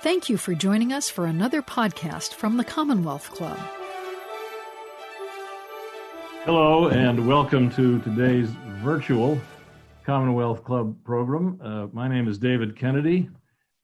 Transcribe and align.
Thank 0.00 0.28
you 0.28 0.36
for 0.36 0.54
joining 0.54 0.92
us 0.92 1.10
for 1.10 1.26
another 1.26 1.60
podcast 1.60 2.34
from 2.34 2.56
the 2.56 2.62
Commonwealth 2.62 3.32
Club. 3.32 3.58
Hello, 6.44 6.86
and 6.86 7.26
welcome 7.26 7.68
to 7.72 7.98
today's 8.02 8.48
virtual 8.80 9.40
Commonwealth 10.04 10.62
Club 10.62 10.94
program. 11.02 11.58
Uh, 11.60 11.88
my 11.92 12.06
name 12.06 12.28
is 12.28 12.38
David 12.38 12.76
Kennedy. 12.76 13.28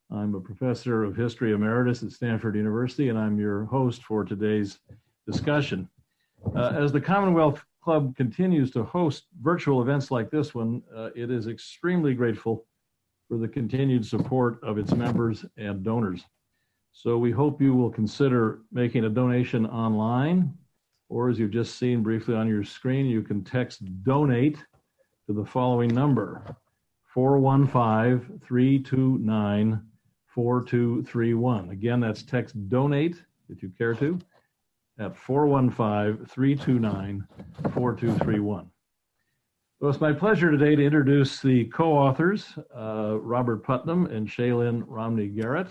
I'm 0.08 0.36
a 0.36 0.40
professor 0.40 1.02
of 1.02 1.16
history 1.16 1.50
emeritus 1.50 2.04
at 2.04 2.12
Stanford 2.12 2.54
University, 2.54 3.08
and 3.08 3.18
I'm 3.18 3.36
your 3.36 3.64
host 3.64 4.04
for 4.04 4.24
today's 4.24 4.78
discussion. 5.26 5.88
Uh, 6.54 6.74
as 6.76 6.92
the 6.92 7.00
Commonwealth 7.00 7.60
Club 7.82 8.14
continues 8.14 8.70
to 8.70 8.84
host 8.84 9.24
virtual 9.42 9.82
events 9.82 10.12
like 10.12 10.30
this 10.30 10.54
one, 10.54 10.80
uh, 10.94 11.10
it 11.16 11.32
is 11.32 11.48
extremely 11.48 12.14
grateful 12.14 12.66
for 13.28 13.38
the 13.38 13.48
continued 13.48 14.04
support 14.06 14.58
of 14.62 14.78
its 14.78 14.92
members 14.92 15.44
and 15.56 15.82
donors. 15.82 16.24
So 16.92 17.18
we 17.18 17.32
hope 17.32 17.60
you 17.60 17.74
will 17.74 17.90
consider 17.90 18.60
making 18.70 19.04
a 19.04 19.08
donation 19.08 19.66
online, 19.66 20.54
or 21.08 21.28
as 21.28 21.38
you've 21.38 21.50
just 21.50 21.76
seen 21.76 22.02
briefly 22.02 22.34
on 22.34 22.48
your 22.48 22.64
screen, 22.64 23.06
you 23.06 23.22
can 23.22 23.42
text 23.42 23.82
donate 24.04 24.58
to 25.26 25.32
the 25.32 25.44
following 25.44 25.92
number 25.92 26.56
415 27.12 28.40
329 28.40 29.82
4231. 30.26 31.70
Again, 31.70 32.00
that's 32.00 32.22
text 32.22 32.68
donate 32.68 33.16
if 33.48 33.62
you 33.62 33.70
care 33.76 33.94
to 33.94 34.18
at 34.98 35.16
415 35.16 36.26
329 36.26 37.26
4231. 37.72 38.70
So 39.80 39.88
it's 39.88 40.00
my 40.00 40.12
pleasure 40.12 40.52
today 40.52 40.76
to 40.76 40.84
introduce 40.84 41.40
the 41.40 41.64
co-authors, 41.64 42.56
uh, 42.74 43.18
Robert 43.20 43.64
Putnam 43.64 44.06
and 44.06 44.26
Shaylyn 44.26 44.84
Romney 44.86 45.26
Garrett, 45.26 45.66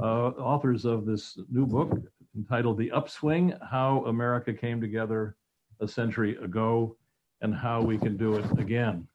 uh, 0.00 0.30
authors 0.30 0.86
of 0.86 1.04
this 1.04 1.38
new 1.50 1.66
book 1.66 1.92
entitled 2.34 2.78
The 2.78 2.90
Upswing, 2.90 3.52
How 3.70 4.04
America 4.06 4.54
Came 4.54 4.80
Together 4.80 5.36
a 5.80 5.86
Century 5.86 6.36
Ago 6.36 6.96
and 7.42 7.54
How 7.54 7.82
We 7.82 7.98
Can 7.98 8.16
Do 8.16 8.36
It 8.36 8.58
Again. 8.58 9.06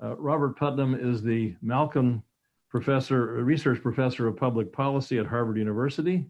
Uh, 0.00 0.14
Robert 0.16 0.58
Putnam 0.58 0.94
is 0.94 1.22
the 1.22 1.56
Malkin 1.62 2.22
Professor, 2.68 3.42
Research 3.42 3.80
Professor 3.82 4.28
of 4.28 4.36
Public 4.36 4.72
Policy 4.72 5.18
at 5.18 5.26
Harvard 5.26 5.56
University. 5.56 6.26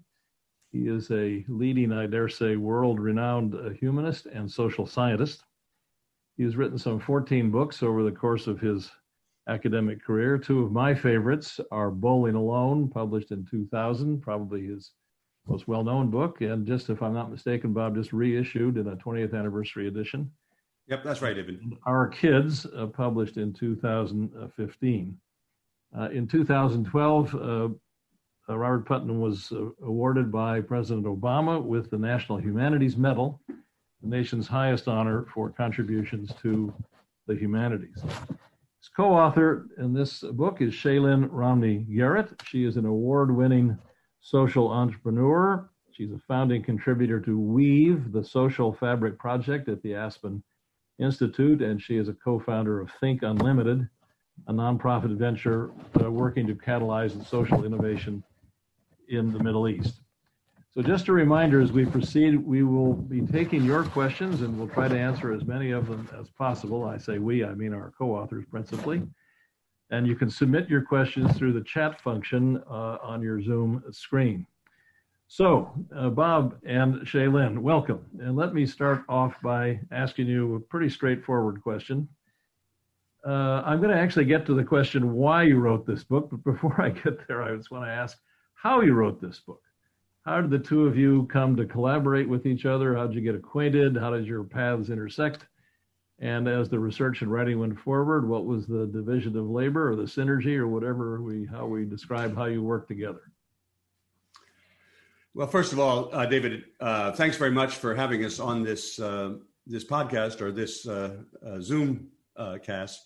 He 0.71 0.87
is 0.87 1.11
a 1.11 1.45
leading, 1.49 1.93
I 1.93 2.07
dare 2.07 2.29
say, 2.29 2.55
world-renowned 2.57 3.55
uh, 3.57 3.71
humanist 3.71 4.27
and 4.27 4.51
social 4.51 4.87
scientist. 4.87 5.43
He 6.43 6.47
has 6.47 6.57
written 6.57 6.77
some 6.77 6.99
14 6.99 7.53
books 7.53 7.85
over 7.85 8.03
the 8.03 8.11
course 8.11 8.49
of 8.49 8.59
his 8.59 8.91
academic 9.49 10.03
career. 10.05 10.37
Two 10.37 10.65
of 10.65 10.73
my 10.73 10.93
favorites 10.93 11.61
are 11.71 11.93
Bowling 11.93 12.35
Alone, 12.35 12.89
published 12.89 13.31
in 13.31 13.47
2000, 13.49 14.21
probably 14.21 14.67
his 14.67 14.91
most 15.47 15.69
well 15.69 15.85
known 15.85 16.11
book, 16.11 16.41
and 16.41 16.67
just 16.67 16.91
if 16.91 17.01
I'm 17.01 17.15
not 17.15 17.31
mistaken, 17.31 17.73
Bob, 17.73 17.95
just 17.95 18.13
reissued 18.13 18.77
in 18.77 18.89
a 18.89 18.97
20th 18.97 19.39
anniversary 19.39 19.87
edition. 19.87 20.33
Yep, 20.89 21.05
that's 21.05 21.23
right, 21.23 21.37
David. 21.37 21.61
Our 21.87 22.09
Kids, 22.09 22.67
uh, 22.77 22.87
published 22.87 23.37
in 23.37 23.53
2015. 23.53 25.17
Uh, 25.97 26.09
in 26.11 26.27
2012, 26.27 27.35
uh, 27.37 27.39
uh, 28.49 28.59
Robert 28.59 28.85
Putnam 28.85 29.21
was 29.21 29.53
uh, 29.53 29.67
awarded 29.85 30.33
by 30.33 30.61
President 30.61 31.07
Obama 31.07 31.63
with 31.63 31.89
the 31.89 31.99
National 31.99 32.39
Humanities 32.39 32.97
Medal 32.97 33.41
the 34.03 34.09
nation's 34.09 34.49
highest 34.49 34.89
honor 34.89 35.27
for 35.33 35.51
contributions 35.51 36.33
to 36.43 36.73
the 37.27 37.35
humanities. 37.35 38.03
His 38.03 38.89
co-author 38.97 39.69
in 39.79 39.93
this 39.93 40.21
book 40.21 40.61
is 40.61 40.75
Shaylyn 40.75 41.29
Romney 41.31 41.87
Garrett. 41.95 42.31
She 42.45 42.65
is 42.65 42.77
an 42.77 42.85
award-winning 42.85 43.79
social 44.21 44.69
entrepreneur. 44.69 45.69
She's 45.93 46.11
a 46.11 46.21
founding 46.27 46.65
contributor 46.65 47.21
to 47.21 47.39
Weave, 47.39 48.13
the 48.13 48.25
social 48.25 48.73
fabric 48.73 49.19
project 49.19 49.69
at 49.69 49.83
the 49.83 49.95
Aspen 49.95 50.43
Institute, 50.99 51.63
and 51.63 51.81
she 51.81 51.97
is 51.97 52.09
a 52.09 52.15
co-founder 52.15 52.81
of 52.81 52.91
Think 52.99 53.23
Unlimited, 53.23 53.89
a 54.49 54.53
nonprofit 54.53 55.17
venture 55.17 55.71
uh, 56.03 56.11
working 56.11 56.47
to 56.47 56.55
catalyze 56.55 57.25
social 57.27 57.65
innovation 57.65 58.25
in 59.09 59.33
the 59.33 59.39
Middle 59.39 59.69
East. 59.69 60.02
So 60.75 60.81
just 60.81 61.09
a 61.09 61.13
reminder 61.13 61.61
as 61.61 61.71
we 61.71 61.85
proceed, 61.85 62.35
we 62.37 62.63
will 62.63 62.95
be 62.95 63.21
taking 63.21 63.63
your 63.63 63.85
questions 63.85 64.41
and 64.41 64.59
we'll 64.59 64.69
try 64.69 64.89
to 64.89 64.99
answer 64.99 65.31
as 65.31 65.45
many 65.45 65.71
of 65.71 65.87
them 65.87 66.09
as 66.19 66.31
possible. 66.31 66.85
I 66.85 66.97
say 66.97 67.19
we, 67.19 67.45
I 67.45 67.53
mean 67.53 67.75
our 67.75 67.93
co-authors 67.99 68.47
principally. 68.51 69.03
And 69.91 70.07
you 70.07 70.17
can 70.17 70.31
submit 70.31 70.71
your 70.71 70.81
questions 70.81 71.37
through 71.37 71.53
the 71.53 71.61
chat 71.61 72.01
function 72.01 72.63
uh, 72.71 72.97
on 73.03 73.21
your 73.21 73.43
Zoom 73.43 73.85
screen. 73.91 74.47
So, 75.29 75.71
uh, 75.95 76.09
Bob 76.09 76.57
and 76.65 77.03
Shaylyn, 77.03 77.59
welcome. 77.59 78.07
And 78.21 78.35
let 78.35 78.55
me 78.55 78.65
start 78.65 79.03
off 79.11 79.35
by 79.43 79.79
asking 79.91 80.29
you 80.29 80.55
a 80.55 80.61
pretty 80.61 80.89
straightforward 80.89 81.63
question. 81.63 82.09
Uh, 83.27 83.63
I'm 83.67 83.83
going 83.83 83.95
to 83.95 84.01
actually 84.01 84.25
get 84.25 84.47
to 84.47 84.55
the 84.55 84.65
question 84.65 85.13
why 85.13 85.43
you 85.43 85.59
wrote 85.59 85.87
this 85.87 86.03
book, 86.03 86.31
but 86.31 86.43
before 86.45 86.81
I 86.81 86.89
get 86.89 87.29
there, 87.29 87.43
I 87.43 87.55
just 87.55 87.71
want 87.71 87.85
to 87.85 87.91
ask 87.91 88.17
how 88.55 88.81
you 88.81 88.95
wrote 88.95 89.21
this 89.21 89.39
book 89.39 89.61
how 90.25 90.41
did 90.41 90.51
the 90.51 90.59
two 90.59 90.87
of 90.87 90.97
you 90.97 91.27
come 91.27 91.57
to 91.57 91.65
collaborate 91.65 92.29
with 92.29 92.47
each 92.47 92.65
other? 92.65 92.97
How 92.97 93.07
did 93.07 93.17
you 93.17 93.21
get 93.23 93.35
acquainted? 93.35 93.97
How 93.97 94.11
did 94.11 94.27
your 94.27 94.45
paths 94.45 94.89
intersect? 94.89 95.47
And 96.21 96.47
as 96.47 96.69
the 96.69 96.79
research 96.79 97.23
and 97.23 97.33
writing 97.33 97.59
went 97.59 97.79
forward, 97.81 98.29
what 98.29 98.47
was 98.47 98.67
the 98.67 98.87
division 98.87 99.37
of 99.37 99.51
labor 99.51 99.91
or 99.91 99.97
the 99.97 100.05
synergy 100.05 100.57
or 100.57 100.69
whatever 100.69 101.21
we 101.21 101.47
how 101.47 101.67
we 101.67 101.85
describe 101.85 102.37
how 102.37 102.45
you 102.45 102.63
work 102.63 102.87
together? 102.87 103.33
Well, 105.35 105.49
first 105.49 105.73
of 105.73 105.81
all, 105.81 106.15
uh, 106.15 106.27
David, 106.27 106.65
uh, 106.79 107.13
thanks 107.13 107.37
very 107.37 107.51
much 107.51 107.75
for 107.77 107.95
having 107.95 108.25
us 108.25 108.39
on 108.39 108.63
this 108.63 109.01
uh, 109.01 109.35
this 109.67 109.85
podcast 109.85 110.41
or 110.41 110.53
this 110.53 110.87
uh, 110.87 111.17
uh, 111.45 111.61
Zoom 111.61 112.09
uh, 112.37 112.59
cast. 112.63 113.05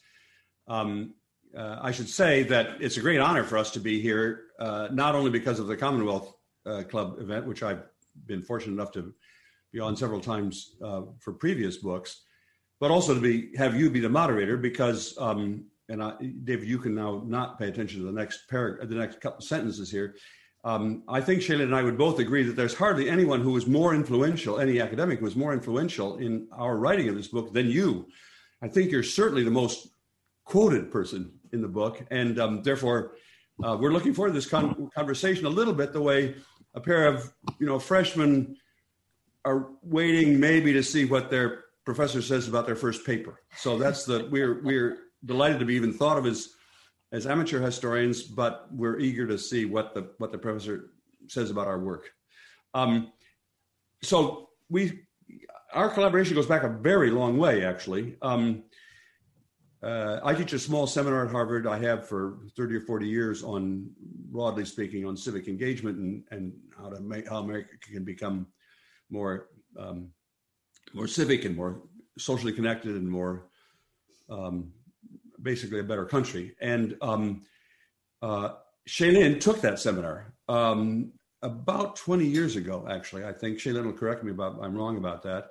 Um, 0.69 1.15
I 1.57 1.93
should 1.93 2.11
say 2.11 2.43
that 2.43 2.83
it's 2.83 2.99
a 2.99 3.01
great 3.01 3.21
honor 3.21 3.43
for 3.43 3.57
us 3.57 3.71
to 3.71 3.81
be 3.81 4.03
here, 4.03 4.49
not 4.61 5.15
only 5.15 5.31
because 5.31 5.59
of 5.59 5.69
the 5.69 5.77
Commonwealth 5.77 6.36
uh, 6.67 6.83
Club 6.83 7.17
event, 7.21 7.47
which 7.47 7.63
I've 7.63 7.83
been 8.27 8.43
fortunate 8.43 8.75
enough 8.75 8.93
to 8.93 9.13
be 9.73 9.81
on 9.81 9.97
several 9.97 10.21
times 10.21 10.77
uh, 10.83 11.03
for 11.19 11.33
previous 11.33 11.77
books, 11.77 12.23
but 12.81 12.91
also 12.91 13.15
to 13.15 13.21
be 13.21 13.57
have 13.57 13.77
you 13.77 13.91
be 13.91 14.01
the 14.01 14.09
moderator 14.09 14.57
because, 14.57 15.17
um, 15.19 15.65
and 15.89 16.03
I, 16.03 16.13
David, 16.45 16.69
you 16.69 16.79
can 16.79 16.95
now 16.95 17.23
not 17.27 17.59
pay 17.59 17.69
attention 17.69 18.01
to 18.01 18.07
the 18.07 18.13
next 18.13 18.49
paragraph, 18.49 18.89
the 18.89 18.95
next 18.95 19.21
couple 19.21 19.43
sentences 19.43 19.91
here. 19.91 20.17
Um, 20.65 21.05
I 21.09 21.21
think 21.21 21.43
Shaylyn 21.43 21.63
and 21.63 21.77
I 21.77 21.83
would 21.83 21.97
both 21.97 22.19
agree 22.19 22.43
that 22.43 22.57
there's 22.57 22.75
hardly 22.75 23.09
anyone 23.09 23.41
who 23.41 23.53
was 23.53 23.69
more 23.69 23.95
influential, 23.95 24.59
any 24.59 24.81
academic 24.81 25.21
who 25.21 25.25
was 25.25 25.37
more 25.37 25.53
influential 25.53 26.17
in 26.17 26.49
our 26.51 26.77
writing 26.77 27.09
of 27.09 27.15
this 27.15 27.29
book 27.29 27.53
than 27.53 27.69
you. 27.69 28.09
I 28.63 28.69
think 28.69 28.91
you're 28.91 29.05
certainly 29.05 29.45
the 29.45 29.51
most 29.51 29.89
quoted 30.45 30.91
person 30.91 31.33
in 31.53 31.61
the 31.63 31.69
book, 31.69 32.05
and 32.11 32.41
um, 32.41 32.63
therefore, 32.63 33.13
uh, 33.63 33.77
we're 33.81 33.93
looking 33.93 34.13
forward 34.13 34.31
to 34.31 34.35
this 34.35 34.49
con- 34.49 34.91
conversation 34.95 35.47
a 35.47 35.51
little 35.51 35.73
bit 35.73 35.93
the 35.93 36.03
way 36.03 36.35
a 36.77 36.81
pair 36.81 37.09
of 37.09 37.33
you 37.59 37.67
know 37.67 37.79
freshmen 37.79 38.57
are 39.45 39.71
waiting 39.83 40.39
maybe 40.39 40.73
to 40.73 40.83
see 40.83 41.05
what 41.05 41.31
their 41.31 41.65
professor 41.85 42.21
says 42.21 42.49
about 42.49 42.67
their 42.67 42.77
first 42.77 43.07
paper. 43.07 43.41
So 43.57 43.79
that's 43.79 44.05
the 44.05 44.29
we're 44.31 44.63
we're 44.63 44.99
delighted 45.25 45.59
to 45.61 45.65
be 45.65 45.75
even 45.75 45.93
thought 45.93 46.19
of 46.19 46.27
as 46.27 46.51
as 47.13 47.27
amateur 47.27 47.61
historians, 47.61 48.23
but 48.23 48.67
we're 48.71 48.99
eager 48.99 49.27
to 49.27 49.39
see 49.39 49.65
what 49.65 49.95
the 49.95 50.11
what 50.19 50.33
the 50.33 50.39
professor 50.39 50.91
says 51.29 51.51
about 51.51 51.67
our 51.67 51.79
work. 51.79 52.11
Um, 52.75 53.13
so 54.03 54.51
we 54.69 55.07
our 55.73 55.89
collaboration 55.89 56.35
goes 56.35 56.47
back 56.47 56.63
a 56.63 56.69
very 56.69 57.11
long 57.11 57.39
way, 57.39 57.65
actually. 57.65 58.17
Um, 58.23 58.65
uh, 59.83 60.21
I 60.25 60.35
teach 60.35 60.53
a 60.53 60.59
small 60.59 60.87
seminar 60.87 61.27
at 61.27 61.31
Harvard. 61.31 61.67
I 61.67 61.79
have 61.79 62.09
for 62.09 62.39
30 62.57 62.77
or 62.77 62.81
40 62.81 63.07
years 63.07 63.43
on, 63.43 63.91
broadly 64.31 64.65
speaking, 64.65 65.05
on 65.05 65.17
civic 65.17 65.49
engagement 65.49 65.99
and, 65.99 66.25
and 66.31 66.53
how 66.77 66.89
to 66.89 67.01
make 67.01 67.29
how 67.29 67.39
America 67.39 67.77
can 67.83 68.05
become 68.05 68.47
more 69.11 69.49
um, 69.79 70.09
more 70.95 71.07
civic 71.07 71.45
and 71.45 71.57
more 71.57 71.83
socially 72.19 72.53
connected 72.53 72.97
and 72.97 73.09
more 73.09 73.49
um, 74.31 74.73
basically 75.43 75.81
a 75.81 75.85
better 75.85 76.07
country. 76.07 76.55
And 76.61 76.97
um, 77.03 77.43
uh, 78.23 78.55
Shaylyn 78.89 79.41
took 79.41 79.61
that 79.61 79.79
seminar 79.79 80.33
um, 80.49 81.13
about 81.43 81.97
20 81.97 82.25
years 82.25 82.57
ago, 82.57 82.87
actually. 82.89 83.25
I 83.25 83.33
think 83.33 83.59
Shaylyn 83.59 83.85
will 83.85 83.93
correct 83.93 84.25
me 84.25 84.31
about 84.31 84.59
I'm 84.63 84.75
wrong 84.75 84.97
about 84.97 85.23
that. 85.25 85.51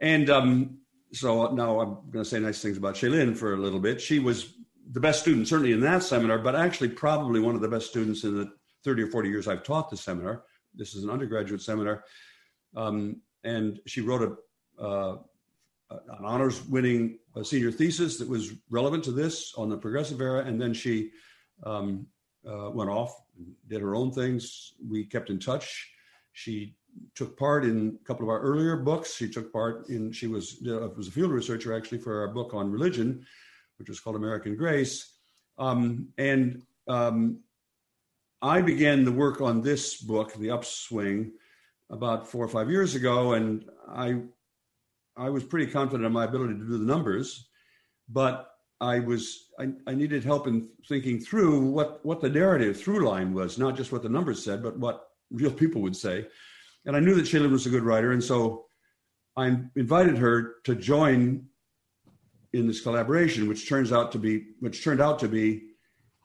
And 0.00 0.28
um, 0.28 0.78
so 1.12 1.52
now 1.52 1.80
I'm 1.80 1.94
going 2.10 2.24
to 2.24 2.28
say 2.28 2.40
nice 2.40 2.60
things 2.60 2.76
about 2.76 2.94
Shaylyn 2.94 3.36
for 3.36 3.54
a 3.54 3.56
little 3.56 3.80
bit. 3.80 4.00
She 4.00 4.18
was 4.18 4.54
the 4.92 5.00
best 5.00 5.20
student, 5.20 5.48
certainly 5.48 5.72
in 5.72 5.80
that 5.80 6.02
seminar, 6.02 6.38
but 6.38 6.54
actually 6.54 6.88
probably 6.88 7.40
one 7.40 7.54
of 7.54 7.60
the 7.60 7.68
best 7.68 7.88
students 7.90 8.24
in 8.24 8.36
the 8.36 8.52
30 8.84 9.02
or 9.02 9.06
40 9.08 9.28
years 9.28 9.48
I've 9.48 9.64
taught 9.64 9.90
the 9.90 9.96
seminar. 9.96 10.44
This 10.74 10.94
is 10.94 11.04
an 11.04 11.10
undergraduate 11.10 11.62
seminar. 11.62 12.04
Um, 12.76 13.20
and 13.44 13.80
she 13.86 14.00
wrote 14.00 14.22
a, 14.78 14.82
uh, 14.82 15.16
an 15.90 16.24
honors 16.24 16.64
winning 16.66 17.18
senior 17.42 17.70
thesis 17.70 18.18
that 18.18 18.28
was 18.28 18.52
relevant 18.70 19.04
to 19.04 19.12
this 19.12 19.54
on 19.56 19.68
the 19.68 19.76
progressive 19.76 20.20
era. 20.20 20.44
And 20.44 20.60
then 20.60 20.74
she 20.74 21.10
um, 21.64 22.06
uh, 22.48 22.70
went 22.70 22.90
off, 22.90 23.14
did 23.68 23.80
her 23.80 23.94
own 23.94 24.12
things. 24.12 24.74
We 24.86 25.04
kept 25.04 25.30
in 25.30 25.38
touch. 25.38 25.90
She 26.32 26.76
took 27.14 27.38
part 27.38 27.64
in 27.64 27.98
a 28.00 28.04
couple 28.06 28.24
of 28.24 28.30
our 28.30 28.40
earlier 28.40 28.76
books. 28.76 29.14
She 29.14 29.28
took 29.28 29.52
part 29.52 29.88
in, 29.88 30.12
she 30.12 30.26
was, 30.26 30.62
uh, 30.66 30.88
was 30.96 31.08
a 31.08 31.10
field 31.10 31.30
researcher 31.30 31.74
actually 31.74 31.98
for 31.98 32.20
our 32.20 32.28
book 32.28 32.54
on 32.54 32.70
religion, 32.70 33.24
which 33.78 33.88
was 33.88 34.00
called 34.00 34.16
American 34.16 34.56
Grace. 34.56 35.14
Um, 35.58 36.08
and 36.18 36.62
um, 36.88 37.40
I 38.42 38.60
began 38.60 39.04
the 39.04 39.12
work 39.12 39.40
on 39.40 39.62
this 39.62 39.96
book, 39.96 40.34
The 40.34 40.48
Upswing, 40.48 41.32
about 41.90 42.28
four 42.28 42.44
or 42.44 42.48
five 42.48 42.70
years 42.70 42.94
ago, 42.94 43.32
and 43.34 43.64
I 43.88 44.22
I 45.16 45.30
was 45.30 45.44
pretty 45.44 45.70
confident 45.72 46.04
in 46.04 46.12
my 46.12 46.24
ability 46.24 46.54
to 46.54 46.60
do 46.60 46.78
the 46.78 46.84
numbers, 46.84 47.48
but 48.08 48.50
I 48.80 48.98
was 48.98 49.46
I, 49.58 49.72
I 49.86 49.94
needed 49.94 50.24
help 50.24 50.46
in 50.46 50.68
thinking 50.88 51.20
through 51.20 51.60
what 51.70 52.04
what 52.04 52.20
the 52.20 52.28
narrative 52.28 52.78
through 52.78 53.08
line 53.08 53.32
was, 53.32 53.56
not 53.56 53.76
just 53.76 53.92
what 53.92 54.02
the 54.02 54.08
numbers 54.08 54.44
said, 54.44 54.62
but 54.62 54.78
what 54.78 55.08
real 55.30 55.52
people 55.52 55.80
would 55.82 55.96
say. 55.96 56.26
And 56.86 56.96
I 56.96 57.00
knew 57.00 57.14
that 57.16 57.26
Shaylyn 57.26 57.50
was 57.50 57.66
a 57.66 57.70
good 57.70 57.82
writer, 57.82 58.12
and 58.12 58.22
so 58.22 58.66
I 59.36 59.54
invited 59.74 60.16
her 60.18 60.54
to 60.64 60.74
join 60.74 61.46
in 62.52 62.66
this 62.66 62.80
collaboration, 62.80 63.48
which 63.48 63.68
turns 63.68 63.92
out 63.92 64.12
to 64.12 64.18
be 64.18 64.46
which 64.60 64.82
turned 64.82 65.00
out 65.00 65.18
to 65.18 65.28
be 65.28 65.62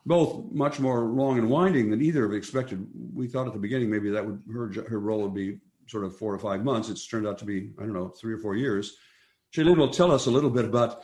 both 0.06 0.52
much 0.52 0.80
more 0.80 1.02
long 1.02 1.38
and 1.38 1.50
winding 1.50 1.90
than 1.90 2.02
either 2.02 2.26
of 2.26 2.34
expected. 2.34 2.88
We 3.14 3.28
thought 3.28 3.48
at 3.48 3.54
the 3.54 3.60
beginning 3.60 3.90
maybe 3.90 4.10
that 4.12 4.26
would 4.26 4.42
her 4.54 4.72
her 4.88 5.00
role 5.00 5.24
would 5.24 5.34
be 5.34 5.60
sort 5.88 6.06
of 6.06 6.16
four 6.16 6.34
or 6.34 6.40
five 6.40 6.64
months. 6.64 6.90
It's 6.90 7.08
turned 7.08 7.28
out 7.28 7.38
to 7.40 7.46
be 7.46 7.72
I 7.80 7.84
don't 7.84 7.94
know 7.94 8.10
three 8.10 8.34
or 8.34 8.38
four 8.38 8.56
years. 8.56 8.96
Shaylyn 9.54 9.78
will 9.78 9.90
tell 9.90 10.12
us 10.12 10.28
a 10.28 10.32
little 10.32 10.50
bit 10.50 10.64
about 10.64 11.04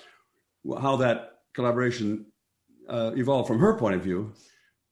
how 0.79 0.95
that 0.97 1.39
collaboration 1.53 2.27
uh, 2.87 3.11
evolved 3.15 3.47
from 3.47 3.59
her 3.59 3.77
point 3.77 3.95
of 3.95 4.01
view. 4.01 4.33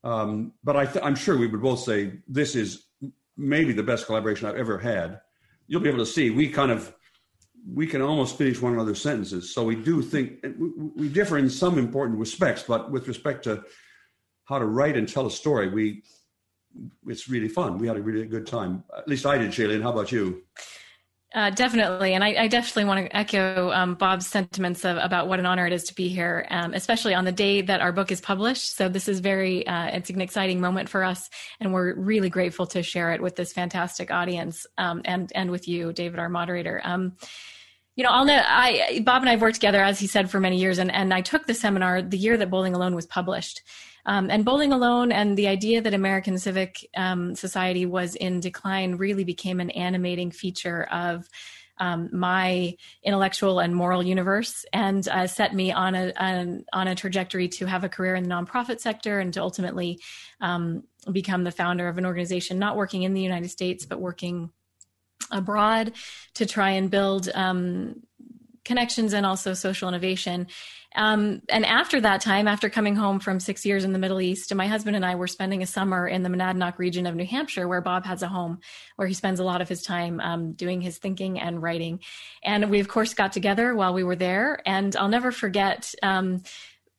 Um, 0.04 0.54
but 0.64 0.76
I 0.76 1.08
am 1.08 1.16
sure 1.16 1.38
we 1.38 1.48
would 1.48 1.62
both 1.62 1.80
say 1.80 2.20
this 2.28 2.56
is 2.56 2.85
maybe 3.38 3.74
the 3.74 3.84
best 3.84 4.06
collaboration 4.06 4.48
I've 4.48 4.56
ever 4.56 4.78
had. 4.78 5.22
You'll 5.68 5.82
be 5.82 5.90
able 5.90 6.00
to 6.00 6.06
see 6.06 6.30
we 6.30 6.50
kind 6.50 6.72
of 6.72 6.94
we 7.68 7.88
can 7.88 8.02
almost 8.02 8.38
finish 8.38 8.62
one 8.62 8.74
another's 8.74 9.02
sentences. 9.02 9.54
So 9.54 9.64
we 9.64 9.76
do 9.76 10.02
think 10.02 10.46
we, 10.96 11.10
differ 11.10 11.38
in 11.38 11.50
some 11.50 11.80
important 11.80 12.20
respects, 12.20 12.64
but 12.68 12.92
with 12.92 13.08
respect 13.08 13.44
to 13.46 13.64
how 14.46 14.60
to 14.60 14.66
write 14.66 14.96
and 14.96 15.10
tell 15.10 15.26
a 15.26 15.32
story, 15.32 15.70
we 15.70 16.04
it's 17.08 17.28
really 17.30 17.48
fun. 17.48 17.78
We 17.78 17.88
had 17.88 17.98
a 17.98 18.02
really 18.02 18.26
good 18.28 18.46
time. 18.46 18.84
At 18.96 19.08
least 19.08 19.26
I 19.26 19.38
did, 19.38 19.52
Shaylyn. 19.52 19.82
How 19.82 19.92
about 19.92 20.12
you? 20.12 20.44
Uh, 21.36 21.50
definitely, 21.50 22.14
and 22.14 22.24
I, 22.24 22.44
I, 22.44 22.48
definitely 22.48 22.86
want 22.86 23.06
to 23.06 23.16
echo 23.16 23.70
um, 23.72 23.96
Bob's 23.96 24.26
sentiments 24.26 24.86
of, 24.86 24.96
about 24.96 25.28
what 25.28 25.38
an 25.38 25.46
honor 25.46 25.68
it 25.68 25.74
is 25.74 25.84
to 25.84 25.94
be 25.94 26.08
here, 26.08 26.48
um, 26.50 26.74
especially 26.74 27.14
on 27.14 27.26
the 27.26 27.32
day 27.34 27.62
that 27.62 27.82
our 27.82 27.92
book 27.92 28.10
is 28.10 28.22
published. 28.22 28.78
So 28.78 28.88
this 28.88 29.10
is 29.10 29.20
very, 29.20 29.68
uh, 29.68 29.88
it's 29.88 30.10
an 30.10 30.22
exciting 30.22 30.62
moment 30.62 30.88
for 30.88 31.04
us, 31.04 31.30
and 31.60 31.74
we're 31.74 31.94
really 31.94 32.30
grateful 32.30 32.66
to 32.68 32.82
share 32.82 33.12
it 33.12 33.22
with 33.22 33.36
this 33.36 33.52
fantastic 33.52 34.12
audience 34.12 34.66
um, 34.78 35.02
and 35.04 35.30
and 35.36 35.52
with 35.52 35.68
you, 35.68 35.92
David, 35.92 36.20
our 36.20 36.30
moderator. 36.30 36.80
Um, 36.86 37.18
you 37.98 38.06
know, 38.06 38.12
I'll 38.12 38.24
know. 38.24 38.42
I 38.42 39.02
Bob 39.04 39.22
and 39.22 39.28
I 39.28 39.34
have 39.34 39.42
worked 39.42 39.56
together, 39.56 39.84
as 39.84 40.00
he 40.00 40.08
said, 40.08 40.32
for 40.32 40.40
many 40.40 40.58
years, 40.58 40.78
and 40.78 40.90
and 40.90 41.14
I 41.14 41.20
took 41.20 41.48
the 41.48 41.54
seminar 41.54 42.02
the 42.02 42.18
year 42.18 42.38
that 42.38 42.50
Bowling 42.50 42.76
Alone 42.76 42.96
was 42.96 43.06
published. 43.06 43.62
Um, 44.06 44.30
and 44.30 44.46
Bowling 44.46 44.72
Alone 44.72 45.12
and 45.12 45.38
the 45.38 45.48
idea 45.48 45.82
that 45.82 45.94
American 45.94 46.38
civic 46.38 46.88
um, 46.96 47.36
society 47.36 47.86
was 47.86 48.16
in 48.16 48.40
decline 48.40 48.96
really 48.96 49.24
became 49.24 49.60
an 49.60 49.72
animating 49.72 50.32
feature 50.32 50.84
of 50.84 51.28
um, 51.78 52.10
my 52.14 52.76
intellectual 53.04 53.60
and 53.60 53.76
moral 53.76 54.02
universe 54.02 54.66
and 54.72 55.08
uh, 55.10 55.28
set 55.28 55.54
me 55.54 55.72
on 55.72 55.94
a, 55.94 56.14
on, 56.16 56.66
on 56.72 56.88
a 56.88 56.96
trajectory 56.96 57.50
to 57.50 57.66
have 57.66 57.84
a 57.84 57.90
career 57.90 58.16
in 58.16 58.24
the 58.24 58.30
nonprofit 58.30 58.80
sector 58.80 59.20
and 59.20 59.34
to 59.34 59.42
ultimately 59.42 60.00
um, 60.40 60.84
become 61.12 61.44
the 61.44 61.52
founder 61.52 61.88
of 61.88 61.98
an 61.98 62.06
organization 62.06 62.60
not 62.60 62.78
working 62.78 63.04
in 63.04 63.14
the 63.14 63.22
United 63.22 63.50
States 63.50 63.86
but 63.86 64.00
working 64.00 64.52
abroad 65.32 65.92
to 66.36 66.46
try 66.46 66.72
and 66.72 66.90
build 66.90 67.30
um, 67.34 68.02
connections 68.64 69.14
and 69.14 69.26
also 69.26 69.54
social 69.54 69.88
innovation. 69.88 70.48
Um, 70.96 71.42
and 71.50 71.66
after 71.66 72.00
that 72.02 72.22
time, 72.22 72.48
after 72.48 72.70
coming 72.70 72.96
home 72.96 73.20
from 73.20 73.40
six 73.40 73.66
years 73.66 73.84
in 73.84 73.94
the 73.94 74.00
Middle 74.00 74.22
East, 74.22 74.54
my 74.56 74.68
husband 74.68 74.96
and 74.96 75.06
I 75.06 75.16
were 75.16 75.28
spending 75.28 75.62
a 75.62 75.68
summer 75.68 76.08
in 76.08 76.24
the 76.24 76.30
Monadnock 76.30 76.78
region 76.78 77.06
of 77.06 77.16
New 77.16 77.26
Hampshire, 77.26 77.68
where 77.68 77.82
Bob 77.82 78.06
has 78.06 78.24
a 78.24 78.28
home, 78.28 78.60
where 78.96 79.08
he 79.08 79.14
spends 79.14 79.40
a 79.40 79.44
lot 79.44 79.62
of 79.62 79.70
his 79.70 79.84
time 79.84 80.20
um, 80.22 80.54
doing 80.54 80.82
his 80.82 80.98
thinking 80.98 81.40
and 81.40 81.62
writing. 81.62 82.00
And 82.44 82.70
we, 82.70 82.80
of 82.80 82.88
course, 82.88 83.14
got 83.14 83.34
together 83.34 83.76
while 83.76 83.94
we 83.94 84.04
were 84.04 84.16
there. 84.16 84.62
And 84.66 84.96
I'll 84.96 85.10
never 85.10 85.32
forget. 85.32 85.94
Um, 86.02 86.44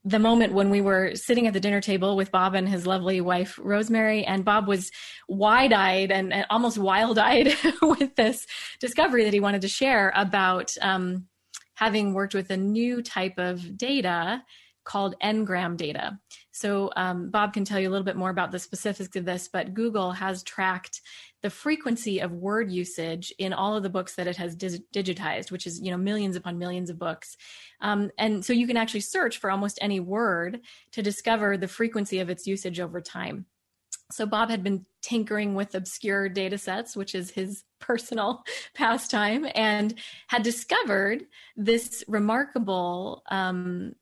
the 0.04 0.20
moment 0.20 0.52
when 0.52 0.70
we 0.70 0.81
were 0.81 1.16
sitting 1.16 1.49
at 1.49 1.52
the 1.52 1.58
dinner 1.58 1.81
table 1.81 2.14
with 2.14 2.31
Bob 2.31 2.54
and 2.54 2.69
his 2.69 2.87
lovely 2.87 3.20
wife, 3.20 3.58
Rosemary, 3.60 4.25
and 4.25 4.44
Bob 4.44 4.69
was 4.69 4.92
wide 5.28 5.72
eyed 5.72 6.12
and, 6.12 6.32
and, 6.32 6.46
almost 6.49 6.78
wild 6.78 7.19
eyed 7.19 7.52
with 7.82 8.14
this 8.14 8.46
discovery 8.78 9.25
that 9.25 9.34
he 9.34 9.40
wanted 9.40 9.62
to 9.62 9.69
share 9.69 10.12
about 10.14 10.72
um, 10.81 11.26
having 11.76 12.12
worked 12.12 12.34
with 12.34 12.50
a 12.50 12.56
new 12.56 13.02
type 13.02 13.38
of 13.38 13.76
data 13.76 14.43
called 14.87 15.17
n-gram 15.20 15.76
data. 15.76 16.19
So 16.52 16.90
um, 16.96 17.28
Bob 17.28 17.52
can 17.52 17.64
tell 17.64 17.78
you 17.78 17.88
a 17.88 17.90
little 17.90 18.05
bit 18.05 18.17
more 18.17 18.31
about 18.31 18.52
the 18.52 18.58
specifics 18.58 19.17
of 19.17 19.25
this, 19.25 19.49
but 19.49 19.75
Google 19.75 20.12
has 20.12 20.43
tracked 20.44 21.02
the 21.43 21.50
frequency 21.50 22.20
of 22.20 22.32
word 22.32 22.70
usage 22.70 23.32
in 23.38 23.52
all 23.52 23.76
of 23.76 23.82
the 23.82 23.90
books 23.90 24.14
that 24.14 24.26
it 24.26 24.37
has 24.37 24.56
digitized, 24.56 25.50
which 25.50 25.67
is 25.67 25.81
you 25.81 25.90
know 25.90 25.96
millions 25.96 26.37
upon 26.37 26.58
millions 26.58 26.88
of 26.88 26.99
books, 26.99 27.37
um, 27.81 28.11
and 28.17 28.44
so 28.44 28.52
you 28.52 28.67
can 28.67 28.76
actually 28.76 29.00
search 29.00 29.38
for 29.38 29.50
almost 29.50 29.78
any 29.82 30.00
word 30.00 30.61
to 30.93 31.02
discover 31.02 31.56
the 31.56 31.69
frequency 31.69 32.20
of 32.20 32.31
its 32.31 32.46
usage 32.46 32.81
over 32.81 33.00
time. 33.00 33.44
So 34.10 34.24
Bob 34.24 34.50
had 34.50 34.62
been 34.62 34.86
tinkering 35.02 35.54
with 35.54 35.74
obscure 35.74 36.28
data 36.28 36.58
sets, 36.58 36.96
which 36.96 37.14
is 37.14 37.30
his 37.30 37.64
personal 37.80 38.44
pastime, 38.74 39.46
and 39.54 39.94
had 40.28 40.42
discovered 40.42 41.24
this 41.56 42.04
remarkable 42.06 43.22
um, 43.30 43.94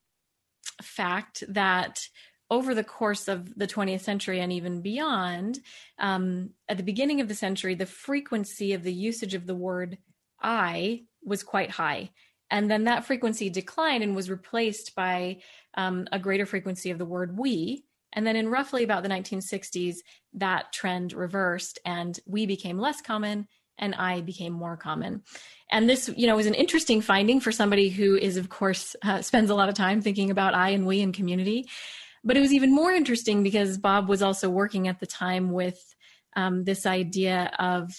fact 0.82 1.44
that 1.48 2.08
over 2.50 2.74
the 2.74 2.84
course 2.84 3.28
of 3.28 3.54
the 3.58 3.66
20th 3.66 4.02
century 4.02 4.40
and 4.40 4.52
even 4.52 4.82
beyond, 4.82 5.60
um, 5.98 6.50
at 6.68 6.76
the 6.76 6.82
beginning 6.82 7.20
of 7.20 7.28
the 7.28 7.34
century, 7.34 7.74
the 7.74 7.86
frequency 7.86 8.74
of 8.74 8.82
the 8.82 8.92
usage 8.92 9.34
of 9.34 9.46
the 9.46 9.54
word 9.54 9.98
I 10.40 11.04
was 11.24 11.42
quite 11.42 11.70
high. 11.70 12.10
And 12.50 12.70
then 12.70 12.84
that 12.84 13.06
frequency 13.06 13.48
declined 13.48 14.04
and 14.04 14.14
was 14.14 14.30
replaced 14.30 14.94
by 14.94 15.38
um, 15.74 16.06
a 16.12 16.18
greater 16.18 16.46
frequency 16.46 16.90
of 16.90 16.98
the 16.98 17.06
word 17.06 17.36
we. 17.38 17.84
And 18.14 18.26
then 18.26 18.37
in 18.37 18.49
roughly 18.49 18.84
about 18.84 19.02
the 19.02 19.08
1960s, 19.08 19.97
that 20.35 20.73
trend 20.73 21.12
reversed 21.12 21.78
and 21.85 22.18
we 22.26 22.47
became 22.47 22.78
less 22.78 23.00
common 23.00 23.49
and 23.78 23.94
I 23.94 24.21
became 24.21 24.52
more 24.52 24.76
common. 24.76 25.23
And 25.71 25.88
this, 25.88 26.09
you 26.16 26.26
know, 26.26 26.37
was 26.37 26.47
an 26.47 26.54
interesting 26.54 27.00
finding 27.00 27.40
for 27.40 27.50
somebody 27.50 27.88
who 27.88 28.16
is, 28.16 28.37
of 28.37 28.49
course, 28.49 28.94
uh, 29.02 29.23
spends 29.23 29.50
a 29.50 29.54
lot 29.54 29.68
of 29.68 29.75
time 29.75 30.00
thinking 30.00 30.30
about 30.30 30.54
I 30.54 30.71
and 30.71 30.87
we 30.87 31.00
and 31.00 31.12
community. 31.12 31.66
But 32.23 32.37
it 32.37 32.40
was 32.40 32.52
even 32.52 32.73
more 32.73 32.92
interesting 32.92 33.42
because 33.42 33.76
Bob 33.76 34.09
was 34.09 34.23
also 34.23 34.49
working 34.49 34.88
at 34.88 35.00
the 35.00 35.06
time 35.06 35.50
with 35.50 35.78
um, 36.37 36.64
this 36.64 36.87
idea 36.87 37.50
of 37.59 37.92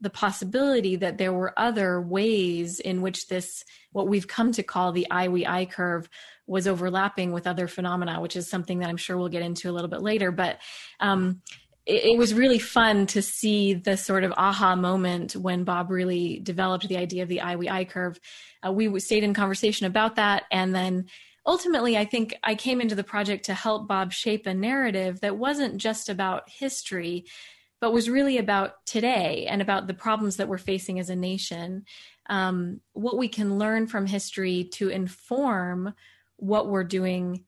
the 0.00 0.10
possibility 0.10 0.96
that 0.96 1.18
there 1.18 1.32
were 1.32 1.58
other 1.58 2.00
ways 2.00 2.80
in 2.80 3.02
which 3.02 3.26
this, 3.28 3.64
what 3.92 4.08
we've 4.08 4.28
come 4.28 4.52
to 4.52 4.62
call 4.62 4.92
the 4.92 5.10
I 5.10 5.28
we 5.28 5.46
I 5.46 5.64
curve, 5.64 6.08
was 6.48 6.66
overlapping 6.66 7.32
with 7.32 7.46
other 7.46 7.68
phenomena, 7.68 8.20
which 8.20 8.34
is 8.34 8.48
something 8.48 8.78
that 8.78 8.88
I'm 8.88 8.96
sure 8.96 9.16
we'll 9.16 9.28
get 9.28 9.42
into 9.42 9.70
a 9.70 9.72
little 9.72 9.90
bit 9.90 10.02
later. 10.02 10.32
But 10.32 10.58
um, 10.98 11.42
it, 11.84 12.06
it, 12.06 12.18
was 12.18 12.32
really 12.34 12.58
fun 12.58 13.06
to 13.08 13.22
see 13.22 13.74
the 13.74 13.96
sort 13.96 14.24
of 14.24 14.32
aha 14.36 14.74
moment 14.74 15.36
when 15.36 15.64
Bob 15.64 15.90
really 15.90 16.40
developed 16.40 16.88
the 16.88 16.96
idea 16.96 17.22
of 17.22 17.28
the 17.28 17.42
I 17.42 17.56
we 17.56 17.68
I 17.68 17.84
curve. 17.84 18.18
Uh, 18.66 18.72
we 18.72 18.98
stayed 18.98 19.24
in 19.24 19.34
conversation 19.34 19.86
about 19.86 20.16
that, 20.16 20.44
and 20.50 20.74
then 20.74 21.06
ultimately, 21.46 21.96
I 21.96 22.04
think 22.04 22.34
I 22.42 22.54
came 22.54 22.80
into 22.80 22.94
the 22.94 23.04
project 23.04 23.46
to 23.46 23.54
help 23.54 23.86
Bob 23.86 24.12
shape 24.12 24.46
a 24.46 24.54
narrative 24.54 25.20
that 25.20 25.36
wasn't 25.36 25.78
just 25.78 26.08
about 26.08 26.48
history, 26.48 27.26
but 27.80 27.92
was 27.92 28.10
really 28.10 28.38
about 28.38 28.84
today 28.86 29.46
and 29.48 29.62
about 29.62 29.86
the 29.86 29.94
problems 29.94 30.36
that 30.36 30.48
we're 30.48 30.58
facing 30.58 30.98
as 30.98 31.10
a 31.10 31.16
nation. 31.16 31.84
Um, 32.30 32.80
what 32.92 33.16
we 33.16 33.28
can 33.28 33.58
learn 33.58 33.86
from 33.86 34.04
history 34.06 34.64
to 34.74 34.90
inform 34.90 35.94
what 36.38 36.68
we're 36.68 36.84
doing 36.84 37.44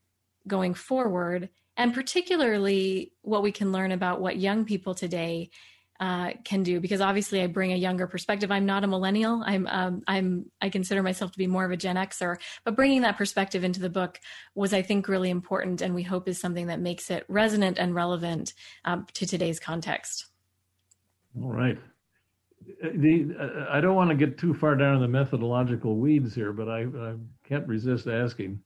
going 0.46 0.74
forward, 0.74 1.48
and 1.76 1.94
particularly 1.94 3.12
what 3.22 3.42
we 3.42 3.52
can 3.52 3.72
learn 3.72 3.92
about 3.92 4.20
what 4.20 4.36
young 4.36 4.64
people 4.64 4.94
today 4.94 5.50
uh, 6.00 6.30
can 6.44 6.62
do. 6.62 6.80
Because 6.80 7.00
obviously, 7.00 7.42
I 7.42 7.46
bring 7.46 7.72
a 7.72 7.76
younger 7.76 8.06
perspective. 8.06 8.50
I'm 8.50 8.66
not 8.66 8.84
a 8.84 8.86
millennial. 8.86 9.42
I'm 9.44 9.66
um, 9.66 10.02
I'm 10.06 10.46
I 10.60 10.70
consider 10.70 11.02
myself 11.02 11.32
to 11.32 11.38
be 11.38 11.46
more 11.46 11.64
of 11.64 11.70
a 11.70 11.76
Gen 11.76 11.96
Xer. 11.96 12.36
But 12.64 12.74
bringing 12.74 13.02
that 13.02 13.18
perspective 13.18 13.64
into 13.64 13.80
the 13.80 13.90
book 13.90 14.18
was, 14.54 14.72
I 14.72 14.82
think, 14.82 15.08
really 15.08 15.30
important, 15.30 15.82
and 15.82 15.94
we 15.94 16.02
hope 16.02 16.26
is 16.28 16.40
something 16.40 16.68
that 16.68 16.80
makes 16.80 17.10
it 17.10 17.24
resonant 17.28 17.78
and 17.78 17.94
relevant 17.94 18.54
um, 18.84 19.06
to 19.14 19.26
today's 19.26 19.60
context. 19.60 20.26
All 21.40 21.52
right. 21.52 21.78
The, 22.82 23.34
uh, 23.38 23.66
I 23.70 23.80
don't 23.80 23.94
want 23.94 24.10
to 24.10 24.16
get 24.16 24.38
too 24.38 24.54
far 24.54 24.76
down 24.76 24.94
in 24.96 25.00
the 25.00 25.08
methodological 25.08 25.96
weeds 25.96 26.34
here, 26.34 26.52
but 26.52 26.68
I, 26.68 26.82
I 26.82 27.14
can't 27.44 27.66
resist 27.66 28.06
asking 28.06 28.60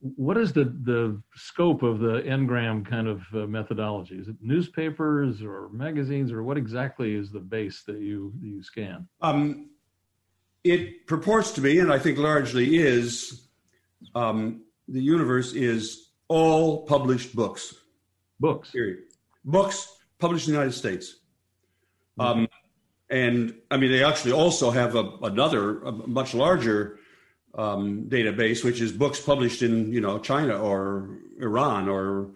what 0.00 0.36
is 0.36 0.52
the, 0.52 0.64
the 0.64 1.20
scope 1.34 1.82
of 1.82 1.98
the 1.98 2.22
Ngram 2.22 2.86
kind 2.86 3.08
of 3.08 3.22
uh, 3.34 3.38
methodology? 3.46 4.16
Is 4.16 4.28
it 4.28 4.36
newspapers 4.40 5.42
or 5.42 5.68
magazines, 5.70 6.30
or 6.30 6.42
what 6.42 6.56
exactly 6.56 7.14
is 7.14 7.30
the 7.30 7.40
base 7.40 7.82
that 7.84 8.00
you 8.00 8.32
you 8.40 8.62
scan? 8.62 9.08
Um, 9.20 9.70
it 10.62 11.06
purports 11.06 11.52
to 11.52 11.60
be, 11.60 11.80
and 11.80 11.92
I 11.92 11.98
think 11.98 12.18
largely 12.18 12.78
is, 12.78 13.48
um, 14.14 14.62
the 14.86 15.00
universe 15.00 15.52
is 15.52 16.10
all 16.28 16.86
published 16.86 17.34
books. 17.34 17.74
Books. 18.38 18.70
Period. 18.70 18.98
Books 19.44 19.98
published 20.18 20.46
in 20.46 20.52
the 20.52 20.58
United 20.58 20.76
States. 20.76 21.16
Mm-hmm. 22.18 22.40
Um, 22.40 22.48
and 23.10 23.54
I 23.70 23.78
mean, 23.78 23.90
they 23.90 24.04
actually 24.04 24.32
also 24.32 24.70
have 24.70 24.94
a, 24.94 25.10
another, 25.22 25.80
a 25.82 25.92
much 25.92 26.34
larger 26.34 26.97
um, 27.54 28.04
database, 28.08 28.64
which 28.64 28.80
is 28.80 28.92
books 28.92 29.20
published 29.20 29.62
in 29.62 29.92
you 29.92 30.00
know 30.00 30.18
China 30.18 30.58
or 30.58 31.18
Iran 31.40 31.88
or 31.88 32.30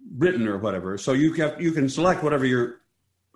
Britain 0.00 0.46
or 0.48 0.58
whatever. 0.58 0.98
So 0.98 1.12
you 1.12 1.32
can 1.32 1.54
you 1.58 1.72
can 1.72 1.88
select 1.88 2.22
whatever 2.22 2.44
you're 2.44 2.80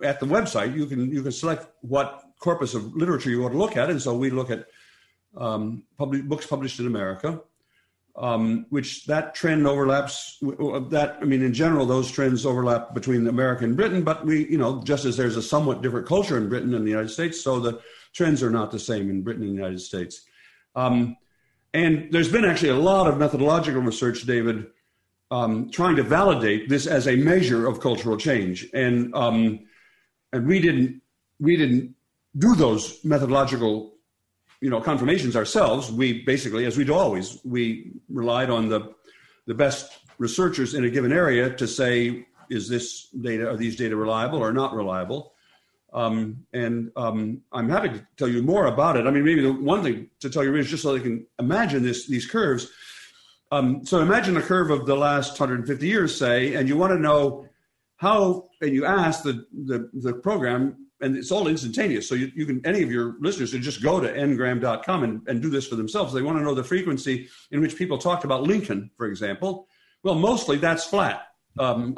at 0.03 0.19
the 0.19 0.25
website. 0.25 0.75
You 0.75 0.85
can 0.85 1.11
you 1.11 1.21
can 1.21 1.31
select 1.31 1.67
what 1.81 2.23
corpus 2.39 2.73
of 2.73 2.95
literature 2.95 3.29
you 3.29 3.41
want 3.41 3.53
to 3.53 3.59
look 3.59 3.77
at, 3.77 3.89
and 3.89 4.01
so 4.01 4.15
we 4.15 4.29
look 4.29 4.49
at 4.49 4.67
um, 5.37 5.83
public, 5.97 6.23
books 6.23 6.45
published 6.45 6.79
in 6.79 6.87
America, 6.87 7.41
um, 8.15 8.65
which 8.69 9.05
that 9.05 9.35
trend 9.35 9.67
overlaps. 9.67 10.37
That 10.41 11.17
I 11.21 11.25
mean, 11.25 11.43
in 11.43 11.53
general, 11.53 11.85
those 11.85 12.11
trends 12.11 12.45
overlap 12.45 12.93
between 12.93 13.27
America 13.27 13.63
and 13.63 13.75
Britain. 13.75 14.03
But 14.03 14.25
we, 14.25 14.47
you 14.47 14.57
know, 14.57 14.83
just 14.83 15.05
as 15.05 15.17
there's 15.17 15.37
a 15.37 15.43
somewhat 15.43 15.81
different 15.81 16.07
culture 16.07 16.37
in 16.37 16.49
Britain 16.49 16.73
and 16.73 16.85
the 16.85 16.91
United 16.91 17.09
States, 17.09 17.41
so 17.41 17.59
the 17.59 17.79
trends 18.13 18.43
are 18.43 18.49
not 18.51 18.71
the 18.71 18.79
same 18.79 19.09
in 19.09 19.21
Britain 19.21 19.43
and 19.43 19.51
the 19.51 19.55
United 19.55 19.81
States. 19.81 20.25
Um, 20.75 21.17
and 21.73 22.11
there's 22.11 22.31
been 22.31 22.45
actually 22.45 22.69
a 22.69 22.75
lot 22.75 23.07
of 23.07 23.17
methodological 23.17 23.81
research, 23.81 24.23
David, 24.23 24.67
um, 25.29 25.69
trying 25.71 25.95
to 25.95 26.03
validate 26.03 26.67
this 26.67 26.85
as 26.85 27.07
a 27.07 27.15
measure 27.15 27.67
of 27.67 27.79
cultural 27.79 28.17
change. 28.17 28.67
And 28.73 29.15
um, 29.15 29.67
and 30.33 30.47
we 30.47 30.59
didn't 30.59 31.01
we 31.39 31.55
didn't 31.55 31.95
do 32.37 32.55
those 32.55 33.03
methodological 33.03 33.93
you 34.59 34.69
know 34.69 34.81
confirmations 34.81 35.35
ourselves. 35.35 35.91
We 35.91 36.23
basically, 36.23 36.65
as 36.65 36.77
we 36.77 36.83
do 36.83 36.93
always, 36.93 37.39
we 37.45 37.93
relied 38.09 38.49
on 38.49 38.69
the 38.69 38.93
the 39.47 39.53
best 39.53 39.99
researchers 40.17 40.73
in 40.73 40.83
a 40.83 40.89
given 40.89 41.11
area 41.11 41.49
to 41.49 41.67
say 41.67 42.27
is 42.49 42.67
this 42.67 43.07
data 43.07 43.49
are 43.49 43.57
these 43.57 43.75
data 43.75 43.95
reliable 43.95 44.39
or 44.39 44.51
not 44.51 44.75
reliable 44.75 45.33
um, 45.93 46.45
and 46.53 46.91
um, 46.95 47.41
I'm 47.51 47.69
happy 47.69 47.89
to 47.89 48.07
tell 48.17 48.27
you 48.27 48.41
more 48.41 48.67
about 48.67 48.97
it. 48.97 49.07
I 49.07 49.11
mean, 49.11 49.25
maybe 49.25 49.41
the 49.41 49.51
one 49.51 49.83
thing 49.83 50.09
to 50.21 50.29
tell 50.29 50.43
you 50.43 50.55
is 50.55 50.69
just 50.69 50.83
so 50.83 50.93
they 50.93 51.03
can 51.03 51.25
imagine 51.39 51.83
this 51.83 52.07
these 52.07 52.25
curves. 52.25 52.71
Um, 53.51 53.85
so 53.85 53.99
imagine 53.99 54.37
a 54.37 54.41
curve 54.41 54.71
of 54.71 54.85
the 54.85 54.95
last 54.95 55.31
150 55.31 55.85
years, 55.85 56.17
say, 56.17 56.55
and 56.55 56.69
you 56.69 56.77
want 56.77 56.93
to 56.93 56.99
know 56.99 57.47
how, 57.97 58.49
and 58.61 58.73
you 58.73 58.85
ask 58.85 59.23
the, 59.23 59.45
the, 59.65 59.89
the 59.93 60.13
program, 60.13 60.87
and 61.01 61.17
it's 61.17 61.31
all 61.31 61.47
instantaneous. 61.47 62.07
So 62.07 62.15
you, 62.15 62.31
you 62.33 62.45
can, 62.45 62.65
any 62.65 62.81
of 62.81 62.89
your 62.89 63.15
listeners 63.19 63.51
can 63.51 63.61
just 63.61 63.83
go 63.83 63.99
to 63.99 64.07
ngram.com 64.07 65.03
and, 65.03 65.27
and 65.27 65.41
do 65.41 65.49
this 65.49 65.67
for 65.67 65.75
themselves. 65.75 66.13
They 66.13 66.21
want 66.21 66.37
to 66.37 66.43
know 66.43 66.55
the 66.55 66.63
frequency 66.63 67.27
in 67.51 67.59
which 67.59 67.75
people 67.75 67.97
talked 67.97 68.23
about 68.23 68.43
Lincoln, 68.43 68.89
for 68.95 69.07
example. 69.07 69.67
Well, 70.03 70.15
mostly 70.15 70.57
that's 70.57 70.85
flat. 70.85 71.27
Um, 71.59 71.93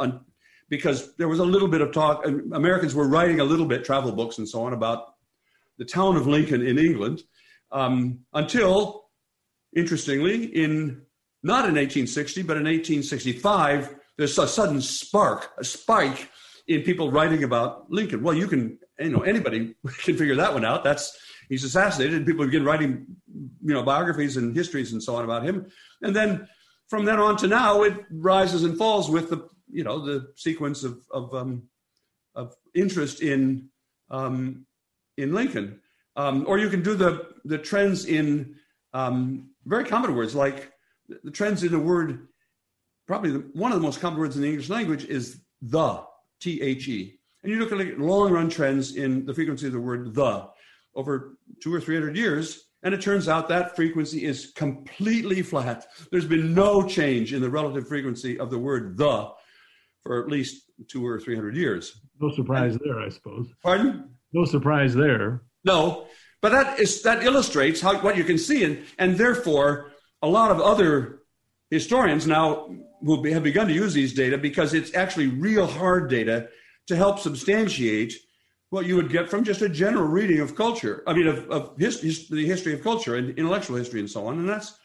because 0.75 1.15
there 1.17 1.27
was 1.27 1.37
a 1.37 1.45
little 1.45 1.67
bit 1.67 1.81
of 1.81 1.91
talk. 1.91 2.25
Americans 2.25 2.95
were 2.95 3.07
writing 3.07 3.39
a 3.39 3.43
little 3.43 3.67
bit, 3.67 3.85
travel 3.85 4.11
books 4.11 4.39
and 4.39 4.49
so 4.49 4.63
on, 4.63 4.73
about 4.73 5.13
the 5.77 5.85
town 5.85 6.15
of 6.15 6.25
Lincoln 6.25 6.65
in 6.65 6.79
England, 6.79 7.21
um, 7.71 8.21
until, 8.33 9.05
interestingly, 9.75 10.45
in 10.45 11.03
not 11.43 11.65
in 11.65 11.75
1860, 11.75 12.41
but 12.41 12.57
in 12.57 12.63
1865, 12.63 13.93
there's 14.17 14.35
a 14.39 14.47
sudden 14.47 14.81
spark, 14.81 15.51
a 15.59 15.63
spike 15.63 16.31
in 16.67 16.81
people 16.81 17.11
writing 17.11 17.43
about 17.43 17.91
Lincoln. 17.91 18.23
Well, 18.23 18.33
you 18.33 18.47
can, 18.47 18.79
you 18.99 19.09
know, 19.09 19.21
anybody 19.21 19.75
can 19.99 20.17
figure 20.17 20.35
that 20.35 20.55
one 20.55 20.65
out. 20.65 20.83
That's 20.83 21.15
he's 21.49 21.63
assassinated, 21.63 22.15
and 22.15 22.25
people 22.25 22.45
begin 22.45 22.65
writing, 22.65 23.05
you 23.63 23.73
know, 23.75 23.83
biographies 23.83 24.37
and 24.37 24.55
histories 24.55 24.91
and 24.91 25.03
so 25.03 25.17
on 25.17 25.23
about 25.23 25.45
him. 25.45 25.67
And 26.01 26.15
then 26.15 26.47
from 26.87 27.05
then 27.05 27.19
on 27.19 27.37
to 27.37 27.47
now, 27.47 27.83
it 27.83 27.93
rises 28.09 28.63
and 28.63 28.75
falls 28.75 29.11
with 29.11 29.29
the 29.29 29.47
you 29.73 29.83
know 29.83 29.97
the 30.05 30.31
sequence 30.35 30.83
of 30.83 30.95
of, 31.11 31.33
um, 31.33 31.63
of 32.35 32.55
interest 32.73 33.21
in 33.21 33.69
um, 34.09 34.65
in 35.17 35.33
Lincoln, 35.33 35.79
um, 36.15 36.45
or 36.47 36.57
you 36.57 36.69
can 36.69 36.83
do 36.83 36.95
the 36.95 37.13
the 37.45 37.57
trends 37.57 38.05
in 38.05 38.55
um, 38.93 39.49
very 39.65 39.85
common 39.85 40.15
words 40.15 40.35
like 40.35 40.71
the 41.23 41.31
trends 41.31 41.63
in 41.63 41.71
the 41.71 41.79
word. 41.79 42.27
Probably 43.05 43.31
the, 43.31 43.39
one 43.53 43.71
of 43.73 43.77
the 43.79 43.83
most 43.83 43.99
common 43.99 44.19
words 44.19 44.35
in 44.35 44.41
the 44.41 44.47
English 44.47 44.69
language 44.69 45.05
is 45.05 45.41
the 45.61 46.03
T 46.39 46.61
H 46.61 46.87
E, 46.87 47.19
and 47.41 47.51
you 47.51 47.59
look 47.59 47.71
at 47.71 47.99
long 47.99 48.31
run 48.31 48.49
trends 48.49 48.95
in 48.95 49.25
the 49.25 49.33
frequency 49.33 49.67
of 49.67 49.73
the 49.73 49.79
word 49.79 50.13
the 50.13 50.47
over 50.95 51.37
two 51.61 51.73
or 51.73 51.81
three 51.81 51.95
hundred 51.95 52.15
years. 52.15 52.69
And 52.85 52.93
it 52.93 53.01
turns 53.01 53.29
out 53.29 53.47
that 53.47 53.77
frequency 53.77 54.25
is 54.25 54.51
completely 54.55 55.41
flat. 55.41 55.87
There's 56.11 56.25
been 56.25 56.53
no 56.53 56.85
change 56.85 57.31
in 57.31 57.41
the 57.41 57.49
relative 57.49 57.87
frequency 57.87 58.37
of 58.37 58.49
the 58.49 58.59
word 58.59 58.97
the 58.97 59.31
for 60.03 60.21
at 60.21 60.29
least 60.29 60.69
two 60.87 61.05
or 61.05 61.19
three 61.19 61.35
hundred 61.35 61.55
years. 61.55 62.01
No 62.19 62.31
surprise 62.31 62.77
there, 62.83 62.99
I 62.99 63.09
suppose. 63.09 63.47
Pardon? 63.61 64.15
No 64.33 64.45
surprise 64.45 64.93
there. 64.93 65.43
No, 65.63 66.07
but 66.41 66.51
that 66.51 66.79
is 66.79 67.01
that 67.03 67.23
illustrates 67.23 67.81
how 67.81 67.99
what 67.99 68.17
you 68.17 68.23
can 68.23 68.37
see, 68.37 68.63
and 68.63 68.83
and 68.97 69.17
therefore 69.17 69.91
a 70.21 70.27
lot 70.27 70.51
of 70.51 70.59
other 70.59 71.23
historians 71.69 72.27
now 72.27 72.69
will 73.01 73.21
be, 73.21 73.31
have 73.31 73.43
begun 73.43 73.67
to 73.67 73.73
use 73.73 73.93
these 73.93 74.13
data 74.13 74.37
because 74.37 74.73
it's 74.73 74.93
actually 74.95 75.27
real 75.27 75.67
hard 75.67 76.09
data 76.09 76.47
to 76.87 76.95
help 76.95 77.19
substantiate 77.19 78.13
what 78.69 78.85
you 78.85 78.95
would 78.95 79.09
get 79.09 79.29
from 79.29 79.43
just 79.43 79.61
a 79.61 79.69
general 79.69 80.07
reading 80.07 80.39
of 80.39 80.55
culture. 80.55 81.03
I 81.05 81.13
mean, 81.13 81.27
of, 81.27 81.49
of 81.51 81.77
his, 81.77 82.01
his, 82.01 82.27
the 82.27 82.45
history 82.45 82.73
of 82.73 82.81
culture 82.81 83.15
and 83.15 83.37
intellectual 83.37 83.77
history 83.77 83.99
and 83.99 84.09
so 84.09 84.25
on. 84.27 84.39
And 84.39 84.49
that's 84.49 84.77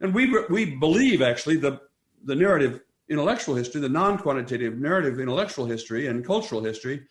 and 0.00 0.12
we 0.14 0.34
we 0.50 0.76
believe 0.76 1.22
actually 1.22 1.56
the 1.56 1.80
the 2.24 2.34
narrative 2.34 2.80
intellectual 3.12 3.54
history, 3.54 3.80
the 3.80 3.88
non 3.88 4.18
quantitative 4.18 4.78
narrative 4.78 5.20
intellectual 5.20 5.66
history 5.66 6.06
and 6.06 6.24
cultural 6.24 6.62
history. 6.64 7.02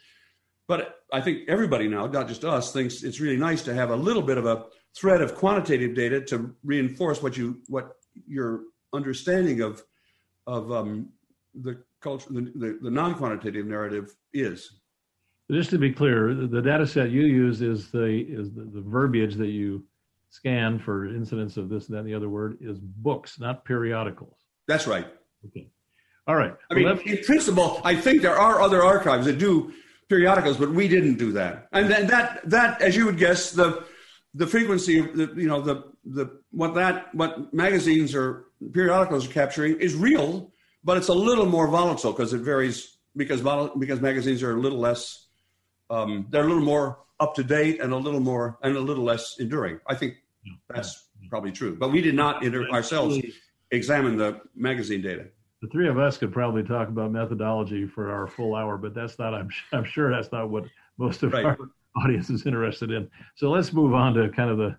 But 0.67 1.01
I 1.13 1.21
think 1.21 1.47
everybody 1.47 1.87
now, 1.87 2.07
not 2.07 2.27
just 2.27 2.43
us, 2.43 2.71
thinks 2.71 3.03
it's 3.03 3.19
really 3.19 3.37
nice 3.37 3.61
to 3.63 3.73
have 3.73 3.91
a 3.91 3.95
little 3.95 4.21
bit 4.21 4.37
of 4.37 4.45
a 4.45 4.65
thread 4.97 5.21
of 5.21 5.35
quantitative 5.35 5.95
data 5.95 6.21
to 6.21 6.55
reinforce 6.63 7.21
what 7.21 7.37
you 7.37 7.61
what 7.67 7.97
your 8.27 8.61
understanding 8.93 9.61
of 9.61 9.83
of 10.47 10.71
um, 10.71 11.09
the 11.53 11.83
culture, 12.01 12.27
the, 12.31 12.51
the, 12.55 12.79
the 12.81 12.89
non-quantitative 12.89 13.65
narrative 13.65 14.15
is. 14.33 14.79
Just 15.51 15.69
to 15.71 15.77
be 15.77 15.91
clear, 15.91 16.33
the 16.33 16.61
data 16.61 16.87
set 16.87 17.11
you 17.11 17.23
use 17.23 17.61
is 17.61 17.91
the 17.91 18.05
is 18.05 18.53
the, 18.53 18.63
the 18.63 18.81
verbiage 18.81 19.35
that 19.35 19.49
you 19.49 19.85
scan 20.29 20.79
for 20.79 21.07
incidents 21.07 21.57
of 21.57 21.67
this 21.69 21.87
and 21.87 21.95
that 21.95 21.99
and 21.99 22.07
the 22.07 22.13
other 22.13 22.29
word 22.29 22.57
is 22.61 22.79
books, 22.79 23.39
not 23.39 23.65
periodicals. 23.65 24.37
That's 24.67 24.87
right. 24.87 25.07
Okay. 25.45 25.70
All 26.27 26.35
right. 26.35 26.53
I 26.69 26.75
mean, 26.75 26.87
in 27.05 27.23
principle, 27.23 27.81
I 27.83 27.95
think 27.95 28.21
there 28.21 28.37
are 28.37 28.61
other 28.61 28.83
archives 28.83 29.25
that 29.25 29.37
do 29.37 29.73
periodicals, 30.07 30.57
but 30.57 30.71
we 30.71 30.87
didn't 30.87 31.17
do 31.17 31.31
that. 31.31 31.67
And 31.71 31.89
then 31.89 32.07
that 32.07 32.41
that, 32.49 32.81
as 32.81 32.95
you 32.95 33.05
would 33.05 33.17
guess, 33.17 33.51
the 33.51 33.85
the 34.33 34.45
frequency 34.45 34.99
of 34.99 35.15
the 35.15 35.33
you 35.35 35.47
know 35.47 35.61
the 35.61 35.83
the 36.05 36.39
what 36.51 36.75
that 36.75 37.13
what 37.15 37.53
magazines 37.53 38.13
or 38.13 38.45
periodicals 38.71 39.27
are 39.27 39.31
capturing 39.31 39.79
is 39.79 39.95
real, 39.95 40.51
but 40.83 40.97
it's 40.97 41.07
a 41.07 41.13
little 41.13 41.47
more 41.47 41.67
volatile 41.67 42.11
because 42.11 42.33
it 42.33 42.41
varies 42.41 42.97
because 43.15 43.41
because 43.79 43.99
magazines 43.99 44.43
are 44.43 44.55
a 44.55 44.59
little 44.59 44.79
less 44.79 45.27
um, 45.89 46.27
they're 46.29 46.45
a 46.45 46.47
little 46.47 46.63
more 46.63 46.99
up 47.19 47.35
to 47.35 47.43
date 47.43 47.81
and 47.81 47.93
a 47.93 47.97
little 47.97 48.19
more 48.19 48.57
and 48.63 48.77
a 48.77 48.79
little 48.79 49.03
less 49.03 49.35
enduring. 49.39 49.79
I 49.87 49.95
think 49.95 50.15
that's 50.69 51.09
probably 51.29 51.51
true. 51.51 51.75
But 51.75 51.91
we 51.91 52.01
did 52.01 52.15
not 52.15 52.45
ourselves 52.71 53.19
examine 53.71 54.17
the 54.17 54.41
magazine 54.55 55.01
data 55.01 55.27
the 55.61 55.67
three 55.67 55.87
of 55.87 55.99
us 55.99 56.17
could 56.17 56.33
probably 56.33 56.63
talk 56.63 56.87
about 56.87 57.11
methodology 57.11 57.85
for 57.85 58.11
our 58.11 58.27
full 58.27 58.55
hour, 58.55 58.77
but 58.77 58.93
that's 58.93 59.19
not. 59.19 59.33
I'm, 59.33 59.49
I'm 59.71 59.85
sure 59.85 60.11
that's 60.11 60.31
not 60.31 60.49
what 60.49 60.65
most 60.97 61.23
of 61.23 61.33
right. 61.33 61.45
our 61.45 61.57
audience 61.97 62.29
is 62.29 62.45
interested 62.45 62.91
in. 62.91 63.09
So 63.35 63.49
let's 63.49 63.73
move 63.73 63.93
on 63.93 64.13
to 64.15 64.29
kind 64.29 64.49
of 64.49 64.57
the 64.57 64.77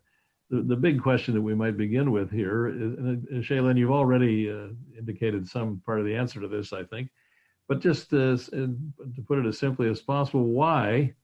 the, 0.53 0.61
the 0.61 0.77
big 0.77 1.03
question 1.03 1.33
that 1.35 1.41
we 1.41 1.55
might 1.55 1.79
begin 1.79 2.12
with 2.12 2.31
here. 2.31 2.67
And, 2.67 3.27
uh, 3.27 3.37
Shaylyn, 3.37 3.79
you've 3.79 3.91
already 3.91 4.51
uh, 4.51 4.69
indicated 4.97 5.49
some 5.49 5.83
part 5.87 5.99
of 5.99 6.05
the 6.05 6.15
answer 6.15 6.41
to 6.41 6.49
this, 6.49 6.75
I 6.75 6.85
think. 6.85 7.09
But 7.69 7.81
just 7.81 8.12
uh, 8.12 8.37
to 8.47 8.77
put 9.27 9.39
it 9.39 9.47
as 9.47 9.59
simply 9.59 9.89
as 9.89 10.03
possible, 10.03 10.45
why 10.45 11.15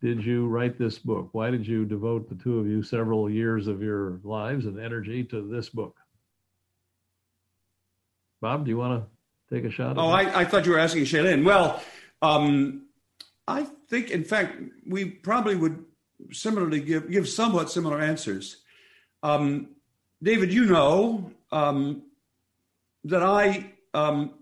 did 0.00 0.24
you 0.24 0.46
write 0.46 0.78
this 0.78 0.98
book? 0.98 1.30
Why 1.32 1.50
did 1.50 1.66
you 1.66 1.84
devote 1.84 2.28
the 2.28 2.36
two 2.36 2.60
of 2.60 2.66
you 2.68 2.82
several 2.82 3.28
years 3.28 3.66
of 3.66 3.82
your 3.82 4.20
lives 4.22 4.66
and 4.66 4.78
energy 4.78 5.24
to 5.24 5.42
this 5.42 5.68
book? 5.68 5.96
Bob, 8.40 8.64
do 8.64 8.70
you 8.70 8.78
want 8.78 9.04
to 9.04 9.54
take 9.54 9.64
a 9.64 9.70
shot? 9.70 9.98
Oh, 9.98 10.08
I, 10.08 10.40
I, 10.40 10.44
thought 10.44 10.64
you 10.64 10.72
were 10.72 10.78
asking 10.78 11.04
Shaylyn. 11.04 11.44
Well, 11.44 11.82
um, 12.22 12.86
I 13.46 13.66
think, 13.88 14.10
in 14.10 14.24
fact, 14.24 14.56
we 14.86 15.04
probably 15.04 15.56
would 15.56 15.84
similarly 16.32 16.80
give 16.80 17.10
give 17.10 17.28
somewhat 17.28 17.70
similar 17.70 18.00
answers. 18.00 18.58
Um, 19.22 19.68
David, 20.22 20.52
you 20.52 20.66
know, 20.66 21.32
um, 21.50 22.02
that 23.04 23.22
I 23.22 23.72
um, 23.94 24.34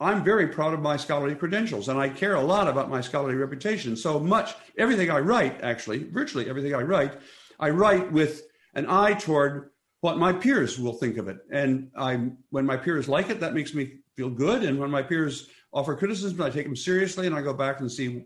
I'm 0.00 0.24
very 0.24 0.48
proud 0.48 0.74
of 0.74 0.80
my 0.80 0.96
scholarly 0.96 1.34
credentials 1.34 1.88
and 1.88 1.98
I 1.98 2.08
care 2.08 2.34
a 2.34 2.40
lot 2.40 2.68
about 2.68 2.90
my 2.90 3.00
scholarly 3.00 3.36
reputation. 3.36 3.96
So 3.96 4.18
much, 4.18 4.54
everything 4.76 5.10
I 5.10 5.20
write, 5.20 5.62
actually, 5.62 6.04
virtually 6.04 6.48
everything 6.48 6.74
I 6.74 6.82
write, 6.82 7.14
I 7.60 7.70
write 7.70 8.10
with 8.12 8.42
an 8.74 8.86
eye 8.88 9.14
toward 9.14 9.70
what 10.04 10.18
my 10.18 10.34
peers 10.34 10.78
will 10.78 10.92
think 10.92 11.16
of 11.16 11.28
it. 11.28 11.38
And 11.50 11.90
I, 11.96 12.28
when 12.50 12.66
my 12.66 12.76
peers 12.76 13.08
like 13.08 13.30
it, 13.30 13.40
that 13.40 13.54
makes 13.54 13.72
me 13.72 14.00
feel 14.18 14.28
good. 14.28 14.62
And 14.62 14.78
when 14.78 14.90
my 14.90 15.00
peers 15.02 15.48
offer 15.72 15.96
criticism, 15.96 16.42
I 16.42 16.50
take 16.50 16.66
them 16.66 16.76
seriously 16.76 17.26
and 17.26 17.34
I 17.34 17.40
go 17.40 17.54
back 17.54 17.80
and 17.80 17.90
see, 17.90 18.22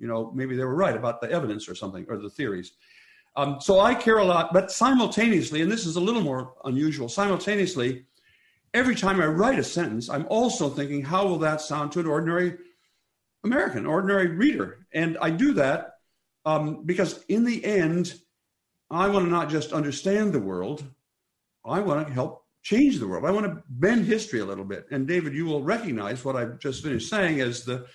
you 0.00 0.08
know, 0.08 0.32
maybe 0.34 0.56
they 0.56 0.64
were 0.64 0.74
right 0.74 0.96
about 0.96 1.20
the 1.20 1.30
evidence 1.30 1.68
or 1.68 1.76
something 1.76 2.04
or 2.08 2.18
the 2.18 2.28
theories. 2.28 2.72
Um, 3.36 3.60
so 3.60 3.78
I 3.78 3.94
care 3.94 4.18
a 4.18 4.24
lot, 4.24 4.52
but 4.52 4.72
simultaneously, 4.72 5.62
and 5.62 5.70
this 5.70 5.86
is 5.86 5.94
a 5.94 6.00
little 6.00 6.22
more 6.22 6.54
unusual, 6.64 7.08
simultaneously, 7.08 8.04
every 8.74 8.96
time 8.96 9.20
I 9.20 9.26
write 9.26 9.60
a 9.60 9.64
sentence, 9.64 10.10
I'm 10.10 10.26
also 10.28 10.68
thinking, 10.68 11.04
how 11.04 11.24
will 11.28 11.38
that 11.38 11.60
sound 11.60 11.92
to 11.92 12.00
an 12.00 12.06
ordinary 12.06 12.58
American, 13.44 13.86
ordinary 13.86 14.26
reader? 14.26 14.88
And 14.92 15.16
I 15.22 15.30
do 15.30 15.52
that 15.52 15.98
um, 16.44 16.82
because 16.84 17.22
in 17.28 17.44
the 17.44 17.64
end, 17.64 18.12
I 18.90 19.06
want 19.06 19.26
to 19.26 19.30
not 19.30 19.50
just 19.50 19.72
understand 19.72 20.32
the 20.32 20.40
world, 20.40 20.82
I 21.64 21.80
want 21.80 22.06
to 22.06 22.12
help 22.12 22.44
change 22.62 22.98
the 22.98 23.08
world. 23.08 23.24
I 23.24 23.30
want 23.30 23.46
to 23.46 23.62
bend 23.68 24.06
history 24.06 24.40
a 24.40 24.44
little 24.44 24.64
bit. 24.64 24.86
And 24.90 25.06
David, 25.06 25.34
you 25.34 25.44
will 25.46 25.62
recognize 25.62 26.24
what 26.24 26.36
I've 26.36 26.58
just 26.58 26.82
finished 26.82 27.08
saying 27.08 27.40
as 27.40 27.64
the 27.64 27.86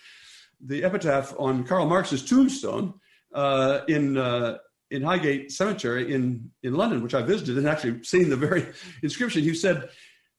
the 0.65 0.83
epitaph 0.83 1.35
on 1.37 1.63
Karl 1.63 1.85
Marx's 1.85 2.25
tombstone 2.25 2.95
uh, 3.33 3.81
in 3.87 4.17
uh, 4.17 4.57
in 4.89 5.03
Highgate 5.03 5.51
Cemetery 5.51 6.13
in 6.13 6.51
in 6.63 6.73
London, 6.73 7.01
which 7.03 7.13
I 7.13 7.21
visited 7.21 7.57
and 7.57 7.67
actually 7.67 8.03
seen 8.03 8.29
the 8.29 8.35
very 8.35 8.65
inscription. 9.03 9.43
He 9.43 9.53
said, 9.53 9.89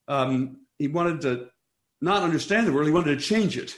um, 0.09 0.59
he 0.79 0.89
wanted 0.89 1.21
to 1.23 1.49
not 2.01 2.23
understand 2.23 2.67
the 2.67 2.73
world, 2.73 2.87
he 2.87 2.93
wanted 2.93 3.19
to 3.19 3.25
change 3.25 3.57
it. 3.57 3.77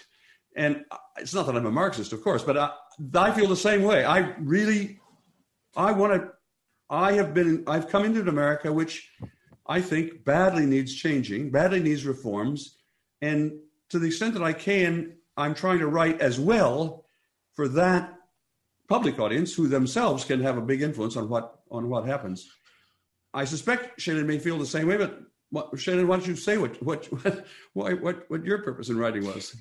And 0.57 0.85
it's 1.19 1.33
not 1.33 1.47
that 1.47 1.57
I'm 1.57 1.67
a 1.67 1.71
Marxist, 1.71 2.13
of 2.13 2.23
course, 2.23 2.43
but 2.43 2.57
I, 2.57 2.71
I 3.15 3.31
feel 3.33 3.49
the 3.49 3.57
same 3.57 3.83
way. 3.83 4.05
I 4.05 4.35
really, 4.41 5.01
I 5.77 5.93
want 5.93 6.13
to, 6.15 6.29
I 6.91 7.13
have 7.13 7.33
been, 7.33 7.65
I've 7.67 7.89
come 7.89 8.05
into 8.05 8.21
America, 8.29 8.73
which 8.73 9.09
I 9.71 9.81
think 9.81 10.25
badly 10.25 10.67
needs 10.67 10.93
changing, 10.93 11.51
badly 11.53 11.81
needs 11.81 12.05
reforms. 12.05 12.77
And 13.23 13.53
to 13.91 14.01
the 14.01 14.09
extent 14.09 14.35
that 14.35 14.43
I 14.43 14.53
can, 14.53 15.15
I'm 15.37 15.55
trying 15.55 15.79
to 15.79 15.87
write 15.87 16.21
as 16.21 16.41
well 16.41 17.05
for 17.55 17.69
that 17.69 18.13
public 18.89 19.21
audience 19.21 19.55
who 19.55 19.69
themselves 19.69 20.25
can 20.25 20.41
have 20.41 20.59
a 20.59 20.61
big 20.61 20.83
influence 20.83 21.17
on 21.17 21.29
what 21.29 21.61
on 21.71 21.89
what 21.89 22.05
happens. 22.05 22.51
I 23.33 23.45
suspect 23.45 24.01
Shannon 24.01 24.27
may 24.27 24.41
feel 24.41 24.59
the 24.59 24.67
same 24.67 24.89
way, 24.89 24.97
but 24.97 25.21
what, 25.51 25.79
Shannon, 25.79 26.09
why 26.09 26.17
don't 26.17 26.27
you 26.27 26.35
say 26.35 26.59
what 26.59 26.83
what 26.83 27.07
what 27.75 28.03
what, 28.03 28.29
what 28.29 28.45
your 28.45 28.59
purpose 28.63 28.89
in 28.89 28.99
writing 28.99 29.25
was? 29.25 29.55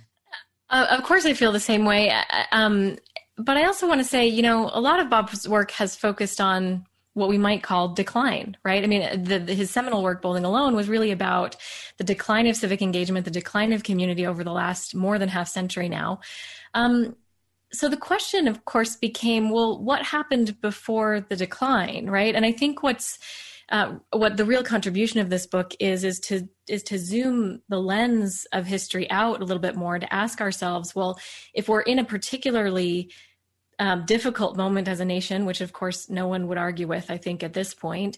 Uh, 0.71 0.87
of 0.89 1.03
course, 1.03 1.27
I 1.27 1.33
feel 1.35 1.51
the 1.51 1.59
same 1.59 1.85
way. 1.85 2.09
Uh, 2.09 2.43
um, 2.51 2.97
but 3.37 3.57
I 3.57 3.65
also 3.65 3.87
want 3.87 3.99
to 3.99 4.07
say, 4.15 4.27
you 4.27 4.41
know, 4.41 4.71
a 4.73 4.81
lot 4.81 4.99
of 4.99 5.09
Bob's 5.09 5.47
work 5.47 5.69
has 5.71 5.95
focused 5.95 6.41
on 6.41 6.85
what 7.19 7.29
we 7.29 7.37
might 7.37 7.61
call 7.61 7.89
decline, 7.89 8.57
right? 8.63 8.83
I 8.83 8.87
mean, 8.87 9.23
the, 9.23 9.39
the, 9.39 9.53
his 9.53 9.69
seminal 9.69 10.01
work, 10.01 10.21
Bowling 10.21 10.45
Alone, 10.45 10.75
was 10.75 10.89
really 10.89 11.11
about 11.11 11.55
the 11.97 12.03
decline 12.03 12.47
of 12.47 12.55
civic 12.55 12.81
engagement, 12.81 13.25
the 13.25 13.31
decline 13.31 13.73
of 13.73 13.83
community 13.83 14.25
over 14.25 14.43
the 14.43 14.51
last 14.51 14.95
more 14.95 15.19
than 15.19 15.29
half 15.29 15.47
century 15.47 15.89
now. 15.89 16.21
Um, 16.73 17.15
so 17.71 17.87
the 17.87 17.97
question, 17.97 18.47
of 18.47 18.65
course, 18.65 18.95
became, 18.95 19.51
well, 19.51 19.77
what 19.77 20.01
happened 20.01 20.59
before 20.61 21.19
the 21.29 21.35
decline, 21.35 22.09
right? 22.09 22.33
And 22.33 22.45
I 22.45 22.51
think 22.51 22.81
what's 22.81 23.19
uh, 23.71 23.95
what 24.11 24.35
the 24.35 24.45
real 24.45 24.63
contribution 24.63 25.19
of 25.19 25.29
this 25.29 25.45
book 25.45 25.75
is 25.79 26.03
is 26.03 26.19
to 26.19 26.49
is 26.67 26.81
to 26.83 26.97
zoom 26.97 27.61
the 27.69 27.79
lens 27.79 28.47
of 28.51 28.65
history 28.65 29.09
out 29.11 29.41
a 29.41 29.45
little 29.45 29.61
bit 29.61 29.75
more 29.75 29.99
to 29.99 30.11
ask 30.11 30.41
ourselves 30.41 30.95
well 30.95 31.19
if 31.53 31.69
we're 31.69 31.81
in 31.81 31.99
a 31.99 32.03
particularly 32.03 33.11
um, 33.79 34.05
difficult 34.05 34.57
moment 34.57 34.87
as 34.87 34.99
a 34.99 35.05
nation 35.05 35.45
which 35.45 35.61
of 35.61 35.73
course 35.73 36.09
no 36.09 36.27
one 36.27 36.47
would 36.47 36.57
argue 36.57 36.87
with 36.87 37.09
i 37.09 37.17
think 37.17 37.43
at 37.43 37.53
this 37.53 37.73
point. 37.73 38.17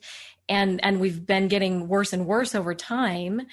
And 0.50 0.84
and 0.84 1.00
we've 1.00 1.26
been 1.26 1.48
getting 1.48 1.88
worse 1.88 2.12
and 2.14 2.26
worse 2.26 2.56
over 2.56 2.74
time. 2.76 3.44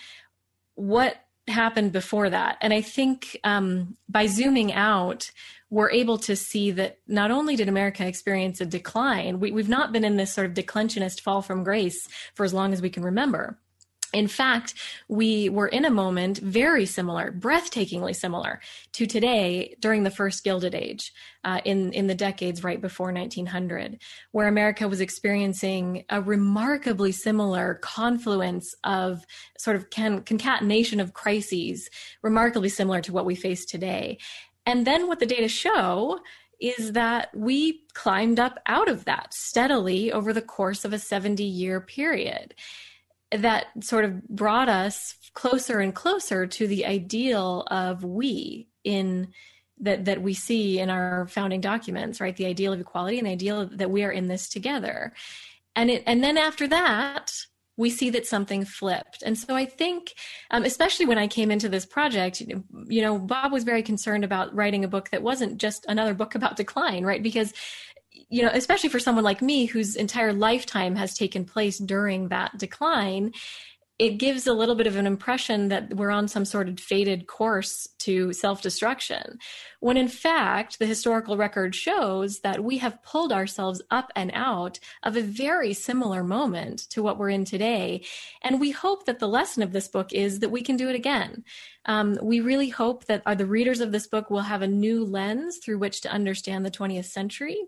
What 0.75 1.17
happened 1.47 1.93
before 1.93 2.31
that? 2.31 2.59
And 2.61 2.73
i 2.73 2.81
think 2.81 3.39
um, 3.45 3.97
by 4.09 4.27
zooming 4.27 4.73
out 4.73 5.31
we're 5.71 5.91
able 5.91 6.19
to 6.19 6.35
see 6.35 6.71
that 6.73 6.99
not 7.07 7.31
only 7.31 7.55
did 7.57 7.69
America 7.69 8.07
experience 8.07 8.61
a 8.61 8.67
decline, 8.67 9.39
we, 9.39 9.53
have 9.53 9.69
not 9.69 9.93
been 9.93 10.05
in 10.05 10.17
this 10.17 10.33
sort 10.33 10.47
of 10.47 10.55
declensionist 10.55 11.21
fall 11.21 11.43
from 11.43 11.63
grace 11.63 12.09
for 12.35 12.45
as 12.45 12.55
long 12.55 12.73
as 12.73 12.81
we 12.81 12.91
can 12.91 13.03
remember. 13.03 13.59
In 14.15 14.27
fact, 14.27 14.73
we 15.09 15.51
were 15.51 15.69
in 15.69 15.85
a 15.85 15.91
moment 15.91 16.39
very 16.39 16.87
similar, 16.87 17.31
breathtakingly 17.31 18.17
similar 18.17 18.61
to 18.93 19.07
today 19.07 19.77
during 19.81 20.03
the 20.03 20.11
first 20.11 20.45
Gilded 20.45 20.75
Age, 20.75 21.13
uh, 21.45 21.61
in 21.67 21.93
in 21.93 22.07
the 22.07 22.15
decades 22.15 22.65
right 22.65 22.81
before 22.81 23.13
1900, 23.13 24.01
where 24.33 24.49
America 24.49 24.89
was 24.89 25.03
experiencing 25.03 26.05
a 26.09 26.23
remarkably 26.23 27.13
similar 27.13 27.75
confluence 27.83 28.75
of 28.83 29.27
sort 29.59 29.77
of 29.77 29.91
can, 29.91 30.23
concatenation 30.23 31.01
of 31.01 31.13
crises, 31.13 31.91
remarkably 32.23 32.71
similar 32.71 33.03
to 33.03 33.13
what 33.13 33.27
we 33.27 33.35
face 33.35 33.67
today. 33.67 34.17
And 34.65 34.87
then 34.87 35.07
what 35.07 35.19
the 35.19 35.27
data 35.27 35.49
show 35.49 36.21
is 36.61 36.93
that 36.93 37.29
we 37.35 37.83
climbed 37.95 38.41
up 38.41 38.59
out 38.67 38.89
of 38.89 39.05
that 39.05 39.33
steadily 39.35 40.11
over 40.11 40.33
the 40.33 40.43
course 40.43 40.85
of 40.85 40.93
a 40.93 40.99
70 40.99 41.45
year 41.45 41.81
period 41.81 42.55
that 43.33 43.67
sort 43.81 44.05
of 44.05 44.27
brought 44.29 44.69
us 44.69 45.15
closer 45.35 45.81
and 45.81 45.95
closer 45.95 46.47
to 46.47 46.67
the 46.67 46.87
ideal 46.87 47.67
of 47.71 48.05
we 48.05 48.69
in 48.85 49.29
that 49.81 50.07
that 50.07 50.23
we 50.23 50.35
see 50.35 50.81
in 50.81 50.91
our 50.91 51.27
founding 51.29 51.61
documents 51.61 52.21
right 52.21 52.37
the 52.37 52.47
ideal 52.47 52.73
of 52.73 52.81
equality 52.81 53.19
and 53.19 53.27
the 53.27 53.33
ideal 53.33 53.67
that 53.67 53.91
we 53.91 54.03
are 54.03 54.11
in 54.11 54.27
this 54.27 54.49
together 54.49 55.13
and 55.77 55.91
it 55.91 56.03
and 56.07 56.25
then 56.25 56.37
after 56.37 56.67
that 56.67 57.33
we 57.79 57.89
see 57.89 58.11
that 58.11 58.27
something 58.27 58.65
flipped. 58.65 59.23
And 59.23 59.39
so 59.39 59.55
I 59.55 59.65
think, 59.65 60.15
um, 60.51 60.65
especially 60.65 61.07
when 61.07 61.17
I 61.17 61.29
came 61.29 61.53
into 61.53 61.69
this 61.69 61.87
project, 61.87 62.41
you 62.41 63.03
know, 63.03 63.21
Bob 63.21 63.53
was 63.53 63.63
very 63.63 63.85
concerned 63.85 64.25
about 64.25 64.53
writing 64.53 64.85
a 64.85 64.89
book 64.89 65.11
that 65.11 65.23
wasn't 65.23 65.59
just 65.59 65.87
another 65.89 66.13
book 66.13 66.35
about 66.35 66.57
decline, 66.57 67.05
right? 67.05 67.23
Because 67.23 67.55
you 68.31 68.43
know, 68.43 68.51
especially 68.53 68.91
for 68.91 69.01
someone 69.01 69.25
like 69.25 69.41
me 69.41 69.67
whose 69.67 69.97
entire 69.97 70.33
lifetime 70.33 70.97
has 70.97 71.15
taken 71.15 71.45
place 71.45 71.79
during 71.79 72.29
that 72.29 72.57
decline, 72.59 73.33
it 73.99 74.19
gives 74.19 74.47
a 74.47 74.53
little 74.53 74.77
bit 74.77 74.87
of 74.87 74.95
an 74.95 75.09
impression 75.09 75.69
that 75.69 75.93
we're 75.95 76.13
on 76.13 76.29
some 76.29 76.45
sort 76.45 76.69
of 76.69 76.79
fated 76.79 77.27
course 77.27 77.89
to 77.99 78.33
self 78.33 78.63
destruction. 78.63 79.39
When 79.81 79.97
in 79.97 80.07
fact, 80.07 80.79
the 80.79 80.87
historical 80.87 81.37
record 81.37 81.75
shows 81.75 82.41
that 82.41 82.63
we 82.63 82.79
have 82.79 83.03
pulled 83.03 83.33
ourselves 83.33 83.83
up 83.91 84.13
and 84.15 84.31
out 84.35 84.79
of 85.03 85.17
a 85.17 85.23
very 85.23 85.75
similar 85.75 86.23
moment 86.23 86.89
to 86.91 87.03
what 87.03 87.19
we're 87.19 87.31
in 87.31 87.45
today. 87.45 88.05
And 88.43 88.61
we 88.61 88.71
hope 88.71 89.07
that 89.07 89.19
the 89.19 89.27
lesson 89.29 89.65
of 89.65 89.73
this 89.73 89.89
book 89.89 90.13
is 90.13 90.39
that 90.41 90.51
we 90.51 90.63
can 90.63 90.77
do 90.77 90.89
it 90.89 90.95
again. 90.95 91.43
Um, 91.85 92.19
we 92.23 92.39
really 92.39 92.69
hope 92.69 93.07
that 93.07 93.23
uh, 93.27 93.35
the 93.35 93.47
readers 93.47 93.81
of 93.81 93.91
this 93.91 94.07
book 94.07 94.31
will 94.31 94.43
have 94.43 94.63
a 94.63 94.69
new 94.69 95.05
lens 95.05 95.59
through 95.59 95.79
which 95.79 96.03
to 96.03 96.13
understand 96.13 96.65
the 96.65 96.71
20th 96.71 97.07
century 97.07 97.65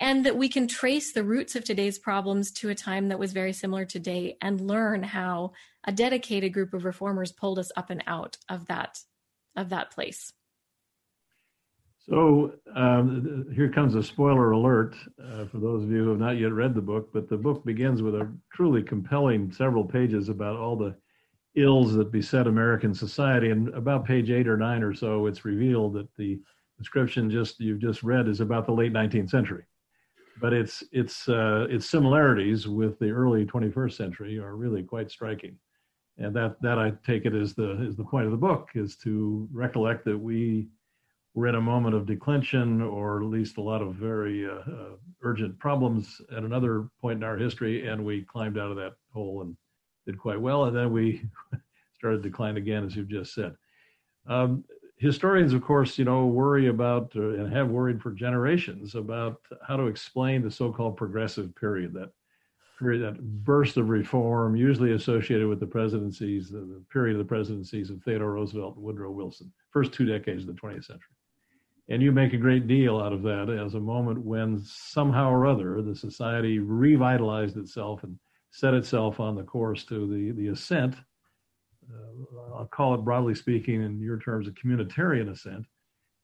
and 0.00 0.26
that 0.26 0.36
we 0.36 0.48
can 0.48 0.68
trace 0.68 1.12
the 1.12 1.24
roots 1.24 1.56
of 1.56 1.64
today's 1.64 1.98
problems 1.98 2.50
to 2.52 2.68
a 2.68 2.74
time 2.74 3.08
that 3.08 3.18
was 3.18 3.32
very 3.32 3.52
similar 3.52 3.84
today 3.84 4.36
and 4.42 4.60
learn 4.60 5.02
how 5.02 5.52
a 5.84 5.92
dedicated 5.92 6.52
group 6.52 6.74
of 6.74 6.84
reformers 6.84 7.32
pulled 7.32 7.58
us 7.58 7.72
up 7.76 7.90
and 7.90 8.02
out 8.06 8.36
of 8.48 8.66
that 8.66 8.98
of 9.56 9.70
that 9.70 9.90
place. 9.90 10.32
So 11.98 12.52
um, 12.74 13.46
here 13.54 13.70
comes 13.70 13.94
a 13.94 14.02
spoiler 14.02 14.52
alert 14.52 14.94
uh, 15.20 15.46
for 15.46 15.58
those 15.58 15.82
of 15.82 15.90
you 15.90 16.04
who 16.04 16.10
have 16.10 16.20
not 16.20 16.38
yet 16.38 16.52
read 16.52 16.74
the 16.74 16.82
book 16.82 17.08
but 17.12 17.28
the 17.28 17.38
book 17.38 17.64
begins 17.64 18.02
with 18.02 18.14
a 18.14 18.30
truly 18.52 18.82
compelling 18.82 19.50
several 19.50 19.82
pages 19.82 20.28
about 20.28 20.56
all 20.56 20.76
the 20.76 20.94
ills 21.54 21.94
that 21.94 22.12
beset 22.12 22.46
american 22.46 22.92
society. 22.92 23.48
And 23.50 23.70
about 23.70 24.04
page 24.04 24.30
eight 24.30 24.46
or 24.46 24.58
nine 24.58 24.82
or 24.82 24.92
so 24.92 25.26
it's 25.26 25.46
revealed 25.46 25.94
that 25.94 26.14
the 26.16 26.38
description 26.78 27.30
just 27.30 27.58
you've 27.58 27.80
just 27.80 28.02
read 28.02 28.28
is 28.28 28.40
about 28.40 28.66
the 28.66 28.72
late 28.72 28.92
19th 28.92 29.30
century 29.30 29.64
but 30.40 30.52
its 30.52 30.82
its 30.92 31.28
uh, 31.28 31.66
its 31.70 31.88
similarities 31.88 32.68
with 32.68 32.98
the 32.98 33.10
early 33.10 33.44
21st 33.44 33.92
century 33.92 34.38
are 34.38 34.56
really 34.56 34.82
quite 34.82 35.10
striking, 35.10 35.56
and 36.18 36.34
that 36.36 36.60
that 36.62 36.78
I 36.78 36.92
take 37.06 37.26
it 37.26 37.34
is 37.34 37.54
the 37.54 37.82
is 37.82 37.96
the 37.96 38.04
point 38.04 38.26
of 38.26 38.32
the 38.32 38.38
book 38.38 38.70
is 38.74 38.96
to 38.98 39.48
recollect 39.52 40.04
that 40.04 40.18
we 40.18 40.68
were 41.34 41.46
in 41.46 41.54
a 41.54 41.60
moment 41.60 41.94
of 41.94 42.06
declension, 42.06 42.80
or 42.80 43.22
at 43.22 43.28
least 43.28 43.58
a 43.58 43.62
lot 43.62 43.82
of 43.82 43.94
very 43.94 44.46
uh, 44.46 44.70
uh, 44.70 44.96
urgent 45.22 45.58
problems 45.58 46.20
at 46.34 46.44
another 46.44 46.88
point 47.00 47.18
in 47.18 47.24
our 47.24 47.36
history, 47.36 47.86
and 47.86 48.02
we 48.02 48.22
climbed 48.22 48.58
out 48.58 48.70
of 48.70 48.76
that 48.76 48.94
hole 49.12 49.42
and 49.42 49.54
did 50.06 50.18
quite 50.18 50.40
well, 50.40 50.64
and 50.64 50.76
then 50.76 50.90
we 50.92 51.22
started 51.98 52.22
to 52.22 52.28
decline 52.30 52.56
again, 52.56 52.84
as 52.84 52.96
you've 52.96 53.08
just 53.08 53.34
said. 53.34 53.54
Um, 54.26 54.64
historians, 54.98 55.52
of 55.52 55.62
course, 55.62 55.98
you 55.98 56.04
know, 56.04 56.26
worry 56.26 56.68
about 56.68 57.12
uh, 57.16 57.30
and 57.30 57.52
have 57.52 57.68
worried 57.68 58.00
for 58.00 58.12
generations 58.12 58.94
about 58.94 59.40
how 59.66 59.76
to 59.76 59.86
explain 59.86 60.42
the 60.42 60.50
so-called 60.50 60.96
progressive 60.96 61.54
period 61.54 61.92
that 61.94 62.10
period 62.78 63.02
that 63.02 63.20
burst 63.44 63.76
of 63.76 63.88
reform, 63.88 64.54
usually 64.54 64.92
associated 64.92 65.48
with 65.48 65.60
the 65.60 65.66
presidencies, 65.66 66.50
the, 66.50 66.58
the 66.58 66.82
period 66.92 67.14
of 67.14 67.18
the 67.18 67.28
presidencies 67.28 67.90
of 67.90 68.02
Theodore 68.02 68.32
Roosevelt 68.32 68.76
and 68.76 68.84
Woodrow 68.84 69.10
Wilson, 69.10 69.50
first 69.70 69.92
two 69.92 70.04
decades 70.04 70.42
of 70.42 70.48
the 70.48 70.60
20th 70.60 70.84
century. 70.84 71.14
And 71.88 72.02
you 72.02 72.12
make 72.12 72.32
a 72.32 72.38
great 72.38 72.66
deal 72.66 73.00
out 73.00 73.12
of 73.12 73.22
that 73.22 73.48
as 73.48 73.74
a 73.74 73.80
moment 73.80 74.18
when 74.18 74.60
somehow 74.64 75.30
or 75.30 75.46
other 75.46 75.80
the 75.80 75.94
society 75.94 76.58
revitalized 76.58 77.56
itself 77.56 78.02
and 78.02 78.18
set 78.50 78.74
itself 78.74 79.20
on 79.20 79.36
the 79.36 79.42
course 79.42 79.84
to 79.84 80.06
the, 80.06 80.32
the 80.32 80.48
ascent. 80.48 80.96
Uh, 81.92 82.56
I'll 82.56 82.66
call 82.66 82.94
it 82.94 82.98
broadly 82.98 83.34
speaking, 83.34 83.82
in 83.82 84.00
your 84.00 84.18
terms, 84.18 84.48
a 84.48 84.50
communitarian 84.52 85.30
ascent 85.30 85.66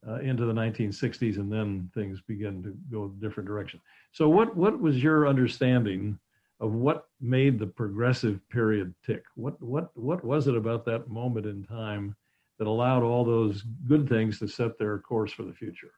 uh, 0.07 0.15
into 0.15 0.45
the 0.45 0.53
1960s, 0.53 1.37
and 1.37 1.51
then 1.51 1.89
things 1.93 2.21
begin 2.27 2.61
to 2.63 2.75
go 2.91 3.05
a 3.05 3.21
different 3.21 3.47
direction. 3.47 3.79
So, 4.11 4.29
what 4.29 4.55
what 4.55 4.79
was 4.79 5.01
your 5.01 5.27
understanding 5.27 6.19
of 6.59 6.73
what 6.73 7.07
made 7.19 7.59
the 7.59 7.67
progressive 7.67 8.39
period 8.49 8.93
tick? 9.05 9.23
What 9.35 9.61
what 9.61 9.95
what 9.95 10.23
was 10.23 10.47
it 10.47 10.55
about 10.55 10.85
that 10.85 11.09
moment 11.09 11.45
in 11.45 11.63
time 11.63 12.15
that 12.57 12.67
allowed 12.67 13.03
all 13.03 13.25
those 13.25 13.63
good 13.87 14.07
things 14.07 14.39
to 14.39 14.47
set 14.47 14.77
their 14.77 14.99
course 14.99 15.31
for 15.31 15.43
the 15.43 15.53
future? 15.53 15.91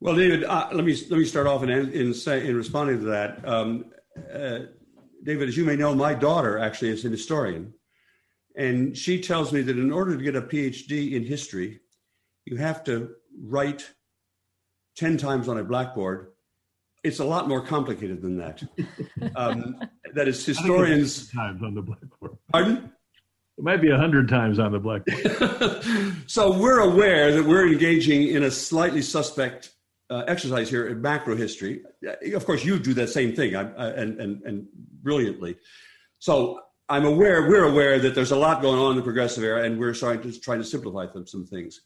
Well, 0.00 0.16
David, 0.16 0.44
uh, 0.44 0.68
let 0.72 0.84
me 0.84 0.96
let 1.10 1.18
me 1.18 1.24
start 1.24 1.46
off 1.46 1.62
in 1.62 1.70
in, 1.70 2.14
say, 2.14 2.46
in 2.46 2.56
responding 2.56 3.00
to 3.00 3.04
that. 3.06 3.46
Um, 3.46 3.86
uh, 4.32 4.60
David, 5.22 5.48
as 5.48 5.56
you 5.56 5.64
may 5.64 5.76
know, 5.76 5.94
my 5.94 6.14
daughter 6.14 6.58
actually 6.58 6.88
is 6.88 7.04
an 7.04 7.12
historian, 7.12 7.74
and 8.56 8.96
she 8.96 9.20
tells 9.20 9.52
me 9.52 9.62
that 9.62 9.78
in 9.78 9.92
order 9.92 10.16
to 10.16 10.22
get 10.22 10.36
a 10.36 10.42
PhD 10.42 11.12
in 11.12 11.24
history, 11.24 11.80
you 12.44 12.56
have 12.56 12.84
to 12.84 13.14
write 13.42 13.90
ten 14.96 15.16
times 15.16 15.48
on 15.48 15.58
a 15.58 15.64
blackboard. 15.64 16.32
It's 17.02 17.18
a 17.18 17.24
lot 17.24 17.48
more 17.48 17.64
complicated 17.64 18.20
than 18.20 18.36
that. 18.38 18.62
um, 19.36 19.80
that 20.14 20.28
is, 20.28 20.44
historians 20.44 21.30
times 21.32 21.62
on 21.62 21.74
the 21.74 21.82
blackboard. 21.82 22.36
Pardon? 22.52 22.92
It 23.56 23.64
might 23.64 23.80
be 23.80 23.90
a 23.90 23.96
hundred 23.96 24.28
times 24.28 24.58
on 24.58 24.72
the 24.72 24.78
blackboard. 24.78 26.16
so 26.26 26.58
we're 26.58 26.80
aware 26.80 27.32
that 27.32 27.44
we're 27.44 27.68
engaging 27.68 28.28
in 28.28 28.42
a 28.42 28.50
slightly 28.50 29.02
suspect 29.02 29.70
uh, 30.10 30.24
exercise 30.26 30.68
here 30.68 30.88
in 30.88 31.00
macro 31.00 31.36
history. 31.36 31.82
Of 32.34 32.44
course, 32.44 32.64
you 32.64 32.78
do 32.78 32.94
that 32.94 33.08
same 33.08 33.34
thing, 33.34 33.54
I, 33.54 33.72
I, 33.72 33.86
and, 33.90 34.20
and 34.20 34.42
and 34.42 34.66
brilliantly. 35.02 35.56
So 36.18 36.60
I'm 36.90 37.04
aware, 37.04 37.48
we're 37.48 37.64
aware 37.64 38.00
that 38.00 38.16
there's 38.16 38.32
a 38.32 38.36
lot 38.36 38.60
going 38.60 38.80
on 38.80 38.90
in 38.90 38.96
the 38.96 39.02
progressive 39.02 39.44
era, 39.44 39.62
and 39.62 39.78
we're 39.78 39.94
trying 39.94 40.20
to 40.22 40.40
trying 40.40 40.58
to 40.58 40.64
simplify 40.64 41.06
them, 41.06 41.24
some 41.24 41.46
things. 41.46 41.82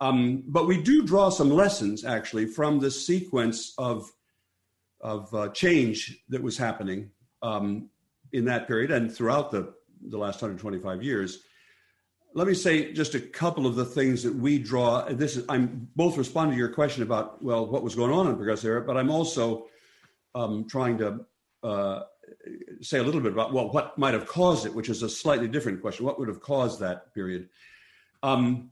Um, 0.00 0.42
but 0.48 0.66
we 0.66 0.82
do 0.82 1.04
draw 1.04 1.28
some 1.28 1.50
lessons 1.50 2.04
actually 2.04 2.46
from 2.46 2.80
the 2.80 2.90
sequence 2.90 3.72
of 3.78 4.10
of 5.00 5.32
uh, 5.32 5.48
change 5.50 6.18
that 6.28 6.42
was 6.42 6.58
happening 6.58 7.10
um, 7.42 7.90
in 8.32 8.44
that 8.46 8.66
period 8.66 8.90
and 8.90 9.14
throughout 9.14 9.52
the 9.52 9.72
the 10.08 10.18
last 10.18 10.42
125 10.42 11.00
years. 11.00 11.44
Let 12.34 12.48
me 12.48 12.54
say 12.54 12.92
just 12.92 13.14
a 13.14 13.20
couple 13.20 13.66
of 13.68 13.76
the 13.76 13.84
things 13.84 14.24
that 14.24 14.34
we 14.34 14.58
draw. 14.58 15.04
This 15.10 15.36
is 15.36 15.44
I'm 15.48 15.88
both 15.94 16.18
responding 16.18 16.56
to 16.56 16.58
your 16.58 16.72
question 16.72 17.04
about 17.04 17.40
well 17.40 17.66
what 17.66 17.84
was 17.84 17.94
going 17.94 18.10
on 18.10 18.26
in 18.26 18.32
the 18.32 18.36
progressive 18.36 18.68
era, 18.68 18.82
but 18.82 18.96
I'm 18.96 19.12
also 19.12 19.68
um, 20.34 20.66
trying 20.68 20.98
to 20.98 21.24
uh, 21.62 22.02
say 22.80 22.98
a 22.98 23.02
little 23.02 23.20
bit 23.20 23.32
about 23.32 23.52
well 23.52 23.70
what 23.70 23.98
might 23.98 24.14
have 24.14 24.26
caused 24.26 24.66
it, 24.66 24.74
which 24.74 24.88
is 24.88 25.02
a 25.02 25.08
slightly 25.08 25.48
different 25.48 25.80
question. 25.80 26.06
What 26.06 26.18
would 26.18 26.28
have 26.28 26.40
caused 26.40 26.80
that 26.80 27.14
period? 27.14 27.48
Um, 28.22 28.70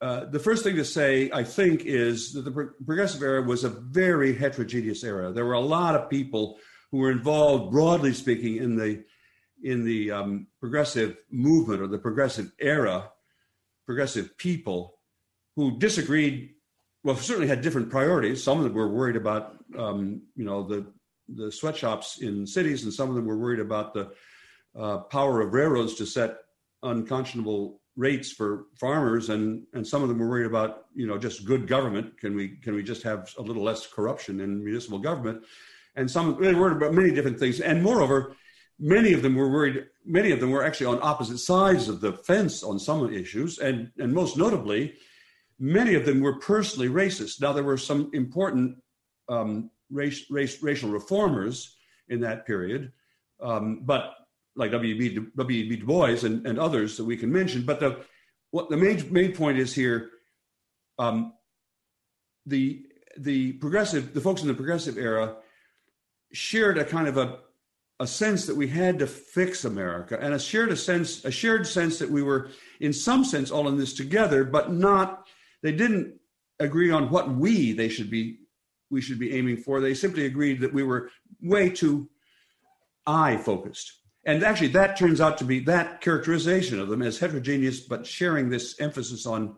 uh, 0.00 0.26
the 0.26 0.38
first 0.38 0.62
thing 0.62 0.76
to 0.76 0.84
say, 0.84 1.30
I 1.32 1.42
think, 1.42 1.84
is 1.86 2.34
that 2.34 2.42
the 2.42 2.50
progressive 2.50 3.22
era 3.22 3.42
was 3.42 3.64
a 3.64 3.70
very 3.70 4.34
heterogeneous 4.34 5.02
era. 5.02 5.32
There 5.32 5.46
were 5.46 5.54
a 5.54 5.60
lot 5.60 5.94
of 5.94 6.10
people 6.10 6.58
who 6.92 6.98
were 6.98 7.10
involved, 7.10 7.72
broadly 7.72 8.12
speaking, 8.12 8.56
in 8.56 8.76
the 8.76 9.04
in 9.62 9.84
the 9.84 10.10
um, 10.10 10.46
progressive 10.60 11.16
movement 11.30 11.80
or 11.80 11.86
the 11.86 11.98
progressive 11.98 12.52
era, 12.60 13.10
progressive 13.86 14.36
people 14.36 14.98
who 15.56 15.78
disagreed, 15.78 16.50
well, 17.02 17.16
certainly 17.16 17.48
had 17.48 17.62
different 17.62 17.88
priorities. 17.90 18.44
Some 18.44 18.58
of 18.58 18.64
them 18.64 18.74
were 18.74 18.88
worried 18.88 19.16
about, 19.16 19.56
um, 19.78 20.22
you 20.36 20.44
know, 20.44 20.62
the 20.62 20.92
the 21.28 21.50
sweatshops 21.50 22.18
in 22.20 22.46
cities, 22.46 22.84
and 22.84 22.92
some 22.92 23.08
of 23.08 23.14
them 23.14 23.26
were 23.26 23.38
worried 23.38 23.60
about 23.60 23.94
the 23.94 24.12
uh, 24.78 24.98
power 24.98 25.40
of 25.40 25.54
railroads 25.54 25.94
to 25.94 26.06
set 26.06 26.38
unconscionable 26.82 27.80
rates 27.96 28.30
for 28.30 28.66
farmers, 28.78 29.30
and 29.30 29.66
and 29.72 29.86
some 29.86 30.02
of 30.02 30.08
them 30.08 30.18
were 30.18 30.28
worried 30.28 30.46
about, 30.46 30.86
you 30.94 31.06
know, 31.06 31.18
just 31.18 31.44
good 31.44 31.66
government. 31.66 32.18
Can 32.20 32.34
we 32.34 32.56
can 32.56 32.74
we 32.74 32.82
just 32.82 33.02
have 33.02 33.32
a 33.38 33.42
little 33.42 33.62
less 33.62 33.86
corruption 33.86 34.40
in 34.40 34.64
municipal 34.64 34.98
government? 34.98 35.44
And 35.96 36.10
some 36.10 36.36
they 36.40 36.52
were 36.52 36.60
worried 36.60 36.76
about 36.76 36.94
many 36.94 37.10
different 37.10 37.38
things, 37.38 37.60
and 37.60 37.82
moreover 37.82 38.36
many 38.78 39.12
of 39.12 39.22
them 39.22 39.34
were 39.34 39.50
worried 39.50 39.86
many 40.04 40.30
of 40.30 40.40
them 40.40 40.50
were 40.50 40.64
actually 40.64 40.86
on 40.86 40.98
opposite 41.02 41.38
sides 41.38 41.88
of 41.88 42.00
the 42.00 42.12
fence 42.12 42.62
on 42.62 42.78
some 42.78 43.12
issues 43.12 43.58
and 43.58 43.90
and 43.98 44.12
most 44.12 44.36
notably 44.36 44.94
many 45.58 45.94
of 45.94 46.04
them 46.04 46.20
were 46.20 46.38
personally 46.38 46.88
racist 46.88 47.40
now 47.40 47.52
there 47.52 47.64
were 47.64 47.78
some 47.78 48.10
important 48.12 48.76
um, 49.28 49.70
race, 49.90 50.24
race 50.30 50.62
racial 50.62 50.90
reformers 50.90 51.76
in 52.08 52.20
that 52.20 52.46
period 52.46 52.92
um, 53.42 53.82
but 53.84 54.14
like 54.54 54.70
W.B. 54.70 55.18
W. 55.36 55.76
Du 55.76 55.84
Bois 55.84 56.24
and, 56.24 56.46
and 56.46 56.58
others 56.58 56.96
that 56.96 57.04
we 57.04 57.16
can 57.16 57.32
mention 57.32 57.62
but 57.62 57.80
the 57.80 58.04
what 58.50 58.70
the 58.70 58.76
main 58.76 59.12
main 59.12 59.32
point 59.32 59.58
is 59.58 59.74
here 59.74 60.10
um, 60.98 61.32
the 62.46 62.86
the 63.18 63.52
progressive 63.54 64.14
the 64.14 64.20
folks 64.20 64.42
in 64.42 64.48
the 64.48 64.54
progressive 64.54 64.98
era 64.98 65.36
shared 66.32 66.78
a 66.78 66.84
kind 66.84 67.08
of 67.08 67.16
a 67.16 67.38
a 68.00 68.06
sense 68.06 68.46
that 68.46 68.56
we 68.56 68.68
had 68.68 68.98
to 68.98 69.06
fix 69.06 69.64
America 69.64 70.18
and 70.20 70.34
a 70.34 70.38
shared 70.38 70.70
a 70.70 70.76
sense, 70.76 71.24
a 71.24 71.30
shared 71.30 71.66
sense 71.66 71.98
that 71.98 72.10
we 72.10 72.22
were 72.22 72.50
in 72.80 72.92
some 72.92 73.24
sense 73.24 73.50
all 73.50 73.68
in 73.68 73.76
this 73.78 73.94
together, 73.94 74.44
but 74.44 74.70
not, 74.70 75.26
they 75.62 75.72
didn't 75.72 76.14
agree 76.60 76.90
on 76.90 77.10
what 77.10 77.30
we 77.34 77.72
they 77.72 77.88
should 77.88 78.10
be 78.10 78.38
we 78.90 79.00
should 79.00 79.18
be 79.18 79.36
aiming 79.36 79.58
for. 79.58 79.80
They 79.80 79.94
simply 79.94 80.26
agreed 80.26 80.60
that 80.60 80.72
we 80.72 80.82
were 80.82 81.10
way 81.42 81.70
too 81.70 82.08
I 83.06 83.36
focused. 83.36 83.92
And 84.24 84.42
actually 84.42 84.68
that 84.68 84.96
turns 84.96 85.20
out 85.20 85.38
to 85.38 85.44
be 85.44 85.60
that 85.60 86.00
characterization 86.00 86.80
of 86.80 86.88
them 86.88 87.02
as 87.02 87.18
heterogeneous, 87.18 87.80
but 87.80 88.06
sharing 88.06 88.48
this 88.48 88.80
emphasis 88.80 89.24
on 89.26 89.56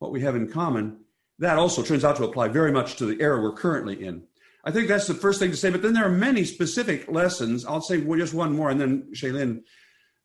what 0.00 0.10
we 0.10 0.20
have 0.22 0.34
in 0.34 0.50
common, 0.50 0.98
that 1.38 1.58
also 1.58 1.82
turns 1.82 2.04
out 2.04 2.16
to 2.16 2.24
apply 2.24 2.48
very 2.48 2.72
much 2.72 2.96
to 2.96 3.06
the 3.06 3.20
era 3.22 3.40
we're 3.40 3.52
currently 3.52 4.04
in. 4.04 4.24
I 4.64 4.70
think 4.70 4.88
that's 4.88 5.06
the 5.06 5.14
first 5.14 5.38
thing 5.38 5.50
to 5.50 5.56
say. 5.56 5.70
But 5.70 5.82
then 5.82 5.94
there 5.94 6.04
are 6.04 6.10
many 6.10 6.44
specific 6.44 7.10
lessons. 7.10 7.64
I'll 7.64 7.80
say 7.80 7.98
well, 7.98 8.18
just 8.18 8.34
one 8.34 8.54
more, 8.54 8.70
and 8.70 8.80
then 8.80 9.08
Shaylyn, 9.14 9.62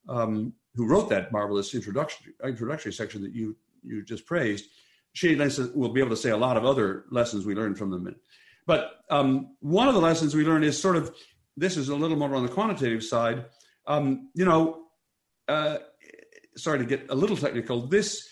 um, 0.10 0.53
who 0.73 0.88
wrote 0.88 1.10
that 1.10 1.31
marvelous 1.31 1.73
introductory 1.73 2.34
introductory 2.43 2.91
section 2.91 3.21
that 3.21 3.34
you 3.34 3.55
you 3.81 4.03
just 4.03 4.25
praised, 4.25 4.65
Shaylyn 5.15 5.73
will 5.73 5.93
be 5.93 6.01
able 6.01 6.10
to 6.10 6.17
say 6.17 6.31
a 6.31 6.38
lot 6.38 6.58
of 6.58 6.65
other 6.65 7.05
lessons 7.12 7.45
we 7.45 7.55
learned 7.55 7.77
from 7.77 7.91
them. 7.91 8.13
But 8.65 8.91
um, 9.10 9.56
one 9.60 9.88
of 9.88 9.93
the 9.93 10.01
lessons 10.01 10.36
we 10.36 10.43
learned 10.43 10.65
is 10.65 10.80
sort 10.80 10.95
of 10.95 11.13
this 11.58 11.78
is 11.78 11.89
a 11.89 11.95
little 11.95 12.17
more 12.17 12.34
on 12.36 12.43
the 12.43 12.51
quantitative 12.51 13.04
side. 13.04 13.45
Um, 13.88 14.30
you 14.34 14.45
know, 14.45 14.86
uh, 15.47 15.78
sorry 16.58 16.80
to 16.80 16.86
get 16.86 17.06
a 17.10 17.15
little 17.15 17.38
technical. 17.38 17.88
This 17.88 18.28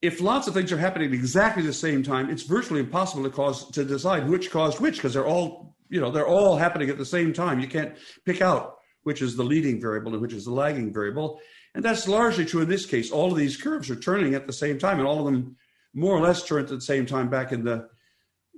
if 0.00 0.20
lots 0.20 0.46
of 0.46 0.54
things 0.54 0.70
are 0.70 0.78
happening 0.78 1.08
at 1.08 1.14
exactly 1.14 1.62
the 1.62 1.72
same 1.72 2.02
time, 2.02 2.30
it's 2.30 2.44
virtually 2.44 2.80
impossible 2.80 3.24
to 3.24 3.30
cause 3.30 3.70
to 3.72 3.84
decide 3.84 4.28
which 4.28 4.50
caused 4.50 4.80
which 4.80 4.96
because 4.96 5.14
they're 5.14 5.26
all 5.26 5.76
you 5.88 6.00
know 6.00 6.10
they're 6.10 6.26
all 6.26 6.56
happening 6.56 6.90
at 6.90 6.98
the 6.98 7.06
same 7.06 7.32
time. 7.32 7.60
You 7.60 7.68
can't 7.68 7.96
pick 8.24 8.40
out 8.40 8.76
which 9.02 9.22
is 9.22 9.36
the 9.36 9.44
leading 9.44 9.80
variable 9.80 10.12
and 10.12 10.20
which 10.20 10.34
is 10.34 10.44
the 10.44 10.52
lagging 10.52 10.92
variable, 10.92 11.40
and 11.74 11.84
that's 11.84 12.06
largely 12.06 12.44
true 12.44 12.60
in 12.60 12.68
this 12.68 12.86
case. 12.86 13.10
All 13.10 13.32
of 13.32 13.38
these 13.38 13.56
curves 13.56 13.90
are 13.90 13.96
turning 13.96 14.34
at 14.34 14.46
the 14.46 14.52
same 14.52 14.78
time, 14.78 14.98
and 14.98 15.08
all 15.08 15.18
of 15.18 15.24
them 15.24 15.56
more 15.94 16.14
or 16.14 16.20
less 16.20 16.44
turn 16.44 16.62
at 16.62 16.68
the 16.68 16.80
same 16.80 17.06
time 17.06 17.28
back 17.28 17.52
in 17.52 17.64
the 17.64 17.88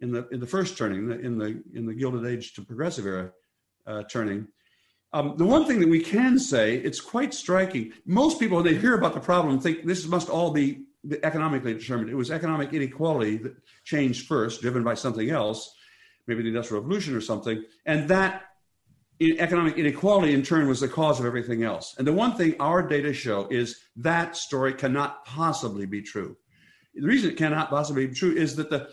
in 0.00 0.12
the 0.12 0.28
in 0.28 0.40
the 0.40 0.46
first 0.46 0.76
turning 0.76 1.10
in 1.10 1.38
the 1.38 1.62
in 1.74 1.86
the 1.86 1.94
Gilded 1.94 2.26
Age 2.26 2.54
to 2.54 2.62
Progressive 2.62 3.06
era 3.06 3.32
uh, 3.86 4.02
turning. 4.04 4.48
Um, 5.12 5.34
the 5.36 5.44
one 5.44 5.66
thing 5.66 5.80
that 5.80 5.88
we 5.88 6.00
can 6.00 6.38
say, 6.38 6.76
it's 6.76 7.00
quite 7.00 7.34
striking. 7.34 7.92
Most 8.06 8.38
people, 8.38 8.58
when 8.58 8.66
they 8.66 8.76
hear 8.76 8.94
about 8.94 9.14
the 9.14 9.20
problem, 9.20 9.58
think 9.58 9.84
this 9.84 10.06
must 10.06 10.28
all 10.28 10.52
be 10.52 10.84
economically 11.24 11.74
determined. 11.74 12.10
It 12.10 12.14
was 12.14 12.30
economic 12.30 12.72
inequality 12.72 13.38
that 13.38 13.56
changed 13.84 14.28
first, 14.28 14.60
driven 14.60 14.84
by 14.84 14.94
something 14.94 15.28
else, 15.30 15.74
maybe 16.28 16.42
the 16.42 16.48
Industrial 16.48 16.80
Revolution 16.80 17.16
or 17.16 17.20
something. 17.20 17.64
And 17.86 18.08
that 18.08 18.44
economic 19.20 19.76
inequality, 19.78 20.32
in 20.32 20.42
turn, 20.42 20.68
was 20.68 20.80
the 20.80 20.88
cause 20.88 21.18
of 21.18 21.26
everything 21.26 21.64
else. 21.64 21.94
And 21.98 22.06
the 22.06 22.12
one 22.12 22.36
thing 22.36 22.54
our 22.60 22.82
data 22.82 23.12
show 23.12 23.48
is 23.50 23.80
that 23.96 24.36
story 24.36 24.72
cannot 24.74 25.24
possibly 25.24 25.86
be 25.86 26.02
true. 26.02 26.36
The 26.94 27.06
reason 27.06 27.30
it 27.30 27.36
cannot 27.36 27.68
possibly 27.70 28.06
be 28.06 28.14
true 28.14 28.34
is 28.34 28.56
that 28.56 28.70
the 28.70 28.90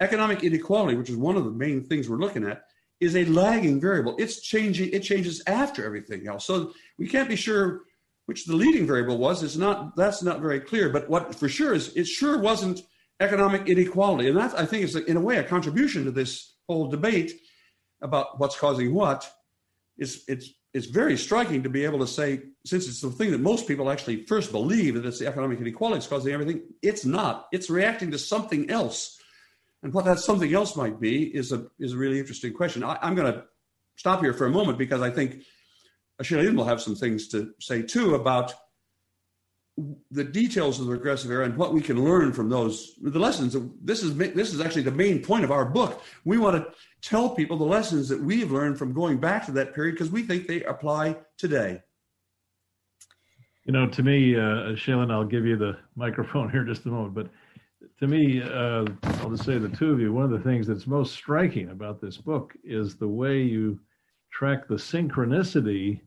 economic 0.00 0.44
inequality, 0.44 0.96
which 0.96 1.10
is 1.10 1.16
one 1.16 1.36
of 1.36 1.44
the 1.44 1.50
main 1.50 1.82
things 1.84 2.08
we're 2.08 2.18
looking 2.18 2.44
at, 2.44 2.64
is 3.00 3.16
a 3.16 3.24
lagging 3.26 3.80
variable. 3.80 4.14
It's 4.18 4.40
changing, 4.40 4.90
it 4.90 5.00
changes 5.00 5.42
after 5.46 5.84
everything 5.84 6.26
else. 6.26 6.46
So 6.46 6.72
we 6.98 7.08
can't 7.08 7.28
be 7.28 7.36
sure 7.36 7.82
which 8.26 8.46
the 8.46 8.56
leading 8.56 8.86
variable 8.86 9.18
was, 9.18 9.42
is 9.42 9.56
not 9.56 9.96
that's 9.96 10.22
not 10.22 10.40
very 10.40 10.60
clear. 10.60 10.88
But 10.88 11.08
what 11.08 11.34
for 11.34 11.48
sure 11.48 11.74
is 11.74 11.94
it 11.96 12.06
sure 12.06 12.38
wasn't 12.38 12.80
economic 13.20 13.68
inequality, 13.68 14.28
and 14.28 14.36
that 14.36 14.58
I 14.58 14.66
think 14.66 14.84
is 14.84 14.96
in 14.96 15.16
a 15.16 15.20
way 15.20 15.36
a 15.38 15.44
contribution 15.44 16.04
to 16.04 16.10
this 16.10 16.54
whole 16.68 16.88
debate 16.88 17.32
about 18.02 18.38
what's 18.38 18.58
causing 18.58 18.92
what. 18.92 19.30
it's 19.98 20.24
it's 20.28 20.50
it's 20.74 20.86
very 20.86 21.16
striking 21.16 21.62
to 21.62 21.70
be 21.70 21.84
able 21.84 21.98
to 22.00 22.06
say, 22.06 22.42
since 22.66 22.86
it's 22.86 23.00
the 23.00 23.10
thing 23.10 23.30
that 23.30 23.40
most 23.40 23.66
people 23.66 23.88
actually 23.90 24.26
first 24.26 24.52
believe 24.52 24.94
that 24.94 25.06
it's 25.06 25.18
the 25.18 25.26
economic 25.26 25.58
inequality 25.58 25.96
that's 25.96 26.06
causing 26.06 26.34
everything, 26.34 26.60
it's 26.82 27.06
not. 27.06 27.46
It's 27.50 27.70
reacting 27.70 28.10
to 28.10 28.18
something 28.18 28.68
else. 28.68 29.18
And 29.86 29.94
what 29.94 30.04
that 30.06 30.18
something 30.18 30.52
else 30.52 30.74
might 30.74 30.98
be 30.98 31.26
is 31.32 31.52
a 31.52 31.64
is 31.78 31.92
a 31.92 31.96
really 31.96 32.18
interesting 32.18 32.52
question. 32.52 32.82
I, 32.82 32.98
am 33.02 33.14
going 33.14 33.32
to 33.32 33.44
stop 33.94 34.20
here 34.20 34.32
for 34.32 34.46
a 34.46 34.50
moment 34.50 34.78
because 34.78 35.00
I 35.00 35.10
think 35.10 35.44
Sheila 36.22 36.52
will 36.54 36.64
have 36.64 36.80
some 36.82 36.96
things 36.96 37.28
to 37.28 37.52
say 37.60 37.82
too 37.82 38.16
about 38.16 38.52
the 40.10 40.24
details 40.24 40.80
of 40.80 40.86
the 40.86 40.90
regressive 40.90 41.30
era 41.30 41.44
and 41.44 41.56
what 41.56 41.72
we 41.72 41.80
can 41.80 42.02
learn 42.02 42.32
from 42.32 42.48
those 42.48 42.94
the 43.00 43.20
lessons 43.20 43.56
this 43.80 44.02
is 44.02 44.16
this 44.16 44.52
is 44.52 44.60
actually 44.60 44.82
the 44.82 44.90
main 44.90 45.22
point 45.22 45.44
of 45.44 45.52
our 45.52 45.66
book 45.66 46.02
we 46.24 46.36
want 46.36 46.56
to 46.56 46.72
tell 47.00 47.30
people 47.30 47.56
the 47.56 47.64
lessons 47.64 48.08
that 48.08 48.20
we've 48.20 48.50
learned 48.50 48.76
from 48.76 48.92
going 48.92 49.18
back 49.18 49.44
to 49.46 49.52
that 49.52 49.72
period 49.72 49.92
because 49.92 50.10
we 50.10 50.22
think 50.22 50.48
they 50.48 50.64
apply 50.64 51.14
today 51.36 51.80
you 53.66 53.72
know 53.72 53.86
to 53.86 54.02
me 54.02 54.34
uh 54.34 54.72
Shaylyn, 54.74 55.12
i'll 55.12 55.26
give 55.26 55.44
you 55.44 55.56
the 55.56 55.76
microphone 55.94 56.50
here 56.50 56.64
just 56.64 56.86
a 56.86 56.88
moment 56.88 57.14
but 57.14 57.28
to 57.98 58.06
me 58.06 58.42
uh, 58.42 58.84
i'll 59.04 59.30
just 59.30 59.44
say 59.44 59.58
the 59.58 59.68
two 59.68 59.92
of 59.92 60.00
you 60.00 60.12
one 60.12 60.24
of 60.24 60.30
the 60.30 60.40
things 60.40 60.66
that's 60.66 60.86
most 60.86 61.12
striking 61.12 61.70
about 61.70 62.00
this 62.00 62.16
book 62.16 62.54
is 62.64 62.96
the 62.96 63.08
way 63.08 63.40
you 63.42 63.78
track 64.30 64.68
the 64.68 64.74
synchronicity 64.74 66.00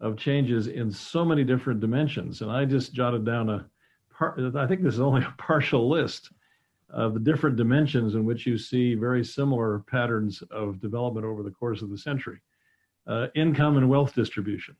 of 0.00 0.16
changes 0.16 0.66
in 0.66 0.90
so 0.90 1.24
many 1.24 1.44
different 1.44 1.80
dimensions. 1.80 2.42
And 2.42 2.50
I 2.50 2.64
just 2.64 2.92
jotted 2.92 3.24
down 3.24 3.48
a 3.48 3.66
part, 4.12 4.38
I 4.56 4.66
think 4.66 4.82
this 4.82 4.94
is 4.94 5.00
only 5.00 5.22
a 5.22 5.34
partial 5.38 5.88
list 5.88 6.30
of 6.90 7.14
the 7.14 7.20
different 7.20 7.56
dimensions 7.56 8.14
in 8.14 8.24
which 8.24 8.46
you 8.46 8.58
see 8.58 8.94
very 8.94 9.24
similar 9.24 9.80
patterns 9.90 10.42
of 10.50 10.80
development 10.80 11.26
over 11.26 11.42
the 11.42 11.50
course 11.50 11.82
of 11.82 11.90
the 11.90 11.98
century. 11.98 12.40
Uh, 13.06 13.28
income 13.36 13.76
and 13.76 13.88
wealth 13.88 14.14
distribution, 14.14 14.74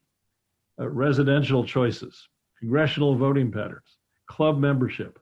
uh, 0.81 0.89
residential 0.89 1.65
choices, 1.65 2.29
congressional 2.59 3.15
voting 3.15 3.53
patterns, 3.53 3.99
club 4.27 4.59
membership, 4.59 5.19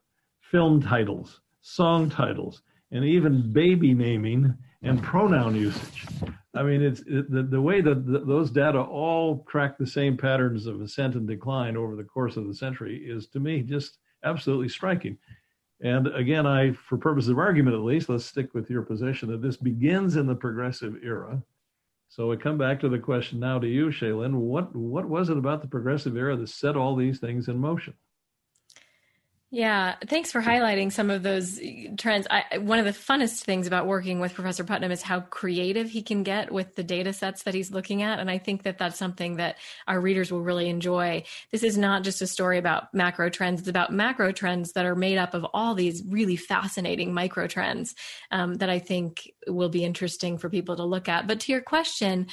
film 0.50 0.82
titles, 0.82 1.40
song 1.60 2.10
titles, 2.10 2.62
and 2.90 3.04
even 3.04 3.52
baby 3.52 3.94
naming 3.94 4.54
and 4.82 5.02
pronoun 5.02 5.54
usage. 5.56 6.06
I 6.54 6.62
mean, 6.62 6.82
it's 6.82 7.00
it, 7.00 7.30
the, 7.30 7.42
the 7.42 7.60
way 7.60 7.80
that 7.80 8.06
the, 8.06 8.20
those 8.20 8.50
data 8.50 8.80
all 8.80 9.44
track 9.48 9.76
the 9.76 9.86
same 9.86 10.16
patterns 10.16 10.66
of 10.66 10.80
ascent 10.80 11.14
and 11.14 11.26
decline 11.26 11.76
over 11.76 11.96
the 11.96 12.04
course 12.04 12.36
of 12.36 12.46
the 12.46 12.54
century 12.54 12.98
is 12.98 13.26
to 13.28 13.40
me 13.40 13.62
just 13.62 13.98
absolutely 14.22 14.68
striking. 14.68 15.18
And 15.80 16.06
again, 16.08 16.46
I, 16.46 16.72
for 16.72 16.96
purposes 16.96 17.30
of 17.30 17.38
argument 17.38 17.76
at 17.76 17.82
least, 17.82 18.08
let's 18.08 18.24
stick 18.24 18.54
with 18.54 18.70
your 18.70 18.82
position 18.82 19.28
that 19.30 19.42
this 19.42 19.56
begins 19.56 20.16
in 20.16 20.26
the 20.26 20.34
progressive 20.34 20.96
era. 21.02 21.42
So 22.08 22.28
we 22.28 22.36
come 22.36 22.56
back 22.56 22.78
to 22.80 22.88
the 22.88 22.98
question 22.98 23.40
now 23.40 23.58
to 23.58 23.66
you, 23.66 23.86
Shaylyn. 23.86 24.34
What 24.34 24.74
what 24.76 25.08
was 25.08 25.30
it 25.30 25.36
about 25.36 25.62
the 25.62 25.68
progressive 25.68 26.16
era 26.16 26.36
that 26.36 26.48
set 26.48 26.76
all 26.76 26.94
these 26.94 27.18
things 27.18 27.48
in 27.48 27.58
motion? 27.58 27.94
Yeah, 29.54 29.94
thanks 30.08 30.32
for 30.32 30.42
highlighting 30.42 30.90
some 30.90 31.10
of 31.10 31.22
those 31.22 31.60
trends. 31.96 32.26
I, 32.28 32.58
one 32.58 32.80
of 32.80 32.86
the 32.86 32.90
funnest 32.90 33.44
things 33.44 33.68
about 33.68 33.86
working 33.86 34.18
with 34.18 34.34
Professor 34.34 34.64
Putnam 34.64 34.90
is 34.90 35.00
how 35.00 35.20
creative 35.20 35.88
he 35.88 36.02
can 36.02 36.24
get 36.24 36.50
with 36.50 36.74
the 36.74 36.82
data 36.82 37.12
sets 37.12 37.44
that 37.44 37.54
he's 37.54 37.70
looking 37.70 38.02
at. 38.02 38.18
And 38.18 38.28
I 38.28 38.38
think 38.38 38.64
that 38.64 38.78
that's 38.78 38.98
something 38.98 39.36
that 39.36 39.58
our 39.86 40.00
readers 40.00 40.32
will 40.32 40.40
really 40.40 40.68
enjoy. 40.68 41.22
This 41.52 41.62
is 41.62 41.78
not 41.78 42.02
just 42.02 42.20
a 42.20 42.26
story 42.26 42.58
about 42.58 42.92
macro 42.92 43.30
trends, 43.30 43.60
it's 43.60 43.68
about 43.68 43.92
macro 43.92 44.32
trends 44.32 44.72
that 44.72 44.86
are 44.86 44.96
made 44.96 45.18
up 45.18 45.34
of 45.34 45.46
all 45.54 45.76
these 45.76 46.02
really 46.04 46.34
fascinating 46.34 47.14
micro 47.14 47.46
trends 47.46 47.94
um, 48.32 48.54
that 48.54 48.70
I 48.70 48.80
think 48.80 49.30
will 49.46 49.68
be 49.68 49.84
interesting 49.84 50.36
for 50.36 50.50
people 50.50 50.74
to 50.74 50.84
look 50.84 51.08
at. 51.08 51.28
But 51.28 51.38
to 51.38 51.52
your 51.52 51.62
question, 51.62 52.26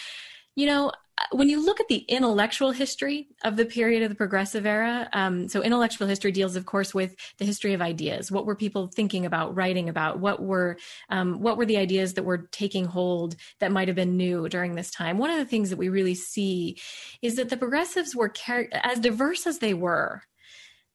you 0.55 0.65
know, 0.65 0.91
when 1.31 1.49
you 1.49 1.63
look 1.63 1.79
at 1.79 1.87
the 1.87 1.99
intellectual 2.07 2.71
history 2.71 3.27
of 3.43 3.55
the 3.55 3.65
period 3.65 4.03
of 4.03 4.09
the 4.09 4.15
progressive 4.15 4.65
era, 4.65 5.09
um, 5.13 5.47
so 5.47 5.61
intellectual 5.61 6.07
history 6.07 6.31
deals, 6.31 6.55
of 6.55 6.65
course, 6.65 6.93
with 6.93 7.15
the 7.37 7.45
history 7.45 7.73
of 7.73 7.81
ideas. 7.81 8.31
What 8.31 8.45
were 8.45 8.55
people 8.55 8.87
thinking 8.87 9.25
about, 9.25 9.55
writing 9.55 9.89
about? 9.89 10.19
What 10.19 10.41
were 10.41 10.77
um, 11.09 11.41
what 11.41 11.57
were 11.57 11.65
the 11.65 11.77
ideas 11.77 12.13
that 12.13 12.23
were 12.23 12.49
taking 12.51 12.85
hold 12.85 13.35
that 13.59 13.71
might 13.71 13.87
have 13.87 13.95
been 13.95 14.17
new 14.17 14.47
during 14.49 14.75
this 14.75 14.91
time? 14.91 15.17
One 15.17 15.29
of 15.29 15.37
the 15.37 15.45
things 15.45 15.69
that 15.69 15.77
we 15.77 15.89
really 15.89 16.15
see 16.15 16.77
is 17.21 17.35
that 17.35 17.49
the 17.49 17.57
progressives 17.57 18.15
were 18.15 18.29
char- 18.29 18.69
as 18.71 18.99
diverse 18.99 19.45
as 19.47 19.59
they 19.59 19.73
were. 19.73 20.23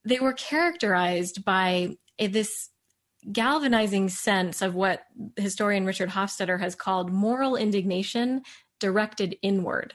They 0.04 0.20
were 0.20 0.32
characterized 0.32 1.44
by 1.44 1.96
a, 2.18 2.26
this 2.26 2.70
galvanizing 3.32 4.08
sense 4.08 4.62
of 4.62 4.74
what 4.74 5.02
historian 5.36 5.84
Richard 5.84 6.10
Hofstadter 6.10 6.60
has 6.60 6.74
called 6.74 7.10
moral 7.12 7.56
indignation 7.56 8.42
directed 8.78 9.36
inward. 9.42 9.94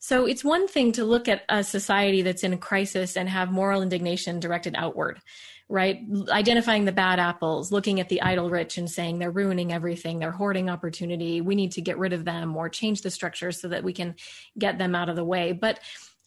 So 0.00 0.26
it's 0.26 0.42
one 0.42 0.66
thing 0.66 0.90
to 0.92 1.04
look 1.04 1.28
at 1.28 1.42
a 1.48 1.62
society 1.62 2.22
that's 2.22 2.42
in 2.42 2.58
crisis 2.58 3.16
and 3.16 3.28
have 3.28 3.52
moral 3.52 3.82
indignation 3.82 4.40
directed 4.40 4.74
outward, 4.76 5.20
right? 5.68 6.00
Identifying 6.28 6.84
the 6.84 6.90
bad 6.90 7.20
apples, 7.20 7.70
looking 7.70 8.00
at 8.00 8.08
the 8.08 8.20
idle 8.20 8.50
rich 8.50 8.78
and 8.78 8.90
saying 8.90 9.20
they're 9.20 9.30
ruining 9.30 9.72
everything, 9.72 10.18
they're 10.18 10.32
hoarding 10.32 10.68
opportunity, 10.68 11.40
we 11.40 11.54
need 11.54 11.70
to 11.72 11.80
get 11.80 11.98
rid 11.98 12.12
of 12.12 12.24
them 12.24 12.56
or 12.56 12.68
change 12.68 13.02
the 13.02 13.12
structure 13.12 13.52
so 13.52 13.68
that 13.68 13.84
we 13.84 13.92
can 13.92 14.16
get 14.58 14.76
them 14.76 14.96
out 14.96 15.08
of 15.08 15.14
the 15.14 15.24
way. 15.24 15.52
But 15.52 15.78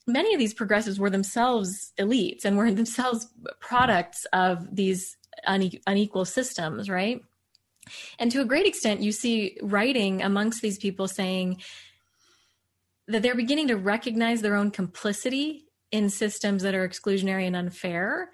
many 0.08 0.34
of 0.34 0.39
these 0.39 0.53
progressives 0.53 0.97
were 0.97 1.10
themselves 1.10 1.91
elites 1.99 2.45
and 2.45 2.58
were 2.58 2.71
themselves 2.71 3.27
products 3.60 4.25
of 4.31 4.73
these 4.73 5.17
une- 5.49 5.81
unequal 5.86 6.23
systems, 6.23 6.89
right? 6.89 7.21
And 8.19 8.31
to 8.31 8.41
a 8.41 8.45
great 8.45 8.65
extent, 8.65 9.01
you 9.01 9.12
see 9.12 9.58
writing 9.62 10.21
amongst 10.23 10.62
these 10.62 10.77
people 10.77 11.08
saying, 11.08 11.62
that 13.08 13.22
they're 13.22 13.36
beginning 13.36 13.68
to 13.68 13.78
recognize 13.78 14.41
their 14.41 14.56
own 14.56 14.72
complicity 14.72 15.65
in 15.91 16.10
systems 16.10 16.63
that 16.63 16.76
are 16.76 16.88
exclusionary 16.88 17.46
and 17.46 17.56
unfair 17.56 18.32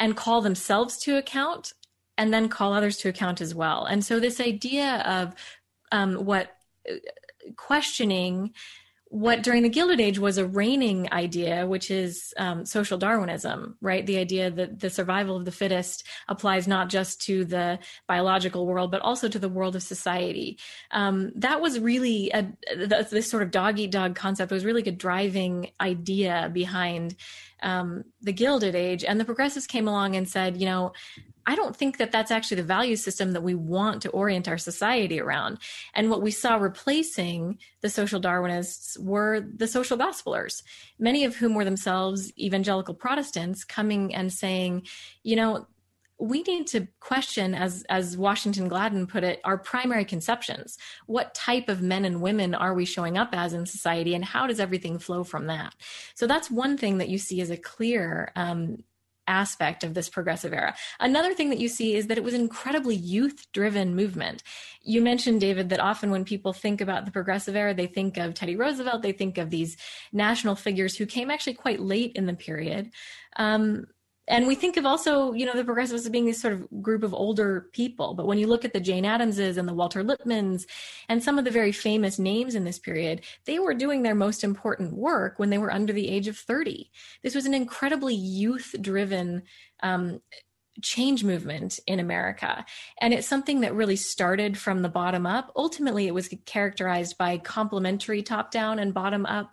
and 0.00 0.16
call 0.16 0.40
themselves 0.40 0.96
to 0.98 1.16
account 1.16 1.72
and 2.16 2.32
then 2.32 2.48
call 2.48 2.72
others 2.72 2.96
to 2.98 3.08
account 3.08 3.40
as 3.40 3.54
well. 3.54 3.84
And 3.84 4.04
so, 4.04 4.18
this 4.18 4.40
idea 4.40 5.02
of 5.06 5.34
um, 5.92 6.24
what 6.24 6.50
uh, 6.90 6.94
questioning 7.56 8.52
what 9.10 9.42
during 9.42 9.62
the 9.62 9.70
Gilded 9.70 10.00
Age 10.00 10.18
was 10.18 10.36
a 10.36 10.46
reigning 10.46 11.10
idea, 11.12 11.66
which 11.66 11.90
is 11.90 12.34
um, 12.36 12.66
social 12.66 12.98
Darwinism, 12.98 13.76
right? 13.80 14.04
The 14.04 14.18
idea 14.18 14.50
that 14.50 14.80
the 14.80 14.90
survival 14.90 15.36
of 15.36 15.46
the 15.46 15.52
fittest 15.52 16.06
applies 16.28 16.68
not 16.68 16.90
just 16.90 17.22
to 17.22 17.46
the 17.46 17.78
biological 18.06 18.66
world, 18.66 18.90
but 18.90 19.00
also 19.00 19.28
to 19.28 19.38
the 19.38 19.48
world 19.48 19.76
of 19.76 19.82
society. 19.82 20.58
Um, 20.90 21.32
that 21.36 21.62
was 21.62 21.80
really 21.80 22.30
a, 22.32 22.52
this 22.76 23.30
sort 23.30 23.42
of 23.42 23.50
dog 23.50 23.78
eat 23.78 23.90
dog 23.90 24.14
concept 24.14 24.52
was 24.52 24.64
really 24.64 24.82
a 24.82 24.92
driving 24.92 25.70
idea 25.80 26.50
behind 26.52 27.16
um, 27.62 28.04
the 28.20 28.32
Gilded 28.32 28.74
Age. 28.74 29.04
And 29.04 29.18
the 29.18 29.24
progressives 29.24 29.66
came 29.66 29.88
along 29.88 30.16
and 30.16 30.28
said, 30.28 30.58
you 30.58 30.66
know, 30.66 30.92
I 31.48 31.54
don't 31.54 31.74
think 31.74 31.96
that 31.96 32.12
that's 32.12 32.30
actually 32.30 32.58
the 32.58 32.64
value 32.64 32.94
system 32.94 33.32
that 33.32 33.42
we 33.42 33.54
want 33.54 34.02
to 34.02 34.10
orient 34.10 34.48
our 34.48 34.58
society 34.58 35.18
around. 35.18 35.60
And 35.94 36.10
what 36.10 36.20
we 36.20 36.30
saw 36.30 36.56
replacing 36.56 37.58
the 37.80 37.88
social 37.88 38.20
Darwinists 38.20 38.98
were 38.98 39.40
the 39.40 39.66
social 39.66 39.96
gospelers, 39.96 40.62
many 40.98 41.24
of 41.24 41.36
whom 41.36 41.54
were 41.54 41.64
themselves 41.64 42.30
evangelical 42.38 42.92
Protestants 42.92 43.64
coming 43.64 44.14
and 44.14 44.30
saying, 44.30 44.86
you 45.22 45.36
know, 45.36 45.66
we 46.18 46.42
need 46.42 46.66
to 46.66 46.86
question 47.00 47.54
as 47.54 47.82
as 47.88 48.14
Washington 48.14 48.68
Gladden 48.68 49.06
put 49.06 49.24
it 49.24 49.40
our 49.44 49.56
primary 49.56 50.04
conceptions 50.04 50.76
what 51.06 51.32
type 51.32 51.68
of 51.68 51.80
men 51.80 52.04
and 52.04 52.20
women 52.20 52.56
are 52.56 52.74
we 52.74 52.84
showing 52.84 53.16
up 53.16 53.28
as 53.32 53.52
in 53.52 53.64
society 53.66 54.16
and 54.16 54.24
how 54.24 54.48
does 54.48 54.58
everything 54.58 54.98
flow 54.98 55.22
from 55.22 55.46
that 55.46 55.76
so 56.16 56.26
that's 56.26 56.50
one 56.50 56.76
thing 56.76 56.98
that 56.98 57.08
you 57.08 57.18
see 57.18 57.40
as 57.40 57.50
a 57.50 57.56
clear 57.56 58.32
um, 58.34 58.82
aspect 59.28 59.84
of 59.84 59.94
this 59.94 60.08
progressive 60.08 60.52
era. 60.52 60.74
Another 60.98 61.34
thing 61.34 61.50
that 61.50 61.58
you 61.58 61.68
see 61.68 61.94
is 61.94 62.08
that 62.08 62.18
it 62.18 62.24
was 62.24 62.34
an 62.34 62.40
incredibly 62.40 62.96
youth 62.96 63.46
driven 63.52 63.94
movement. 63.94 64.42
You 64.82 65.02
mentioned, 65.02 65.40
David, 65.40 65.68
that 65.68 65.80
often 65.80 66.10
when 66.10 66.24
people 66.24 66.52
think 66.52 66.80
about 66.80 67.04
the 67.04 67.12
progressive 67.12 67.54
era, 67.54 67.74
they 67.74 67.86
think 67.86 68.16
of 68.16 68.34
Teddy 68.34 68.56
Roosevelt, 68.56 69.02
they 69.02 69.12
think 69.12 69.38
of 69.38 69.50
these 69.50 69.76
national 70.12 70.56
figures 70.56 70.96
who 70.96 71.06
came 71.06 71.30
actually 71.30 71.54
quite 71.54 71.80
late 71.80 72.12
in 72.14 72.26
the 72.26 72.34
period. 72.34 72.90
Um, 73.36 73.86
and 74.28 74.46
we 74.46 74.54
think 74.54 74.76
of 74.76 74.84
also, 74.84 75.32
you 75.32 75.46
know, 75.46 75.54
the 75.54 75.64
progressives 75.64 76.04
as 76.04 76.10
being 76.10 76.26
this 76.26 76.40
sort 76.40 76.52
of 76.52 76.82
group 76.82 77.02
of 77.02 77.14
older 77.14 77.68
people. 77.72 78.14
But 78.14 78.26
when 78.26 78.38
you 78.38 78.46
look 78.46 78.64
at 78.64 78.72
the 78.72 78.80
Jane 78.80 79.04
Addamses 79.04 79.56
and 79.56 79.66
the 79.66 79.74
Walter 79.74 80.04
Lippmanns 80.04 80.66
and 81.08 81.22
some 81.22 81.38
of 81.38 81.44
the 81.44 81.50
very 81.50 81.72
famous 81.72 82.18
names 82.18 82.54
in 82.54 82.64
this 82.64 82.78
period, 82.78 83.22
they 83.46 83.58
were 83.58 83.74
doing 83.74 84.02
their 84.02 84.14
most 84.14 84.44
important 84.44 84.92
work 84.92 85.38
when 85.38 85.50
they 85.50 85.58
were 85.58 85.72
under 85.72 85.92
the 85.92 86.08
age 86.08 86.28
of 86.28 86.36
30. 86.36 86.90
This 87.22 87.34
was 87.34 87.46
an 87.46 87.54
incredibly 87.54 88.14
youth 88.14 88.74
driven 88.80 89.42
um, 89.82 90.20
change 90.82 91.24
movement 91.24 91.80
in 91.86 91.98
America. 91.98 92.64
And 93.00 93.14
it's 93.14 93.26
something 93.26 93.60
that 93.60 93.74
really 93.74 93.96
started 93.96 94.58
from 94.58 94.82
the 94.82 94.88
bottom 94.88 95.26
up. 95.26 95.52
Ultimately, 95.56 96.06
it 96.06 96.14
was 96.14 96.32
characterized 96.46 97.18
by 97.18 97.38
complementary 97.38 98.22
top 98.22 98.50
down 98.50 98.78
and 98.78 98.94
bottom 98.94 99.26
up 99.26 99.52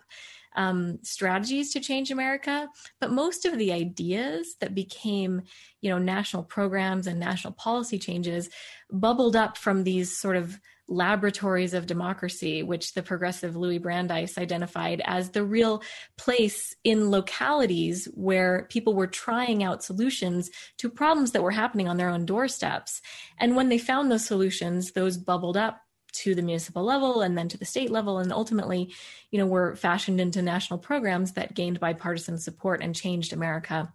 um, 0.56 0.98
strategies 1.02 1.72
to 1.72 1.80
change 1.80 2.10
America, 2.10 2.68
but 3.00 3.12
most 3.12 3.44
of 3.44 3.58
the 3.58 3.72
ideas 3.72 4.56
that 4.60 4.74
became, 4.74 5.42
you 5.80 5.90
know, 5.90 5.98
national 5.98 6.42
programs 6.42 7.06
and 7.06 7.20
national 7.20 7.52
policy 7.52 7.98
changes 7.98 8.48
bubbled 8.90 9.36
up 9.36 9.56
from 9.56 9.84
these 9.84 10.16
sort 10.16 10.36
of 10.36 10.58
laboratories 10.88 11.74
of 11.74 11.86
democracy, 11.86 12.62
which 12.62 12.94
the 12.94 13.02
progressive 13.02 13.56
Louis 13.56 13.78
Brandeis 13.78 14.38
identified 14.38 15.02
as 15.04 15.30
the 15.30 15.44
real 15.44 15.82
place 16.16 16.74
in 16.84 17.10
localities 17.10 18.06
where 18.14 18.66
people 18.70 18.94
were 18.94 19.08
trying 19.08 19.64
out 19.64 19.82
solutions 19.82 20.50
to 20.78 20.88
problems 20.88 21.32
that 21.32 21.42
were 21.42 21.50
happening 21.50 21.88
on 21.88 21.96
their 21.96 22.08
own 22.08 22.24
doorsteps. 22.24 23.02
And 23.38 23.56
when 23.56 23.68
they 23.68 23.78
found 23.78 24.10
those 24.10 24.24
solutions, 24.24 24.92
those 24.92 25.16
bubbled 25.16 25.56
up 25.56 25.80
to 26.12 26.34
the 26.34 26.42
municipal 26.42 26.82
level 26.82 27.20
and 27.22 27.36
then 27.36 27.48
to 27.48 27.58
the 27.58 27.64
state 27.64 27.90
level 27.90 28.18
and 28.18 28.32
ultimately 28.32 28.94
you 29.30 29.38
know 29.38 29.46
were 29.46 29.76
fashioned 29.76 30.20
into 30.20 30.42
national 30.42 30.78
programs 30.78 31.32
that 31.32 31.54
gained 31.54 31.80
bipartisan 31.80 32.38
support 32.38 32.82
and 32.82 32.94
changed 32.94 33.32
america 33.32 33.92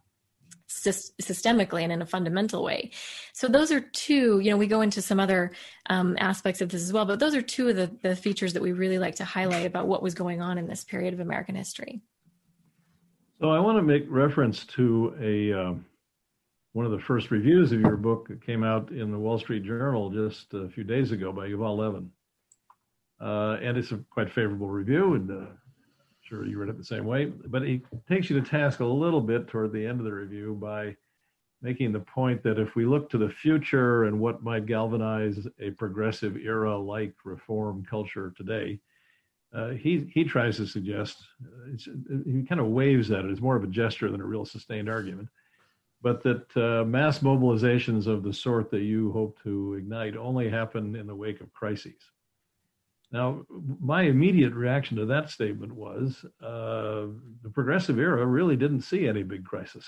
systemically 0.71 1.83
and 1.83 1.91
in 1.91 2.01
a 2.01 2.05
fundamental 2.05 2.63
way. 2.63 2.91
So 3.33 3.47
those 3.47 3.71
are 3.71 3.81
two, 3.81 4.39
you 4.39 4.51
know, 4.51 4.57
we 4.57 4.67
go 4.67 4.81
into 4.81 5.01
some 5.01 5.19
other 5.19 5.51
um, 5.89 6.15
aspects 6.19 6.61
of 6.61 6.69
this 6.69 6.81
as 6.81 6.93
well, 6.93 7.05
but 7.05 7.19
those 7.19 7.35
are 7.35 7.41
two 7.41 7.69
of 7.69 7.75
the, 7.75 7.91
the 8.01 8.15
features 8.15 8.53
that 8.53 8.61
we 8.61 8.71
really 8.71 8.97
like 8.97 9.15
to 9.15 9.25
highlight 9.25 9.65
about 9.65 9.87
what 9.87 10.01
was 10.01 10.13
going 10.13 10.41
on 10.41 10.57
in 10.57 10.67
this 10.67 10.83
period 10.83 11.13
of 11.13 11.19
American 11.19 11.55
history. 11.55 12.01
So 13.39 13.49
I 13.49 13.59
want 13.59 13.77
to 13.77 13.81
make 13.81 14.05
reference 14.07 14.65
to 14.65 15.15
a 15.19 15.53
uh, 15.53 15.73
one 16.73 16.85
of 16.85 16.91
the 16.91 16.99
first 16.99 17.31
reviews 17.31 17.71
of 17.71 17.81
your 17.81 17.97
book 17.97 18.27
that 18.29 18.45
came 18.45 18.63
out 18.63 18.91
in 18.91 19.11
the 19.11 19.17
Wall 19.17 19.37
Street 19.37 19.63
Journal 19.63 20.09
just 20.09 20.53
a 20.53 20.69
few 20.69 20.83
days 20.83 21.11
ago 21.11 21.31
by 21.31 21.47
Yuval 21.47 21.77
Levin. 21.77 22.09
Uh, 23.19 23.57
and 23.61 23.77
it's 23.77 23.91
a 23.91 23.99
quite 24.09 24.31
favorable 24.31 24.67
review, 24.67 25.13
and 25.13 25.29
uh, 25.29 25.49
sure 26.21 26.45
you 26.45 26.57
read 26.57 26.69
it 26.69 26.77
the 26.77 26.83
same 26.83 27.05
way. 27.05 27.25
But 27.25 27.63
he 27.63 27.81
takes 28.07 28.29
you 28.29 28.39
to 28.39 28.49
task 28.49 28.79
a 28.79 28.85
little 28.85 29.21
bit 29.21 29.47
toward 29.47 29.73
the 29.73 29.85
end 29.85 29.99
of 29.99 30.05
the 30.05 30.13
review 30.13 30.57
by 30.59 30.95
making 31.61 31.91
the 31.91 31.99
point 31.99 32.41
that 32.43 32.57
if 32.57 32.73
we 32.75 32.85
look 32.85 33.09
to 33.09 33.19
the 33.19 33.29
future 33.29 34.05
and 34.05 34.19
what 34.19 34.41
might 34.41 34.65
galvanize 34.65 35.45
a 35.59 35.71
progressive 35.71 36.37
era 36.37 36.75
like 36.75 37.13
reform 37.25 37.85
culture 37.87 38.33
today, 38.35 38.79
uh, 39.53 39.71
he 39.71 40.09
he 40.13 40.23
tries 40.23 40.55
to 40.55 40.65
suggest 40.65 41.17
uh, 41.45 41.77
he 42.25 42.43
kind 42.43 42.61
of 42.61 42.67
waves 42.67 43.11
at 43.11 43.25
it. 43.25 43.29
It's 43.29 43.41
more 43.41 43.57
of 43.57 43.65
a 43.65 43.67
gesture 43.67 44.09
than 44.09 44.21
a 44.21 44.25
real 44.25 44.45
sustained 44.45 44.89
argument 44.89 45.27
but 46.01 46.23
that 46.23 46.57
uh, 46.57 46.83
mass 46.85 47.19
mobilizations 47.19 48.07
of 48.07 48.23
the 48.23 48.33
sort 48.33 48.71
that 48.71 48.81
you 48.81 49.11
hope 49.11 49.37
to 49.43 49.75
ignite 49.75 50.15
only 50.17 50.49
happen 50.49 50.95
in 50.95 51.07
the 51.07 51.15
wake 51.15 51.41
of 51.41 51.53
crises. 51.53 52.01
Now, 53.11 53.45
my 53.79 54.03
immediate 54.03 54.53
reaction 54.53 54.97
to 54.97 55.05
that 55.07 55.29
statement 55.29 55.73
was 55.73 56.23
uh, 56.41 57.07
the 57.43 57.49
progressive 57.53 57.99
era 57.99 58.25
really 58.25 58.55
didn't 58.55 58.81
see 58.81 59.07
any 59.07 59.21
big 59.21 59.45
crisis. 59.45 59.85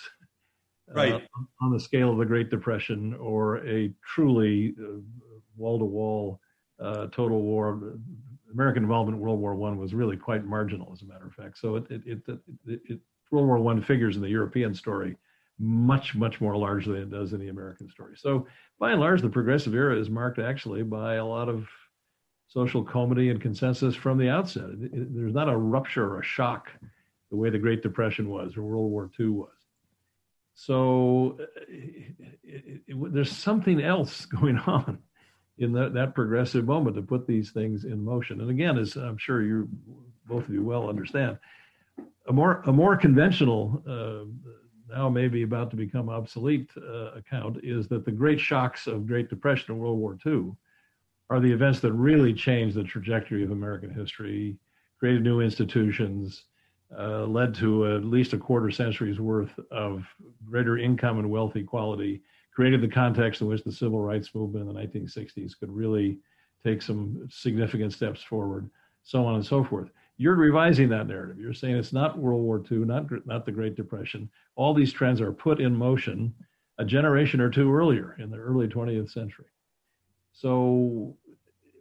Uh, 0.91 0.93
right. 0.93 1.13
Uh, 1.13 1.19
on 1.61 1.71
the 1.71 1.79
scale 1.79 2.11
of 2.11 2.17
the 2.17 2.25
Great 2.25 2.49
Depression 2.49 3.13
or 3.15 3.65
a 3.65 3.91
truly 4.05 4.75
wall 5.55 5.79
to 5.79 5.85
wall 5.85 6.39
total 7.11 7.41
war. 7.41 7.97
American 8.51 8.83
involvement 8.83 9.17
in 9.17 9.21
World 9.21 9.39
War 9.39 9.55
One 9.55 9.79
was 9.79 9.95
really 9.95 10.17
quite 10.17 10.45
marginal, 10.45 10.91
as 10.93 11.01
a 11.01 11.05
matter 11.05 11.25
of 11.25 11.33
fact. 11.33 11.57
So 11.57 11.77
it, 11.77 11.85
it, 11.89 12.21
it, 12.27 12.39
it 12.67 12.99
World 13.31 13.47
War 13.47 13.57
One 13.57 13.81
figures 13.81 14.15
in 14.15 14.21
the 14.21 14.29
European 14.29 14.75
story 14.75 15.17
much, 15.59 16.15
much 16.15 16.41
more 16.41 16.57
largely 16.57 16.93
than 16.93 17.03
it 17.03 17.11
does 17.11 17.33
in 17.33 17.39
the 17.39 17.49
American 17.49 17.89
story. 17.89 18.15
So, 18.17 18.47
by 18.79 18.91
and 18.91 18.99
large, 18.99 19.21
the 19.21 19.29
progressive 19.29 19.75
era 19.75 19.97
is 19.97 20.09
marked 20.09 20.39
actually 20.39 20.83
by 20.83 21.15
a 21.15 21.25
lot 21.25 21.47
of 21.47 21.67
social 22.47 22.83
comity 22.83 23.29
and 23.29 23.41
consensus 23.41 23.95
from 23.95 24.17
the 24.17 24.29
outset. 24.29 24.65
It, 24.65 24.93
it, 24.93 25.15
there's 25.15 25.33
not 25.33 25.49
a 25.49 25.57
rupture 25.57 26.05
or 26.05 26.19
a 26.19 26.23
shock 26.23 26.69
the 27.29 27.37
way 27.37 27.49
the 27.49 27.59
Great 27.59 27.81
Depression 27.81 28.29
was 28.29 28.57
or 28.57 28.63
World 28.63 28.91
War 28.91 29.09
II 29.19 29.29
was. 29.29 29.49
So, 30.55 31.37
it, 31.67 33.13
there's 33.13 33.31
something 33.31 33.81
else 33.81 34.25
going 34.25 34.57
on 34.59 34.99
in 35.59 35.71
that, 35.73 35.93
that 35.93 36.15
progressive 36.15 36.65
moment 36.65 36.95
to 36.95 37.01
put 37.01 37.27
these 37.27 37.51
things 37.51 37.85
in 37.85 38.03
motion. 38.03 38.41
And 38.41 38.49
again, 38.49 38.77
as 38.77 38.95
I'm 38.95 39.17
sure 39.17 39.43
you 39.43 39.69
both 40.25 40.47
of 40.47 40.53
you 40.53 40.63
well 40.63 40.89
understand, 40.89 41.37
a 42.27 42.33
more 42.33 42.61
a 42.65 42.71
more 42.71 42.95
conventional 42.95 43.83
uh, 43.87 44.25
now 44.89 45.09
maybe 45.09 45.43
about 45.43 45.69
to 45.71 45.75
become 45.75 46.09
obsolete 46.09 46.69
uh, 46.77 47.11
account 47.11 47.57
is 47.63 47.87
that 47.87 48.05
the 48.05 48.11
great 48.11 48.39
shocks 48.39 48.87
of 48.87 49.07
Great 49.07 49.29
Depression 49.29 49.73
and 49.73 49.79
World 49.79 49.97
War 49.97 50.17
II 50.25 50.51
are 51.29 51.39
the 51.39 51.51
events 51.51 51.79
that 51.79 51.93
really 51.93 52.33
changed 52.33 52.75
the 52.75 52.83
trajectory 52.83 53.43
of 53.43 53.51
American 53.51 53.93
history, 53.93 54.57
created 54.99 55.23
new 55.23 55.41
institutions, 55.41 56.45
uh, 56.97 57.25
led 57.25 57.55
to 57.55 57.95
at 57.95 58.03
least 58.03 58.33
a 58.33 58.37
quarter 58.37 58.69
century's 58.69 59.19
worth 59.19 59.57
of 59.71 60.05
greater 60.45 60.77
income 60.77 61.19
and 61.19 61.29
wealth 61.29 61.55
equality, 61.55 62.21
created 62.53 62.81
the 62.81 62.87
context 62.87 63.41
in 63.41 63.47
which 63.47 63.63
the 63.63 63.71
civil 63.71 64.01
rights 64.01 64.35
movement 64.35 64.69
in 64.69 64.73
the 64.73 64.79
1960s 64.79 65.57
could 65.59 65.71
really 65.71 66.19
take 66.63 66.81
some 66.81 67.27
significant 67.31 67.91
steps 67.91 68.21
forward, 68.21 68.69
so 69.03 69.25
on 69.25 69.35
and 69.35 69.45
so 69.45 69.63
forth 69.63 69.89
you're 70.17 70.35
revising 70.35 70.89
that 70.89 71.07
narrative. 71.07 71.39
You're 71.39 71.53
saying 71.53 71.75
it's 71.75 71.93
not 71.93 72.17
World 72.17 72.41
War 72.41 72.63
II, 72.71 72.79
not 72.79 73.05
not 73.25 73.45
the 73.45 73.51
Great 73.51 73.75
Depression. 73.75 74.29
All 74.55 74.73
these 74.73 74.93
trends 74.93 75.21
are 75.21 75.31
put 75.31 75.59
in 75.59 75.75
motion 75.75 76.33
a 76.77 76.85
generation 76.85 77.39
or 77.39 77.49
two 77.49 77.73
earlier 77.73 78.15
in 78.19 78.29
the 78.29 78.37
early 78.37 78.67
20th 78.67 79.11
century. 79.11 79.45
So, 80.33 81.15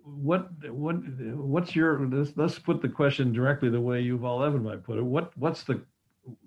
what 0.05 0.51
what 0.71 0.97
what's 1.37 1.77
your 1.77 2.07
let's, 2.09 2.33
let's 2.37 2.59
put 2.59 2.83
the 2.83 2.89
question 2.89 3.33
directly 3.33 3.71
the 3.71 3.81
way 3.81 4.03
Yuval 4.03 4.41
Levin 4.41 4.63
might 4.63 4.83
put 4.83 4.99
it. 4.99 5.05
What 5.05 5.37
what's 5.37 5.65
the 5.65 5.81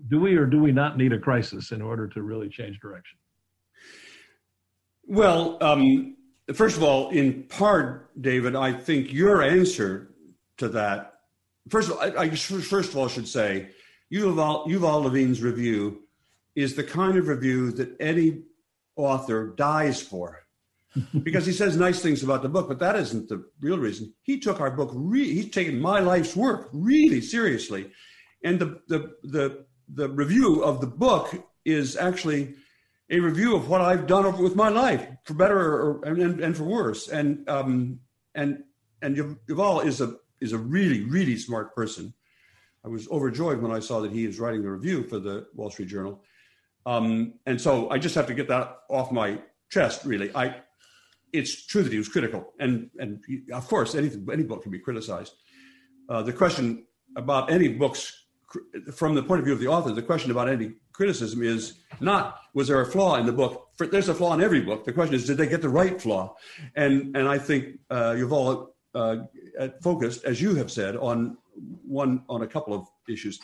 do 0.08 0.20
we 0.20 0.36
or 0.36 0.46
do 0.46 0.60
we 0.60 0.72
not 0.72 0.98
need 0.98 1.14
a 1.14 1.20
crisis 1.20 1.72
in 1.72 1.82
order 1.82 2.08
to 2.08 2.22
really 2.22 2.50
change 2.50 2.80
direction? 2.80 3.18
Well, 5.08 5.58
um, 5.62 6.16
first 6.54 6.78
of 6.78 6.84
all, 6.84 7.10
in 7.10 7.44
part, 7.44 8.10
David, 8.20 8.56
I 8.56 8.74
think 8.74 9.14
your 9.14 9.44
answer 9.44 10.10
to 10.58 10.70
that 10.70 11.15
first 11.70 11.90
of 11.90 11.98
all, 11.98 12.02
I, 12.02 12.24
I 12.24 12.30
first 12.30 12.90
of 12.90 12.98
all 12.98 13.08
should 13.08 13.28
say, 13.28 13.70
Yuval, 14.14 14.68
Yuval 14.68 15.04
Levin's 15.04 15.42
review 15.42 16.04
is 16.56 16.76
the 16.76 16.84
kind 16.84 17.18
of 17.18 17.28
review 17.28 17.72
that 17.72 17.96
any 18.00 18.44
author 18.96 19.54
dies 19.58 20.02
for 20.02 20.46
because 21.24 21.46
he 21.46 21.52
says 21.52 21.76
nice 21.76 22.02
things 22.02 22.24
about 22.24 22.42
the 22.42 22.50
book, 22.50 22.68
but 22.68 22.80
that 22.80 22.96
isn't 22.96 23.28
the 23.28 23.44
real 23.60 23.78
reason. 23.78 24.14
He 24.24 24.40
took 24.40 24.62
our 24.62 24.72
book, 24.72 24.92
re- 24.94 25.34
he's 25.34 25.50
taken 25.50 25.80
my 25.80 26.00
life's 26.00 26.36
work 26.36 26.70
really 26.72 27.22
seriously. 27.22 27.92
And 28.44 28.60
the, 28.60 28.82
the, 28.88 29.16
the, 29.24 29.66
the 29.90 30.10
review 30.10 30.64
of 30.64 30.80
the 30.82 30.88
book 30.88 31.36
is 31.66 31.98
actually 31.98 32.54
a 33.10 33.20
review 33.20 33.56
of 33.56 33.70
what 33.70 33.82
I've 33.82 34.08
done 34.08 34.42
with 34.42 34.56
my 34.56 34.70
life, 34.70 35.06
for 35.26 35.34
better 35.34 35.60
or, 35.60 36.06
and, 36.06 36.40
and 36.40 36.56
for 36.56 36.64
worse. 36.64 37.08
And, 37.08 37.48
um, 37.50 38.00
and, 38.34 38.64
and 39.02 39.18
Yuval 39.18 39.86
is 39.86 40.02
a 40.02 40.16
is 40.46 40.54
a 40.54 40.58
really, 40.58 41.02
really 41.04 41.38
smart 41.38 41.76
person. 41.76 42.14
I 42.86 42.88
was 42.88 43.08
overjoyed 43.10 43.62
when 43.62 43.72
I 43.72 43.80
saw 43.80 44.00
that 44.02 44.12
he 44.12 44.26
is 44.26 44.40
writing 44.40 44.62
the 44.62 44.72
review 44.72 45.04
for 45.04 45.20
the 45.20 45.48
Wall 45.56 45.72
Street 45.72 45.90
Journal. 45.90 46.24
Um, 46.86 47.34
and 47.48 47.60
so 47.60 47.90
I 47.90 47.98
just 47.98 48.16
have 48.16 48.28
to 48.28 48.34
get 48.34 48.48
that 48.50 48.78
off 48.90 49.12
my 49.12 49.40
chest, 49.72 50.06
really. 50.06 50.30
I, 50.36 50.58
it's 51.34 51.66
true 51.66 51.82
that 51.82 51.92
he 51.92 51.98
was 51.98 52.08
critical. 52.08 52.54
And, 52.60 52.92
and 53.00 53.24
he, 53.28 53.42
of 53.52 53.68
course, 53.68 53.96
anything, 53.96 54.28
any 54.32 54.44
book 54.44 54.62
can 54.62 54.72
be 54.72 54.80
criticized. 54.80 55.34
Uh, 56.08 56.22
the 56.22 56.32
question 56.32 56.86
about 57.18 57.52
any 57.52 57.68
books, 57.68 58.26
from 58.94 59.16
the 59.16 59.24
point 59.24 59.40
of 59.40 59.46
view 59.46 59.54
of 59.54 59.60
the 59.60 59.68
author, 59.68 59.92
the 59.92 60.04
question 60.04 60.30
about 60.30 60.48
any 60.48 60.74
criticism 60.94 61.42
is 61.42 61.80
not 62.00 62.40
was 62.54 62.68
there 62.70 62.80
a 62.80 62.86
flaw 62.86 63.16
in 63.16 63.26
the 63.26 63.34
book? 63.34 63.68
There's 63.78 64.08
a 64.08 64.14
flaw 64.14 64.34
in 64.34 64.42
every 64.42 64.62
book. 64.62 64.86
The 64.86 64.94
question 64.94 65.16
is, 65.16 65.26
did 65.26 65.38
they 65.38 65.48
get 65.48 65.62
the 65.62 65.70
right 65.70 66.02
flaw? 66.02 66.36
And 66.76 67.18
and 67.18 67.28
I 67.28 67.38
think 67.38 67.80
uh, 67.90 68.14
Yuval 68.14 68.70
uh, 68.96 69.18
focused, 69.82 70.24
as 70.24 70.42
you 70.42 70.56
have 70.56 70.72
said, 70.72 70.96
on 70.96 71.38
one 71.86 72.24
on 72.30 72.42
a 72.42 72.48
couple 72.48 72.74
of 72.74 72.88
issues. 73.08 73.40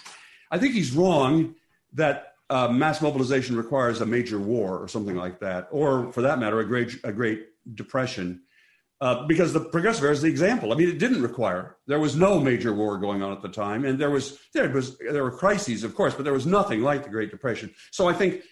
I 0.50 0.58
think 0.58 0.74
he's 0.74 0.94
wrong 0.94 1.56
that 1.94 2.34
uh, 2.50 2.68
mass 2.68 3.02
mobilization 3.02 3.56
requires 3.56 4.02
a 4.02 4.06
major 4.06 4.40
war 4.40 4.78
or 4.78 4.88
something 4.88 5.16
like 5.16 5.40
that, 5.40 5.68
or 5.72 6.12
for 6.12 6.22
that 6.22 6.40
matter, 6.40 6.60
a 6.60 6.66
great 6.66 7.00
a 7.04 7.12
great 7.12 7.48
depression. 7.76 8.42
Uh, 9.00 9.26
because 9.26 9.52
the 9.52 9.60
progressive 9.60 10.04
era 10.04 10.14
is 10.14 10.22
the 10.22 10.28
example. 10.28 10.72
I 10.72 10.76
mean, 10.76 10.88
it 10.88 11.00
didn't 11.00 11.24
require. 11.24 11.78
There 11.88 12.00
was 12.00 12.16
no 12.16 12.40
major 12.40 12.72
war 12.72 13.00
going 13.00 13.24
on 13.24 13.32
at 13.32 13.42
the 13.42 13.50
time, 13.50 13.84
and 13.84 13.98
there 13.98 14.12
was 14.12 14.38
there 14.54 14.70
was 14.70 14.98
there 15.00 15.24
were 15.24 15.32
crises, 15.32 15.84
of 15.84 15.96
course, 15.96 16.14
but 16.14 16.24
there 16.24 16.34
was 16.34 16.46
nothing 16.46 16.82
like 16.82 17.04
the 17.04 17.10
Great 17.10 17.32
Depression. 17.32 17.74
So 17.90 18.08
I 18.08 18.14
think 18.14 18.44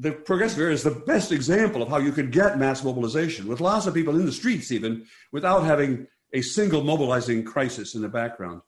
the 0.00 0.12
progressive 0.12 0.58
era 0.58 0.72
is 0.72 0.82
the 0.82 0.90
best 0.90 1.30
example 1.30 1.82
of 1.82 1.88
how 1.88 1.98
you 1.98 2.10
could 2.10 2.32
get 2.32 2.58
mass 2.58 2.82
mobilization 2.82 3.46
with 3.46 3.60
lots 3.60 3.86
of 3.86 3.92
people 3.92 4.16
in 4.16 4.24
the 4.24 4.32
streets, 4.32 4.72
even 4.72 5.04
without 5.30 5.64
having 5.64 6.06
a 6.32 6.40
single 6.40 6.82
mobilizing 6.82 7.44
crisis 7.44 7.94
in 7.94 8.00
the 8.00 8.08
background. 8.08 8.62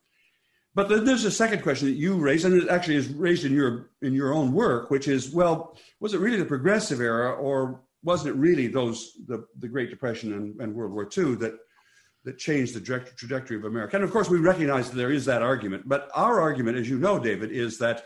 But 0.75 0.89
there's 0.89 1.25
a 1.25 1.31
second 1.31 1.63
question 1.63 1.89
that 1.89 1.95
you 1.95 2.17
raised, 2.17 2.45
and 2.45 2.55
it 2.55 2.69
actually 2.69 2.97
is 2.97 3.09
raised 3.09 3.45
in 3.45 3.53
your 3.53 3.91
in 4.03 4.13
your 4.13 4.35
own 4.35 4.53
work, 4.53 4.91
which 4.91 5.09
is, 5.09 5.33
well, 5.33 5.77
was 6.01 6.13
it 6.13 6.21
really 6.21 6.39
the 6.39 6.45
progressive 6.45 7.01
era, 7.01 7.33
or 7.33 7.83
wasn't 8.03 8.35
it 8.35 8.39
really 8.39 8.67
those 8.67 9.13
the, 9.27 9.47
the 9.59 9.69
Great 9.69 9.91
Depression 9.91 10.33
and, 10.35 10.61
and 10.61 10.75
World 10.75 10.93
War 10.93 11.09
II 11.17 11.37
that 11.37 11.55
that 12.25 12.39
changed 12.39 12.75
the 12.75 12.81
trajectory 13.17 13.57
of 13.57 13.65
America? 13.65 13.97
And 13.97 14.05
of 14.05 14.11
course, 14.11 14.29
we 14.29 14.39
recognize 14.39 14.91
that 14.91 14.97
there 14.97 15.13
is 15.13 15.25
that 15.27 15.43
argument. 15.43 15.89
But 15.89 16.11
our 16.15 16.41
argument, 16.41 16.79
as 16.79 16.89
you 16.89 16.99
know, 16.99 17.19
David, 17.19 17.53
is 17.53 17.79
that 17.79 18.05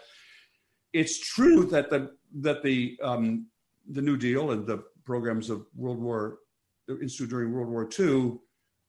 it's 0.92 1.18
true 1.18 1.66
that 1.66 1.90
the 1.90 2.16
that 2.36 2.62
the 2.62 2.98
um, 3.02 3.46
the 3.88 4.02
New 4.02 4.16
Deal 4.16 4.50
and 4.50 4.66
the 4.66 4.84
programs 5.04 5.50
of 5.50 5.66
World 5.74 5.98
War 5.98 6.38
instituted 6.88 7.30
during 7.30 7.52
World 7.52 7.68
War 7.68 7.88
II 7.98 8.38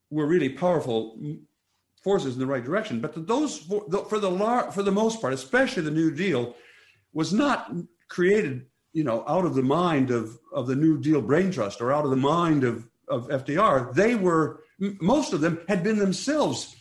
were 0.10 0.28
really 0.28 0.50
powerful 0.50 1.20
forces 2.02 2.34
in 2.36 2.40
the 2.40 2.46
right 2.46 2.64
direction. 2.64 3.00
But 3.00 3.28
those 3.28 3.58
for 3.58 3.86
the 3.88 4.00
for 4.06 4.20
the, 4.20 4.70
for 4.74 4.84
the 4.84 4.92
most 4.92 5.22
part, 5.22 5.34
especially 5.34 5.84
the 5.84 5.92
New 5.92 6.12
Deal, 6.12 6.56
was 7.14 7.34
not 7.34 7.72
created 8.10 8.66
you 8.94 9.04
know 9.04 9.24
out 9.28 9.46
of 9.46 9.56
the 9.56 9.64
mind 9.64 10.12
of 10.12 10.40
of 10.54 10.68
the 10.68 10.76
New 10.76 11.00
Deal 11.00 11.22
brain 11.22 11.52
trust 11.52 11.82
or 11.82 11.92
out 11.92 12.06
of 12.06 12.12
the 12.12 12.16
mind 12.16 12.64
of 12.64 12.88
of 13.08 13.28
FDR. 13.30 13.94
They 13.94 14.16
were 14.16 14.62
most 14.80 15.34
of 15.34 15.42
them 15.42 15.60
had 15.68 15.84
been 15.84 15.98
themselves 15.98 16.76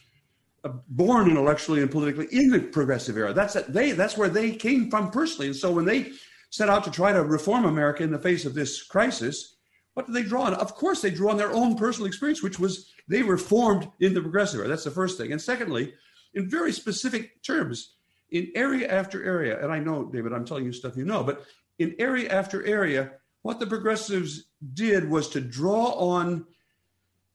uh, 0.64 0.70
born 0.88 1.30
intellectually 1.30 1.80
and 1.80 1.90
politically 1.90 2.26
in 2.30 2.50
the 2.50 2.60
progressive 2.60 3.16
era. 3.16 3.32
That's 3.32 3.54
they 3.68 3.92
that's 3.92 4.16
where 4.16 4.28
they 4.28 4.52
came 4.52 4.90
from 4.90 5.10
personally. 5.10 5.46
And 5.46 5.56
so 5.56 5.72
when 5.72 5.84
they 5.84 6.12
set 6.50 6.68
out 6.68 6.84
to 6.84 6.90
try 6.90 7.12
to 7.12 7.24
reform 7.24 7.64
America 7.64 8.02
in 8.02 8.12
the 8.12 8.18
face 8.18 8.44
of 8.44 8.54
this 8.54 8.82
crisis, 8.82 9.56
what 9.94 10.06
did 10.06 10.14
they 10.14 10.22
draw 10.22 10.42
on? 10.42 10.54
Of 10.54 10.74
course, 10.74 11.00
they 11.00 11.10
drew 11.10 11.30
on 11.30 11.36
their 11.36 11.52
own 11.52 11.76
personal 11.76 12.06
experience, 12.06 12.42
which 12.42 12.58
was 12.58 12.92
they 13.08 13.22
were 13.22 13.38
formed 13.38 13.88
in 14.00 14.14
the 14.14 14.20
progressive 14.20 14.60
era. 14.60 14.68
That's 14.68 14.84
the 14.84 14.90
first 14.90 15.16
thing. 15.16 15.32
And 15.32 15.40
secondly, 15.40 15.94
in 16.34 16.50
very 16.50 16.72
specific 16.72 17.42
terms, 17.42 17.94
in 18.30 18.50
area 18.54 18.88
after 18.88 19.24
area, 19.24 19.62
and 19.62 19.72
I 19.72 19.78
know, 19.78 20.04
David, 20.04 20.32
I'm 20.32 20.44
telling 20.44 20.64
you 20.64 20.72
stuff 20.72 20.96
you 20.96 21.04
know, 21.04 21.22
but 21.22 21.44
in 21.78 21.94
area 21.98 22.28
after 22.30 22.64
area, 22.66 23.12
what 23.42 23.60
the 23.60 23.66
progressives 23.66 24.48
did 24.74 25.08
was 25.08 25.28
to 25.30 25.40
draw 25.40 25.92
on 25.92 26.46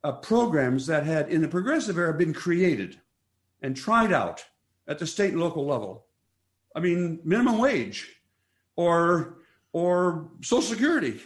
uh, 0.03 0.11
programs 0.13 0.85
that 0.87 1.05
had, 1.05 1.29
in 1.29 1.41
the 1.41 1.47
progressive 1.47 1.97
era, 1.97 2.13
been 2.13 2.33
created 2.33 2.99
and 3.61 3.75
tried 3.75 4.11
out 4.11 4.43
at 4.87 4.99
the 4.99 5.07
state 5.07 5.31
and 5.31 5.41
local 5.41 5.65
level. 5.65 6.05
I 6.75 6.79
mean, 6.79 7.19
minimum 7.23 7.59
wage, 7.59 8.20
or 8.75 9.37
or 9.73 10.29
Social 10.41 10.61
Security, 10.61 11.21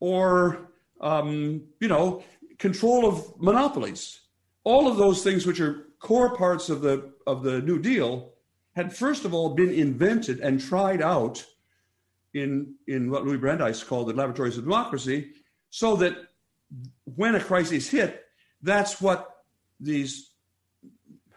or 0.00 0.68
um, 1.00 1.62
you 1.80 1.88
know, 1.88 2.22
control 2.58 3.06
of 3.06 3.40
monopolies. 3.40 4.20
All 4.64 4.86
of 4.86 4.96
those 4.96 5.24
things, 5.24 5.46
which 5.46 5.60
are 5.60 5.88
core 5.98 6.36
parts 6.36 6.68
of 6.68 6.82
the 6.82 7.12
of 7.26 7.42
the 7.42 7.60
New 7.62 7.78
Deal, 7.78 8.32
had 8.74 8.94
first 8.94 9.24
of 9.24 9.34
all 9.34 9.54
been 9.54 9.70
invented 9.70 10.40
and 10.40 10.60
tried 10.60 11.02
out 11.02 11.44
in 12.34 12.74
in 12.86 13.10
what 13.10 13.24
Louis 13.24 13.38
Brandeis 13.38 13.82
called 13.82 14.08
the 14.08 14.14
laboratories 14.14 14.58
of 14.58 14.64
democracy, 14.64 15.32
so 15.70 15.96
that 15.96 16.16
when 17.04 17.34
a 17.34 17.40
crisis 17.40 17.88
hit, 17.88 18.24
that's 18.62 19.00
what 19.00 19.28
these 19.80 20.30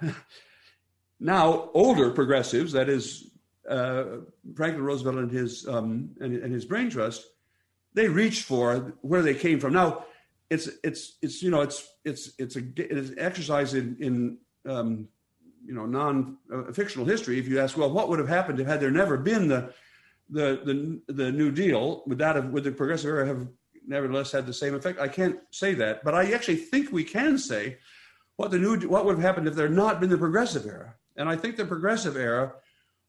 now 1.19 1.69
older 1.73 2.11
progressives, 2.11 2.71
that 2.73 2.89
is 2.89 3.31
uh, 3.69 4.03
Franklin 4.55 4.83
Roosevelt 4.83 5.17
and 5.17 5.31
his 5.31 5.67
um, 5.67 6.11
and, 6.19 6.35
and, 6.35 6.53
his 6.53 6.65
brain 6.65 6.89
trust, 6.89 7.25
they 7.93 8.07
reached 8.07 8.43
for 8.43 8.93
where 9.01 9.21
they 9.21 9.33
came 9.33 9.59
from. 9.59 9.73
Now, 9.73 10.05
it's 10.49 10.69
it's 10.83 11.17
it's 11.21 11.41
you 11.41 11.49
know 11.49 11.61
it's 11.61 11.87
it's 12.03 12.33
it's 12.37 12.55
a 12.55 12.61
it's 12.75 13.09
an 13.09 13.19
exercise 13.19 13.73
in 13.73 13.97
in 13.99 14.37
um, 14.71 15.07
you 15.65 15.73
know 15.73 15.85
non 15.85 16.37
uh, 16.53 16.71
fictional 16.71 17.05
history. 17.05 17.39
If 17.39 17.47
you 17.47 17.59
ask, 17.59 17.77
well, 17.77 17.91
what 17.91 18.09
would 18.09 18.19
have 18.19 18.27
happened 18.27 18.59
if 18.59 18.67
had 18.67 18.79
there 18.79 18.91
never 18.91 19.17
been 19.17 19.47
the 19.47 19.73
the 20.29 21.01
the 21.07 21.13
the 21.13 21.31
New 21.31 21.51
Deal? 21.51 22.03
Would 22.07 22.19
that 22.19 22.35
have 22.35 22.49
would 22.49 22.63
the 22.63 22.71
progressive 22.71 23.09
era 23.09 23.25
have 23.25 23.47
nevertheless 23.87 24.31
had 24.31 24.45
the 24.45 24.53
same 24.53 24.75
effect? 24.75 24.99
I 24.99 25.07
can't 25.07 25.39
say 25.51 25.73
that, 25.75 26.03
but 26.03 26.13
I 26.13 26.31
actually 26.33 26.57
think 26.57 26.91
we 26.91 27.03
can 27.03 27.37
say 27.37 27.77
what 28.35 28.51
the 28.51 28.59
new 28.59 28.77
what 28.87 29.05
would 29.05 29.15
have 29.15 29.23
happened 29.23 29.47
if 29.47 29.55
there 29.55 29.67
had 29.67 29.75
not 29.75 29.99
been 29.99 30.09
the 30.09 30.17
progressive 30.17 30.65
era. 30.65 30.95
And 31.17 31.29
I 31.29 31.35
think 31.35 31.55
the 31.55 31.65
progressive 31.65 32.17
era 32.17 32.53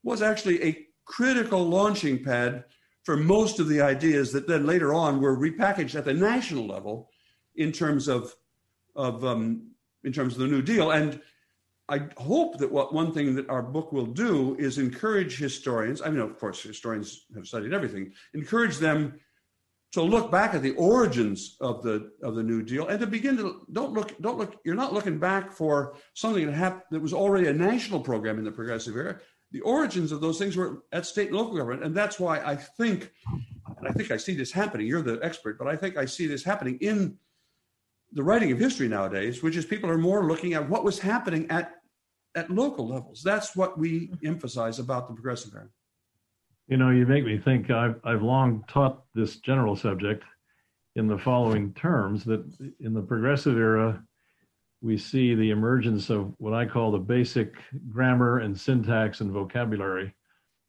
was 0.07 0.23
actually 0.23 0.63
a 0.63 0.87
critical 1.05 1.65
launching 1.65 2.23
pad 2.23 2.65
for 3.03 3.17
most 3.17 3.59
of 3.59 3.69
the 3.69 3.81
ideas 3.81 4.33
that 4.33 4.47
then 4.47 4.65
later 4.65 4.95
on 4.95 5.21
were 5.21 5.37
repackaged 5.37 5.97
at 5.97 6.05
the 6.05 6.15
national 6.15 6.65
level 6.65 7.11
in 7.57 7.73
terms 7.73 8.07
of 8.07 8.33
of 8.95 9.25
um, 9.25 9.73
in 10.05 10.13
terms 10.13 10.35
of 10.35 10.39
the 10.39 10.47
New 10.47 10.63
Deal. 10.63 10.93
And 10.93 11.21
I 11.89 12.07
hope 12.19 12.59
that 12.59 12.71
what 12.71 12.95
one 12.95 13.13
thing 13.13 13.35
that 13.35 13.51
our 13.51 13.63
book 13.63 13.93
will 13.93 14.07
do 14.07 14.57
is 14.61 14.79
encourage 14.79 15.39
historians. 15.39 16.01
I 16.01 16.11
mean, 16.11 16.21
of 16.21 16.39
course, 16.39 16.63
historians 16.63 17.27
have 17.35 17.49
studied 17.49 17.75
everything. 17.75 18.13
Encourage 18.33 18.79
them 18.79 19.19
to 19.93 20.03
look 20.03 20.31
back 20.31 20.55
at 20.55 20.63
the 20.63 20.75
origins 20.75 21.57
of 21.61 21.83
the 21.83 22.13
of 22.23 22.37
the 22.37 22.45
New 22.45 22.63
Deal 22.63 22.87
and 22.87 23.01
to 23.01 23.09
begin 23.09 23.37
to 23.39 23.67
don't 23.73 23.93
look 23.93 24.17
don't 24.21 24.39
look. 24.39 24.61
You're 24.65 24.77
not 24.77 24.93
looking 24.93 25.19
back 25.19 25.51
for 25.51 25.97
something 26.15 26.47
that 26.47 26.53
happened 26.53 26.83
that 26.93 27.03
was 27.03 27.13
already 27.13 27.49
a 27.49 27.53
national 27.53 28.01
program 28.01 28.39
in 28.39 28.45
the 28.45 28.53
progressive 28.53 28.97
era. 28.97 29.21
The 29.53 29.61
origins 29.61 30.13
of 30.13 30.21
those 30.21 30.39
things 30.39 30.57
were 30.57 30.83
at 30.93 31.07
state 31.07 31.29
and 31.29 31.37
local 31.37 31.57
government, 31.57 31.85
and 31.85 31.95
that's 31.95 32.19
why 32.19 32.41
I 32.41 32.57
think, 32.57 33.13
and 33.79 33.89
I 33.89 33.93
think 33.93 34.11
I 34.11 34.17
see 34.17 34.35
this 34.35 34.53
happening. 34.53 34.87
You're 34.87 35.03
the 35.03 35.21
expert, 35.23 35.59
but 35.59 35.69
I 35.69 35.77
think 35.77 35.97
I 35.97 36.05
see 36.05 36.27
this 36.27 36.45
happening 36.45 36.79
in 36.81 37.17
the 38.13 38.23
writing 38.23 38.53
of 38.53 38.59
history 38.59 38.89
nowadays, 38.89 39.43
which 39.43 39.57
is 39.57 39.65
people 39.65 39.91
are 39.91 39.99
more 39.99 40.27
looking 40.27 40.55
at 40.55 40.69
what 40.69 40.85
was 40.85 40.99
happening 40.99 41.51
at 41.51 41.73
at 42.35 42.51
local 42.51 42.87
levels. 42.87 43.23
That's 43.23 43.57
what 43.57 43.79
we 43.79 44.11
emphasize 44.25 44.79
about 44.79 45.09
the 45.09 45.15
progressive 45.15 45.55
era. 45.55 45.69
You 46.69 46.77
know, 46.77 46.91
you 46.91 47.07
make 47.07 47.25
me 47.25 47.39
think. 47.39 47.71
I've 47.71 48.01
I've 48.05 48.23
long 48.23 48.65
taught 48.69 49.05
this 49.15 49.37
general 49.37 49.77
subject 49.77 50.25
in 50.97 51.07
the 51.07 51.19
following 51.19 51.73
terms 51.75 52.25
that 52.25 52.45
in 52.81 52.95
the 52.95 53.03
progressive 53.03 53.57
era, 53.57 54.03
we 54.87 54.97
see 54.97 55.35
the 55.35 55.51
emergence 55.51 56.11
of 56.11 56.33
what 56.39 56.55
I 56.55 56.65
call 56.65 56.93
the 56.93 56.99
basic 56.99 57.55
grammar 57.91 58.39
and 58.39 58.59
syntax 58.59 59.21
and 59.21 59.33
vocabulary 59.33 60.15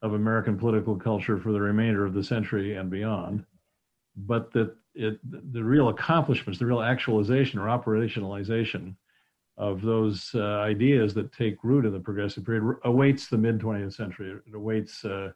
of 0.02 0.14
American 0.14 0.58
political 0.58 0.96
culture 0.96 1.38
for 1.38 1.52
the 1.52 1.62
remainder 1.62 2.04
of 2.04 2.16
the 2.16 2.24
century 2.24 2.78
and 2.78 2.90
beyond, 2.90 3.46
but 4.16 4.52
that 4.54 4.76
it, 4.96 5.20
the 5.54 5.64
real 5.64 5.90
accomplishments, 5.90 6.58
the 6.58 6.66
real 6.66 6.82
actualization 6.82 7.60
or 7.60 7.68
operationalization 7.68 8.96
of 9.56 9.84
those 9.84 10.32
uh, 10.34 10.62
ideas 10.62 11.14
that 11.14 11.32
take 11.32 11.64
root 11.64 11.86
in 11.86 11.94
the 11.94 12.00
progressive 12.00 12.44
period 12.44 12.78
awaits 12.86 13.28
the 13.28 13.38
mid 13.38 13.60
20th 13.60 13.94
century. 13.94 14.32
It 14.32 14.56
awaits 14.56 15.06
uh, 15.06 15.30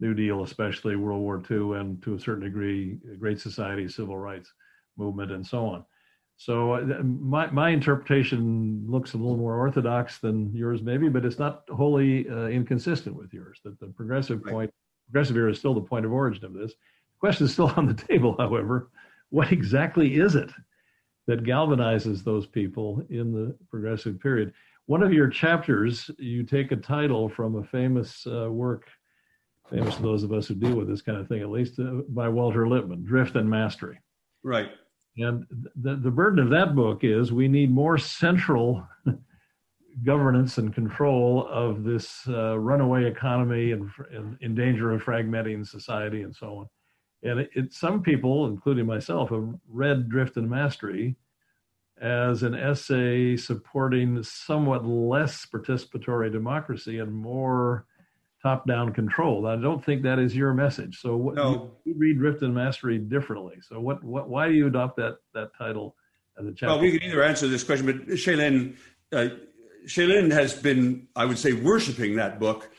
New 0.00 0.14
Deal, 0.14 0.42
especially 0.42 0.96
World 0.96 1.20
War 1.20 1.42
II, 1.50 1.78
and 1.78 2.02
to 2.02 2.14
a 2.14 2.20
certain 2.20 2.44
degree, 2.44 2.98
Great 3.18 3.38
Society, 3.38 3.86
civil 3.86 4.16
rights 4.16 4.50
movement, 4.96 5.30
and 5.30 5.46
so 5.46 5.66
on. 5.66 5.84
So 6.36 6.72
uh, 6.74 7.02
my 7.02 7.50
my 7.50 7.70
interpretation 7.70 8.84
looks 8.88 9.14
a 9.14 9.16
little 9.16 9.36
more 9.36 9.56
orthodox 9.56 10.18
than 10.18 10.54
yours, 10.54 10.82
maybe, 10.82 11.08
but 11.08 11.24
it's 11.24 11.38
not 11.38 11.62
wholly 11.70 12.28
uh, 12.28 12.46
inconsistent 12.46 13.16
with 13.16 13.32
yours. 13.32 13.60
That 13.64 13.78
the 13.80 13.86
progressive 13.86 14.42
right. 14.44 14.52
point, 14.52 14.74
progressive 15.06 15.36
era, 15.36 15.50
is 15.50 15.58
still 15.58 15.74
the 15.74 15.80
point 15.80 16.04
of 16.04 16.12
origin 16.12 16.44
of 16.44 16.52
this. 16.52 16.72
The 16.72 17.20
question 17.20 17.46
is 17.46 17.52
still 17.52 17.72
on 17.76 17.86
the 17.86 17.94
table, 18.08 18.34
however. 18.38 18.90
What 19.30 19.52
exactly 19.52 20.16
is 20.16 20.34
it 20.34 20.50
that 21.26 21.44
galvanizes 21.44 22.22
those 22.22 22.46
people 22.46 23.02
in 23.10 23.32
the 23.32 23.56
progressive 23.70 24.20
period? 24.20 24.52
One 24.86 25.02
of 25.02 25.12
your 25.12 25.28
chapters, 25.28 26.10
you 26.18 26.42
take 26.42 26.70
a 26.70 26.76
title 26.76 27.28
from 27.28 27.56
a 27.56 27.64
famous 27.64 28.26
uh, 28.26 28.50
work, 28.50 28.86
famous 29.70 29.96
to 29.96 30.02
those 30.02 30.22
of 30.24 30.32
us 30.32 30.46
who 30.46 30.54
deal 30.54 30.76
with 30.76 30.88
this 30.88 31.00
kind 31.00 31.18
of 31.18 31.26
thing, 31.26 31.40
at 31.40 31.48
least 31.48 31.80
uh, 31.80 32.02
by 32.08 32.28
Walter 32.28 32.68
Lippmann, 32.68 33.02
Drift 33.02 33.34
and 33.36 33.48
Mastery. 33.48 33.98
Right. 34.42 34.72
And 35.16 35.46
the, 35.76 35.96
the 35.96 36.10
burden 36.10 36.40
of 36.40 36.50
that 36.50 36.74
book 36.74 37.04
is 37.04 37.32
we 37.32 37.46
need 37.46 37.70
more 37.70 37.98
central 37.98 38.86
governance 40.04 40.58
and 40.58 40.74
control 40.74 41.46
of 41.48 41.84
this 41.84 42.26
uh, 42.28 42.58
runaway 42.58 43.04
economy 43.04 43.72
and, 43.72 43.90
and, 44.10 44.36
in 44.40 44.54
danger 44.54 44.92
of 44.92 45.04
fragmenting 45.04 45.66
society 45.66 46.22
and 46.22 46.34
so 46.34 46.58
on. 46.58 46.68
And 47.22 47.40
it, 47.40 47.50
it, 47.54 47.72
some 47.72 48.02
people, 48.02 48.46
including 48.46 48.86
myself, 48.86 49.30
have 49.30 49.48
read 49.68 50.08
Drift 50.08 50.36
and 50.36 50.50
Mastery 50.50 51.16
as 52.00 52.42
an 52.42 52.54
essay 52.54 53.36
supporting 53.36 54.20
somewhat 54.22 54.84
less 54.84 55.46
participatory 55.46 56.30
democracy 56.30 56.98
and 56.98 57.12
more 57.14 57.86
top-down 58.44 58.92
control. 58.92 59.46
I 59.46 59.56
don't 59.56 59.82
think 59.82 60.02
that 60.02 60.18
is 60.18 60.36
your 60.36 60.52
message. 60.52 61.00
So 61.00 61.16
what, 61.16 61.34
no. 61.34 61.72
you, 61.84 61.94
read 61.96 62.18
Drift 62.18 62.42
and 62.42 62.54
Mastery 62.54 62.98
differently. 62.98 63.56
So 63.62 63.80
what, 63.80 64.04
what, 64.04 64.28
why 64.28 64.48
do 64.48 64.54
you 64.54 64.66
adopt 64.66 64.96
that 64.98 65.16
that 65.32 65.50
title 65.56 65.96
as 66.38 66.46
a 66.46 66.50
chapter? 66.50 66.66
Well, 66.66 66.80
we 66.80 66.92
can 66.92 67.02
either 67.08 67.22
answer 67.22 67.48
this 67.48 67.64
question, 67.64 67.86
but 67.86 68.06
Shaylyn, 68.08 68.76
uh, 69.12 69.28
Shaylyn 69.86 70.30
has 70.30 70.52
been, 70.52 71.08
I 71.16 71.24
would 71.24 71.38
say, 71.38 71.54
worshiping 71.54 72.16
that 72.16 72.38
book 72.38 72.70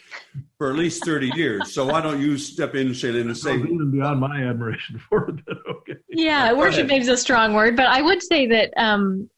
for 0.60 0.70
at 0.70 0.76
least 0.76 1.04
30 1.04 1.32
years. 1.36 1.74
So 1.74 1.88
why 1.88 2.00
don't 2.00 2.22
you 2.22 2.38
step 2.38 2.76
in, 2.76 2.90
Shaylyn, 2.90 3.22
and 3.22 3.36
say 3.36 3.56
even 3.56 3.90
beyond 3.92 4.20
my 4.20 4.44
admiration 4.44 5.00
for 5.10 5.30
it. 5.30 5.36
okay. 5.70 5.96
Yeah, 6.10 6.54
worship 6.54 6.92
is 6.92 7.08
a 7.08 7.18
strong 7.18 7.56
word, 7.56 7.76
but 7.76 7.88
I 7.88 8.04
would 8.04 8.22
say 8.22 8.46
that 8.48 8.72
um, 8.78 9.30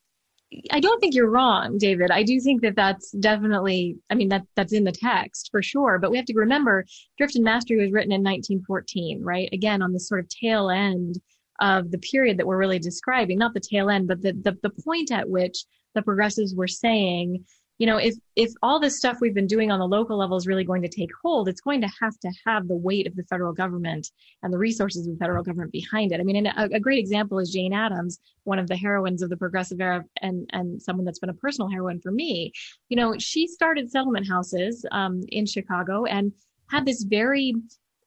I 0.72 0.80
don't 0.80 1.00
think 1.00 1.14
you're 1.14 1.30
wrong, 1.30 1.78
David. 1.78 2.10
I 2.10 2.24
do 2.24 2.40
think 2.40 2.62
that 2.62 2.76
that's 2.76 3.12
definitely, 3.12 3.98
I 4.10 4.16
mean, 4.16 4.30
that 4.30 4.44
that's 4.56 4.72
in 4.72 4.86
the 4.86 4.94
text 4.94 5.50
for 5.52 5.62
sure. 5.62 6.00
But 6.00 6.10
we 6.10 6.18
have 6.18 6.26
to 6.28 6.34
remember, 6.34 6.86
Drift 7.18 7.36
and 7.36 7.44
Mastery 7.44 7.78
was 7.78 7.92
written 7.92 8.14
in 8.14 8.24
1914, 8.24 9.22
right? 9.24 9.50
Again, 9.52 9.82
on 9.82 9.92
the 9.92 10.00
sort 10.00 10.22
of 10.22 10.30
tail 10.30 10.70
end 10.70 11.20
of 11.60 11.92
the 11.92 11.98
period 11.98 12.38
that 12.38 12.48
we're 12.48 12.58
really 12.58 12.80
describing, 12.80 13.38
not 13.38 13.54
the 13.54 13.60
tail 13.60 13.90
end, 13.90 14.08
but 14.08 14.22
the, 14.22 14.34
the, 14.34 14.58
the 14.64 14.84
point 14.84 15.12
at 15.12 15.30
which 15.30 15.66
the 15.96 16.02
progressives 16.02 16.56
were 16.56 16.68
saying, 16.68 17.44
you 17.78 17.86
know, 17.86 17.98
if 17.98 18.16
if 18.36 18.52
all 18.62 18.80
this 18.80 18.98
stuff 18.98 19.18
we've 19.22 19.34
been 19.34 19.48
doing 19.48 19.72
on 19.72 19.80
the 19.80 19.88
local 19.88 20.18
level 20.18 20.36
is 20.36 20.48
really 20.48 20.64
going 20.64 20.82
to 20.82 20.88
take 20.88 21.10
hold, 21.24 21.48
it's 21.48 21.62
going 21.62 21.82
to 21.82 21.90
have 22.02 22.18
to 22.20 22.32
have 22.46 22.68
the 22.68 22.76
weight 22.76 23.08
of 23.08 23.16
the 23.16 23.24
federal 23.24 23.54
government 23.54 24.10
and 24.42 24.52
the 24.52 24.58
resources 24.58 25.08
of 25.08 25.14
the 25.14 25.20
federal 25.20 25.44
government 25.44 25.72
behind 25.72 26.12
it. 26.12 26.20
I 26.20 26.24
mean, 26.24 26.48
a, 26.48 26.70
a 26.74 26.80
great 26.80 27.00
example 27.00 27.40
is 27.40 27.52
Jane 27.52 27.74
Addams, 27.74 28.20
one 28.44 28.60
of 28.60 28.68
the 28.68 28.76
heroines 28.76 29.22
of 29.22 29.30
the 29.30 29.38
progressive 29.38 29.80
era, 29.80 30.04
and 30.22 30.50
and 30.54 30.82
someone 30.82 31.06
that's 31.06 31.20
been 31.20 31.30
a 31.30 31.36
personal 31.36 31.70
heroine 31.70 32.02
for 32.02 32.12
me. 32.12 32.52
You 32.90 32.98
know, 32.98 33.16
she 33.20 33.48
started 33.48 33.92
settlement 33.92 34.28
houses 34.28 34.86
um, 34.92 35.22
in 35.30 35.46
Chicago 35.46 36.06
and 36.06 36.32
had 36.70 36.86
this 36.86 37.04
very 37.04 37.54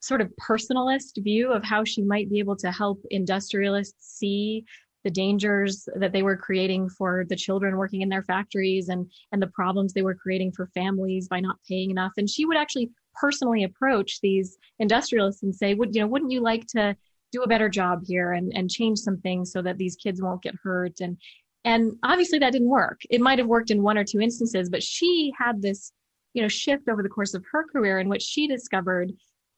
sort 0.01 0.19
of 0.19 0.31
personalist 0.41 1.23
view 1.23 1.51
of 1.51 1.63
how 1.63 1.83
she 1.83 2.01
might 2.01 2.29
be 2.29 2.39
able 2.39 2.55
to 2.57 2.71
help 2.71 2.99
industrialists 3.11 4.17
see 4.17 4.65
the 5.03 5.11
dangers 5.11 5.87
that 5.95 6.11
they 6.11 6.23
were 6.23 6.37
creating 6.37 6.89
for 6.89 7.25
the 7.27 7.35
children 7.35 7.77
working 7.77 8.01
in 8.01 8.09
their 8.09 8.23
factories 8.23 8.89
and 8.89 9.09
and 9.31 9.41
the 9.41 9.47
problems 9.47 9.93
they 9.93 10.01
were 10.01 10.15
creating 10.15 10.51
for 10.51 10.67
families 10.67 11.27
by 11.27 11.39
not 11.39 11.57
paying 11.67 11.91
enough. 11.91 12.13
And 12.17 12.29
she 12.29 12.45
would 12.45 12.57
actually 12.57 12.91
personally 13.19 13.63
approach 13.63 14.21
these 14.21 14.57
industrialists 14.79 15.43
and 15.43 15.55
say 15.55 15.73
would 15.73 15.95
you 15.95 16.01
know 16.01 16.07
wouldn't 16.07 16.31
you 16.31 16.41
like 16.41 16.65
to 16.67 16.95
do 17.31 17.43
a 17.43 17.47
better 17.47 17.69
job 17.69 18.01
here 18.05 18.33
and 18.33 18.51
and 18.55 18.69
change 18.69 18.99
some 18.99 19.17
things 19.17 19.51
so 19.51 19.61
that 19.61 19.77
these 19.77 19.95
kids 19.95 20.21
won't 20.21 20.43
get 20.43 20.55
hurt? 20.63 20.99
And 21.01 21.17
and 21.63 21.93
obviously 22.03 22.39
that 22.39 22.53
didn't 22.53 22.69
work. 22.69 23.01
It 23.09 23.21
might 23.21 23.37
have 23.39 23.47
worked 23.47 23.71
in 23.71 23.83
one 23.83 23.97
or 23.97 24.03
two 24.03 24.19
instances 24.19 24.69
but 24.69 24.83
she 24.83 25.33
had 25.37 25.61
this 25.61 25.91
you 26.33 26.41
know 26.41 26.47
shift 26.47 26.87
over 26.89 27.03
the 27.03 27.09
course 27.09 27.33
of 27.33 27.43
her 27.51 27.65
career 27.67 27.99
in 27.99 28.09
which 28.09 28.21
she 28.21 28.47
discovered 28.47 29.11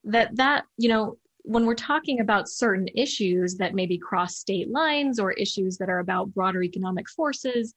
that 0.03 0.35
that 0.35 0.65
you 0.77 0.89
know 0.89 1.17
when 1.43 1.65
we're 1.65 1.75
talking 1.75 2.19
about 2.19 2.49
certain 2.49 2.87
issues 2.95 3.55
that 3.55 3.75
maybe 3.75 3.97
cross 3.97 4.37
state 4.37 4.69
lines 4.69 5.19
or 5.19 5.33
issues 5.33 5.77
that 5.77 5.89
are 5.89 5.99
about 5.99 6.33
broader 6.33 6.63
economic 6.63 7.09
forces, 7.09 7.73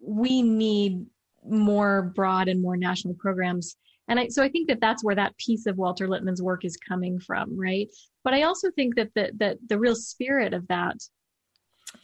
we 0.00 0.42
need 0.42 1.04
more 1.48 2.12
broad 2.14 2.48
and 2.48 2.60
more 2.60 2.76
national 2.76 3.14
programs. 3.14 3.76
And 4.08 4.20
I, 4.20 4.28
so 4.28 4.42
I 4.42 4.48
think 4.48 4.68
that 4.68 4.80
that's 4.80 5.02
where 5.02 5.14
that 5.14 5.36
piece 5.38 5.66
of 5.66 5.78
Walter 5.78 6.06
Lippmann's 6.06 6.42
work 6.42 6.64
is 6.64 6.76
coming 6.76 7.18
from, 7.18 7.58
right? 7.58 7.88
But 8.22 8.34
I 8.34 8.42
also 8.42 8.70
think 8.70 8.96
that 8.96 9.10
the, 9.14 9.32
that 9.38 9.58
the 9.66 9.78
real 9.78 9.96
spirit 9.96 10.52
of 10.54 10.68
that 10.68 10.96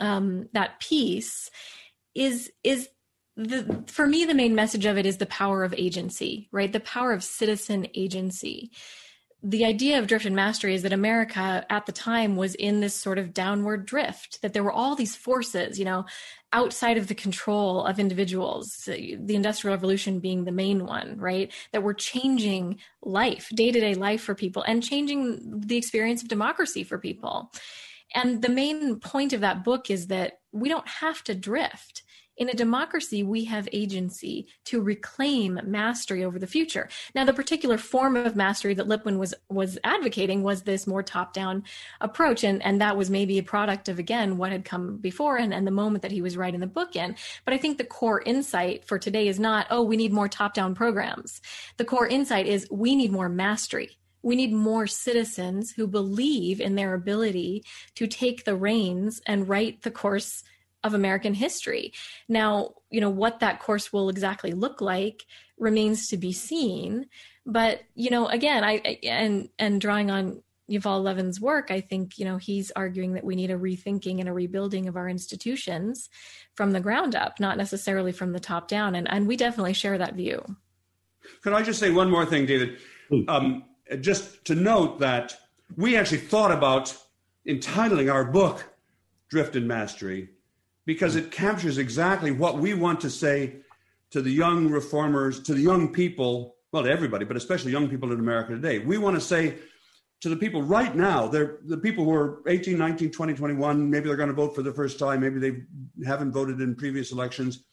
um, 0.00 0.48
that 0.52 0.80
piece 0.80 1.50
is 2.14 2.50
is 2.64 2.88
the 3.36 3.84
for 3.86 4.06
me 4.06 4.24
the 4.24 4.34
main 4.34 4.54
message 4.54 4.86
of 4.86 4.98
it 4.98 5.06
is 5.06 5.18
the 5.18 5.26
power 5.26 5.64
of 5.64 5.74
agency, 5.76 6.48
right? 6.52 6.72
The 6.72 6.80
power 6.80 7.12
of 7.12 7.22
citizen 7.22 7.86
agency 7.94 8.70
the 9.42 9.64
idea 9.64 9.98
of 9.98 10.06
drift 10.06 10.24
and 10.24 10.36
mastery 10.36 10.74
is 10.74 10.82
that 10.82 10.92
America 10.92 11.66
at 11.68 11.86
the 11.86 11.92
time 11.92 12.36
was 12.36 12.54
in 12.54 12.80
this 12.80 12.94
sort 12.94 13.18
of 13.18 13.34
downward 13.34 13.84
drift, 13.84 14.40
that 14.42 14.52
there 14.52 14.62
were 14.62 14.72
all 14.72 14.94
these 14.94 15.16
forces, 15.16 15.78
you 15.78 15.84
know, 15.84 16.04
outside 16.52 16.96
of 16.96 17.08
the 17.08 17.14
control 17.14 17.84
of 17.84 17.98
individuals, 17.98 18.84
the 18.86 19.34
Industrial 19.34 19.74
Revolution 19.74 20.20
being 20.20 20.44
the 20.44 20.52
main 20.52 20.86
one, 20.86 21.16
right? 21.18 21.50
That 21.72 21.82
were 21.82 21.94
changing 21.94 22.78
life, 23.02 23.48
day 23.54 23.72
to 23.72 23.80
day 23.80 23.94
life 23.94 24.22
for 24.22 24.34
people 24.34 24.62
and 24.62 24.82
changing 24.82 25.60
the 25.60 25.76
experience 25.76 26.22
of 26.22 26.28
democracy 26.28 26.84
for 26.84 26.98
people. 26.98 27.50
And 28.14 28.42
the 28.42 28.48
main 28.48 29.00
point 29.00 29.32
of 29.32 29.40
that 29.40 29.64
book 29.64 29.90
is 29.90 30.06
that 30.08 30.40
we 30.52 30.68
don't 30.68 30.86
have 30.86 31.24
to 31.24 31.34
drift 31.34 32.02
in 32.36 32.48
a 32.48 32.54
democracy, 32.54 33.22
we 33.22 33.44
have 33.44 33.68
agency 33.72 34.46
to 34.64 34.80
reclaim 34.80 35.60
mastery 35.64 36.24
over 36.24 36.38
the 36.38 36.46
future. 36.46 36.88
Now, 37.14 37.24
the 37.24 37.32
particular 37.32 37.76
form 37.76 38.16
of 38.16 38.36
mastery 38.36 38.74
that 38.74 38.88
Lippmann 38.88 39.18
was 39.18 39.34
was 39.48 39.78
advocating 39.84 40.42
was 40.42 40.62
this 40.62 40.86
more 40.86 41.02
top-down 41.02 41.64
approach, 42.00 42.42
and 42.44 42.62
and 42.62 42.80
that 42.80 42.96
was 42.96 43.10
maybe 43.10 43.38
a 43.38 43.42
product 43.42 43.88
of 43.88 43.98
again 43.98 44.38
what 44.38 44.52
had 44.52 44.64
come 44.64 44.96
before 44.96 45.36
and, 45.36 45.52
and 45.52 45.66
the 45.66 45.70
moment 45.70 46.02
that 46.02 46.12
he 46.12 46.22
was 46.22 46.36
writing 46.36 46.60
the 46.60 46.66
book 46.66 46.96
in. 46.96 47.16
But 47.44 47.54
I 47.54 47.58
think 47.58 47.78
the 47.78 47.84
core 47.84 48.22
insight 48.22 48.84
for 48.84 48.98
today 48.98 49.28
is 49.28 49.38
not, 49.38 49.66
oh, 49.70 49.82
we 49.82 49.96
need 49.96 50.12
more 50.12 50.28
top-down 50.28 50.74
programs. 50.74 51.40
The 51.76 51.84
core 51.84 52.06
insight 52.06 52.46
is 52.46 52.66
we 52.70 52.96
need 52.96 53.12
more 53.12 53.28
mastery 53.28 53.98
we 54.22 54.36
need 54.36 54.52
more 54.52 54.86
citizens 54.86 55.72
who 55.72 55.86
believe 55.86 56.60
in 56.60 56.76
their 56.76 56.94
ability 56.94 57.64
to 57.96 58.06
take 58.06 58.44
the 58.44 58.54
reins 58.54 59.20
and 59.26 59.48
write 59.48 59.82
the 59.82 59.90
course 59.90 60.44
of 60.84 60.94
American 60.94 61.34
history. 61.34 61.92
Now, 62.28 62.74
you 62.90 63.00
know, 63.00 63.10
what 63.10 63.40
that 63.40 63.60
course 63.60 63.92
will 63.92 64.08
exactly 64.08 64.52
look 64.52 64.80
like 64.80 65.24
remains 65.58 66.08
to 66.08 66.16
be 66.16 66.32
seen. 66.32 67.06
But, 67.46 67.82
you 67.94 68.10
know, 68.10 68.26
again, 68.26 68.64
I, 68.64 68.98
and, 69.02 69.48
and 69.58 69.80
drawing 69.80 70.10
on 70.10 70.42
Yuval 70.70 71.02
Levin's 71.02 71.40
work, 71.40 71.70
I 71.70 71.80
think, 71.80 72.18
you 72.18 72.24
know, 72.24 72.36
he's 72.36 72.70
arguing 72.72 73.14
that 73.14 73.24
we 73.24 73.36
need 73.36 73.50
a 73.50 73.58
rethinking 73.58 74.20
and 74.20 74.28
a 74.28 74.32
rebuilding 74.32 74.88
of 74.88 74.96
our 74.96 75.08
institutions 75.08 76.08
from 76.54 76.72
the 76.72 76.80
ground 76.80 77.14
up, 77.14 77.40
not 77.40 77.58
necessarily 77.58 78.12
from 78.12 78.32
the 78.32 78.40
top 78.40 78.68
down. 78.68 78.94
And, 78.94 79.10
and 79.10 79.26
we 79.26 79.36
definitely 79.36 79.74
share 79.74 79.98
that 79.98 80.14
view. 80.14 80.56
Could 81.42 81.52
I 81.52 81.62
just 81.62 81.78
say 81.78 81.90
one 81.90 82.10
more 82.10 82.26
thing, 82.26 82.46
David? 82.46 82.78
Um, 83.28 83.64
just 84.00 84.44
to 84.46 84.54
note 84.54 85.00
that 85.00 85.36
we 85.76 85.96
actually 85.96 86.18
thought 86.18 86.52
about 86.52 86.96
entitling 87.44 88.08
our 88.08 88.24
book 88.24 88.64
Drift 89.28 89.56
and 89.56 89.66
Mastery 89.66 90.30
because 90.84 91.16
it 91.16 91.30
captures 91.30 91.78
exactly 91.78 92.30
what 92.30 92.58
we 92.58 92.74
want 92.74 93.00
to 93.00 93.10
say 93.10 93.56
to 94.10 94.20
the 94.20 94.30
young 94.30 94.68
reformers, 94.68 95.40
to 95.40 95.54
the 95.54 95.60
young 95.60 95.92
people, 95.92 96.56
well, 96.72 96.82
to 96.82 96.90
everybody, 96.90 97.24
but 97.24 97.36
especially 97.36 97.72
young 97.72 97.88
people 97.88 98.12
in 98.12 98.18
America 98.18 98.52
today. 98.52 98.78
We 98.78 98.98
want 98.98 99.16
to 99.16 99.20
say 99.20 99.56
to 100.20 100.28
the 100.28 100.36
people 100.36 100.62
right 100.62 100.94
now, 100.94 101.26
they're 101.28 101.58
the 101.64 101.78
people 101.78 102.04
who 102.04 102.12
are 102.12 102.42
18, 102.46 102.78
19, 102.78 103.10
20, 103.10 103.34
21, 103.34 103.90
maybe 103.90 104.06
they're 104.06 104.16
going 104.16 104.28
to 104.28 104.34
vote 104.34 104.54
for 104.54 104.62
the 104.62 104.72
first 104.72 104.98
time, 104.98 105.20
maybe 105.20 105.38
they 105.38 105.62
haven't 106.06 106.32
voted 106.32 106.60
in 106.60 106.74
previous 106.74 107.10
elections, 107.10 107.64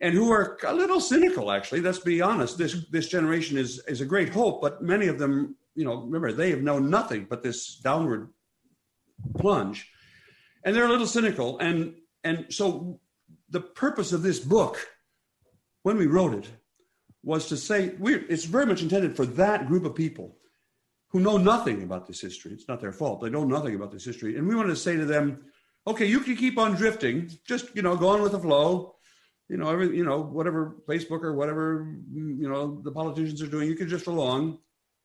and 0.00 0.14
who 0.14 0.30
are 0.30 0.58
a 0.66 0.74
little 0.74 1.00
cynical, 1.00 1.50
actually. 1.50 1.80
Let's 1.80 1.98
be 1.98 2.20
honest. 2.20 2.58
This 2.58 2.84
this 2.90 3.08
generation 3.08 3.56
is 3.56 3.82
is 3.88 4.02
a 4.02 4.04
great 4.04 4.28
hope, 4.28 4.60
but 4.60 4.82
many 4.82 5.06
of 5.06 5.18
them, 5.18 5.56
you 5.74 5.84
know, 5.84 6.02
remember, 6.02 6.32
they 6.32 6.50
have 6.50 6.62
known 6.62 6.90
nothing 6.90 7.26
but 7.28 7.42
this 7.42 7.76
downward 7.76 8.28
plunge. 9.38 9.90
And 10.64 10.74
they're 10.74 10.84
a 10.84 10.90
little 10.90 11.06
cynical. 11.06 11.58
And 11.58 11.94
and 12.26 12.46
so 12.48 12.98
the 13.50 13.60
purpose 13.60 14.12
of 14.12 14.22
this 14.22 14.40
book, 14.40 14.74
when 15.84 15.96
we 15.96 16.06
wrote 16.06 16.34
it, 16.34 16.48
was 17.22 17.46
to 17.48 17.56
say 17.56 17.92
it's 18.02 18.44
very 18.44 18.66
much 18.66 18.82
intended 18.82 19.14
for 19.14 19.26
that 19.26 19.68
group 19.68 19.84
of 19.84 19.94
people 19.94 20.36
who 21.10 21.20
know 21.20 21.36
nothing 21.36 21.84
about 21.84 22.06
this 22.06 22.20
history. 22.20 22.52
It's 22.52 22.68
not 22.68 22.80
their 22.80 22.92
fault. 22.92 23.20
They 23.20 23.30
know 23.30 23.44
nothing 23.44 23.76
about 23.76 23.92
this 23.92 24.04
history. 24.04 24.36
And 24.36 24.48
we 24.48 24.56
wanted 24.56 24.70
to 24.70 24.76
say 24.76 24.96
to 24.96 25.04
them, 25.04 25.44
okay, 25.86 26.06
you 26.06 26.18
can 26.18 26.36
keep 26.36 26.58
on 26.58 26.74
drifting, 26.74 27.30
just, 27.46 27.74
you 27.76 27.82
know, 27.82 27.94
go 27.96 28.08
on 28.08 28.22
with 28.22 28.32
the 28.32 28.40
flow. 28.40 28.96
You 29.48 29.56
know, 29.56 29.70
every, 29.70 29.96
you 29.96 30.04
know, 30.04 30.20
whatever 30.20 30.78
Facebook 30.88 31.22
or 31.22 31.34
whatever, 31.34 31.96
you 32.12 32.48
know, 32.48 32.80
the 32.82 32.90
politicians 32.90 33.40
are 33.40 33.46
doing, 33.46 33.68
you 33.68 33.76
can 33.76 33.86
drift 33.86 34.08
along. 34.08 34.58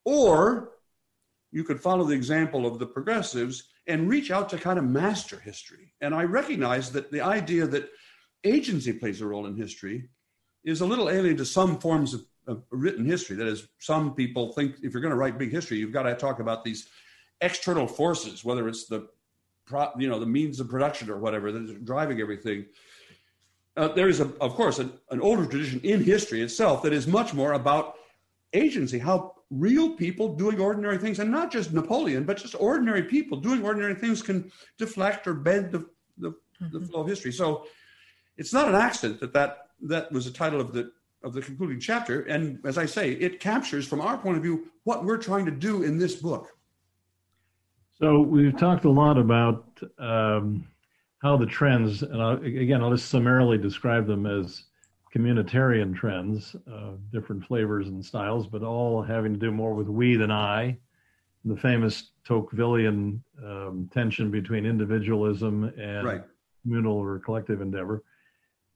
Or 0.04 0.72
you 1.52 1.62
could 1.62 1.80
follow 1.80 2.02
the 2.04 2.14
example 2.14 2.66
of 2.66 2.80
the 2.80 2.86
progressives 2.86 3.68
and 3.86 4.08
reach 4.08 4.30
out 4.30 4.48
to 4.50 4.58
kind 4.58 4.78
of 4.78 4.84
master 4.84 5.38
history. 5.40 5.92
And 6.00 6.14
I 6.14 6.24
recognize 6.24 6.92
that 6.92 7.10
the 7.10 7.20
idea 7.20 7.66
that 7.66 7.88
agency 8.44 8.92
plays 8.92 9.20
a 9.20 9.26
role 9.26 9.46
in 9.46 9.56
history 9.56 10.08
is 10.64 10.80
a 10.80 10.86
little 10.86 11.10
alien 11.10 11.36
to 11.38 11.44
some 11.44 11.78
forms 11.78 12.14
of, 12.14 12.24
of 12.46 12.62
written 12.70 13.04
history. 13.04 13.36
That 13.36 13.48
is, 13.48 13.66
some 13.78 14.14
people 14.14 14.52
think 14.52 14.76
if 14.82 14.92
you're 14.92 15.02
going 15.02 15.10
to 15.10 15.16
write 15.16 15.38
big 15.38 15.50
history, 15.50 15.78
you've 15.78 15.92
got 15.92 16.04
to 16.04 16.14
talk 16.14 16.38
about 16.38 16.64
these 16.64 16.88
external 17.40 17.86
forces, 17.86 18.44
whether 18.44 18.68
it's 18.68 18.86
the 18.86 19.08
you 19.98 20.08
know 20.08 20.18
the 20.18 20.26
means 20.26 20.60
of 20.60 20.68
production 20.68 21.08
or 21.08 21.18
whatever 21.18 21.50
that 21.52 21.62
is 21.62 21.76
driving 21.84 22.20
everything. 22.20 22.66
Uh, 23.76 23.88
there 23.88 24.08
is, 24.08 24.20
a, 24.20 24.30
of 24.40 24.54
course, 24.54 24.78
an, 24.78 24.92
an 25.10 25.20
older 25.20 25.46
tradition 25.46 25.80
in 25.82 26.04
history 26.04 26.42
itself 26.42 26.82
that 26.82 26.92
is 26.92 27.06
much 27.06 27.32
more 27.32 27.54
about 27.54 27.94
agency, 28.52 28.98
how 28.98 29.34
real 29.52 29.90
people 29.90 30.34
doing 30.34 30.58
ordinary 30.58 30.98
things, 30.98 31.18
and 31.18 31.30
not 31.30 31.52
just 31.52 31.72
Napoleon, 31.72 32.24
but 32.24 32.38
just 32.38 32.54
ordinary 32.58 33.02
people 33.02 33.38
doing 33.38 33.62
ordinary 33.64 33.94
things 33.94 34.22
can 34.22 34.50
deflect 34.78 35.26
or 35.26 35.34
bend 35.34 35.70
the, 35.70 35.86
the, 36.18 36.30
mm-hmm. 36.30 36.72
the 36.72 36.86
flow 36.86 37.02
of 37.02 37.08
history. 37.08 37.32
So 37.32 37.66
it's 38.36 38.52
not 38.52 38.68
an 38.68 38.74
accident 38.74 39.20
that, 39.20 39.32
that 39.34 39.58
that 39.82 40.10
was 40.12 40.24
the 40.24 40.30
title 40.30 40.60
of 40.60 40.72
the 40.72 40.92
of 41.22 41.32
the 41.32 41.40
concluding 41.40 41.78
chapter. 41.78 42.22
And 42.22 42.58
as 42.64 42.78
I 42.78 42.86
say, 42.86 43.12
it 43.12 43.38
captures 43.38 43.86
from 43.86 44.00
our 44.00 44.18
point 44.18 44.36
of 44.36 44.42
view 44.42 44.68
what 44.84 45.04
we're 45.04 45.18
trying 45.18 45.44
to 45.44 45.52
do 45.52 45.84
in 45.84 45.96
this 45.96 46.16
book. 46.16 46.48
So 47.94 48.20
we've 48.20 48.56
talked 48.56 48.84
a 48.84 48.90
lot 48.90 49.18
about 49.18 49.64
um, 49.98 50.66
how 51.22 51.36
the 51.36 51.46
trends, 51.46 52.02
and 52.02 52.20
I'll, 52.20 52.42
again, 52.42 52.82
I'll 52.82 52.90
just 52.90 53.08
summarily 53.08 53.56
describe 53.56 54.08
them 54.08 54.26
as 54.26 54.64
communitarian 55.14 55.94
trends, 55.94 56.56
uh, 56.72 56.92
different 57.12 57.44
flavors 57.44 57.88
and 57.88 58.04
styles, 58.04 58.46
but 58.46 58.62
all 58.62 59.02
having 59.02 59.32
to 59.32 59.38
do 59.38 59.50
more 59.50 59.74
with 59.74 59.88
we 59.88 60.16
than 60.16 60.30
I. 60.30 60.78
The 61.44 61.56
famous 61.56 62.12
Tocquevillian 62.26 63.20
um, 63.44 63.90
tension 63.92 64.30
between 64.30 64.64
individualism 64.64 65.72
and 65.78 66.06
right. 66.06 66.22
communal 66.62 66.96
or 66.96 67.18
collective 67.18 67.60
endeavor. 67.60 68.04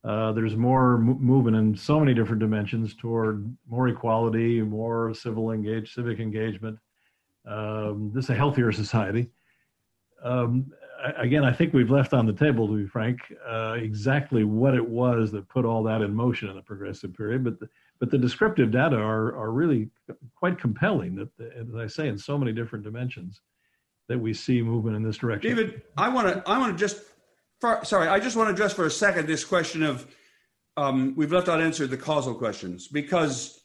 Uh, 0.04 0.32
there's 0.32 0.56
more 0.56 0.96
m- 0.96 1.20
movement 1.20 1.56
in 1.56 1.76
so 1.76 1.98
many 1.98 2.12
different 2.12 2.40
dimensions 2.40 2.94
toward 2.94 3.56
more 3.68 3.88
equality, 3.88 4.60
more 4.60 5.14
civil 5.14 5.52
engage, 5.52 5.94
civic 5.94 6.18
engagement. 6.20 6.78
Um, 7.46 8.10
this 8.14 8.24
is 8.24 8.30
a 8.30 8.34
healthier 8.34 8.72
society. 8.72 9.30
Um, 10.22 10.72
again, 11.16 11.44
I 11.44 11.52
think 11.52 11.72
we've 11.72 11.90
left 11.90 12.12
on 12.12 12.26
the 12.26 12.32
table, 12.32 12.66
to 12.68 12.74
be 12.74 12.86
frank, 12.86 13.20
uh, 13.46 13.76
exactly 13.78 14.44
what 14.44 14.74
it 14.74 14.86
was 14.86 15.32
that 15.32 15.48
put 15.48 15.64
all 15.64 15.82
that 15.84 16.02
in 16.02 16.14
motion 16.14 16.48
in 16.48 16.56
the 16.56 16.62
progressive 16.62 17.14
period. 17.14 17.44
But 17.44 17.60
the, 17.60 17.68
but 17.98 18.10
the 18.10 18.18
descriptive 18.18 18.70
data 18.70 18.96
are 18.96 19.36
are 19.36 19.50
really 19.50 19.88
quite 20.34 20.58
compelling. 20.58 21.14
That, 21.16 21.28
as 21.56 21.74
I 21.74 21.86
say, 21.86 22.08
in 22.08 22.18
so 22.18 22.36
many 22.36 22.52
different 22.52 22.84
dimensions, 22.84 23.40
that 24.08 24.18
we 24.18 24.34
see 24.34 24.62
movement 24.62 24.96
in 24.96 25.02
this 25.02 25.18
direction. 25.18 25.56
David, 25.56 25.82
I 25.96 26.08
want 26.08 26.28
to 26.28 26.50
I 26.50 26.58
want 26.58 26.76
to 26.76 26.78
just 26.78 27.00
for, 27.60 27.84
sorry, 27.84 28.08
I 28.08 28.20
just 28.20 28.36
want 28.36 28.48
to 28.48 28.52
address 28.52 28.72
for 28.72 28.86
a 28.86 28.90
second 28.90 29.26
this 29.26 29.44
question 29.44 29.82
of 29.82 30.06
um, 30.76 31.14
we've 31.16 31.32
left 31.32 31.48
unanswered 31.48 31.90
the 31.90 31.96
causal 31.96 32.34
questions 32.34 32.86
because 32.88 33.62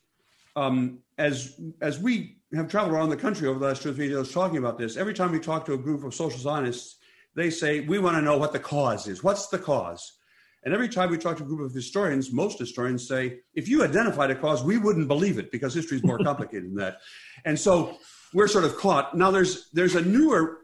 um, 0.56 1.00
as 1.18 1.60
as 1.82 2.00
we 2.00 2.38
have 2.54 2.70
traveled 2.70 2.94
around 2.94 3.10
the 3.10 3.18
country 3.18 3.48
over 3.48 3.60
the 3.60 3.66
last 3.66 3.82
two 3.82 3.92
or 3.92 3.94
three 3.94 4.10
years 4.10 4.32
talking 4.32 4.58
about 4.58 4.78
this, 4.78 4.98
every 4.98 5.14
time 5.14 5.32
we 5.32 5.40
talk 5.40 5.66
to 5.66 5.74
a 5.74 5.78
group 5.78 6.04
of 6.04 6.14
social 6.14 6.40
scientists, 6.40 6.98
they 7.36 7.50
say 7.50 7.82
we 7.82 8.00
want 8.00 8.18
to 8.18 8.22
know 8.22 8.38
what 8.38 8.54
the 8.54 8.60
cause 8.60 9.08
is. 9.08 9.24
What's 9.24 9.48
the 9.48 9.60
cause? 9.60 10.18
And 10.64 10.74
every 10.74 10.90
time 10.90 11.10
we 11.10 11.18
talk 11.18 11.38
to 11.38 11.44
a 11.44 11.46
group 11.46 11.62
of 11.62 11.74
historians, 11.74 12.32
most 12.32 12.60
historians 12.60 13.08
say, 13.08 13.40
if 13.56 13.68
you 13.68 13.84
identified 13.84 14.30
a 14.30 14.36
cause, 14.36 14.64
we 14.64 14.78
wouldn't 14.78 15.08
believe 15.08 15.40
it 15.40 15.52
because 15.52 15.74
history 15.74 15.98
is 15.98 16.04
more 16.04 16.20
complicated 16.24 16.66
than 16.66 16.76
that. 16.76 16.98
And 17.46 17.60
so 17.60 17.98
we're 18.34 18.48
sort 18.48 18.66
of 18.66 18.78
caught. 18.78 19.18
Now 19.18 19.32
there's 19.32 19.70
there's 19.74 19.96
a 19.96 20.02
newer 20.02 20.60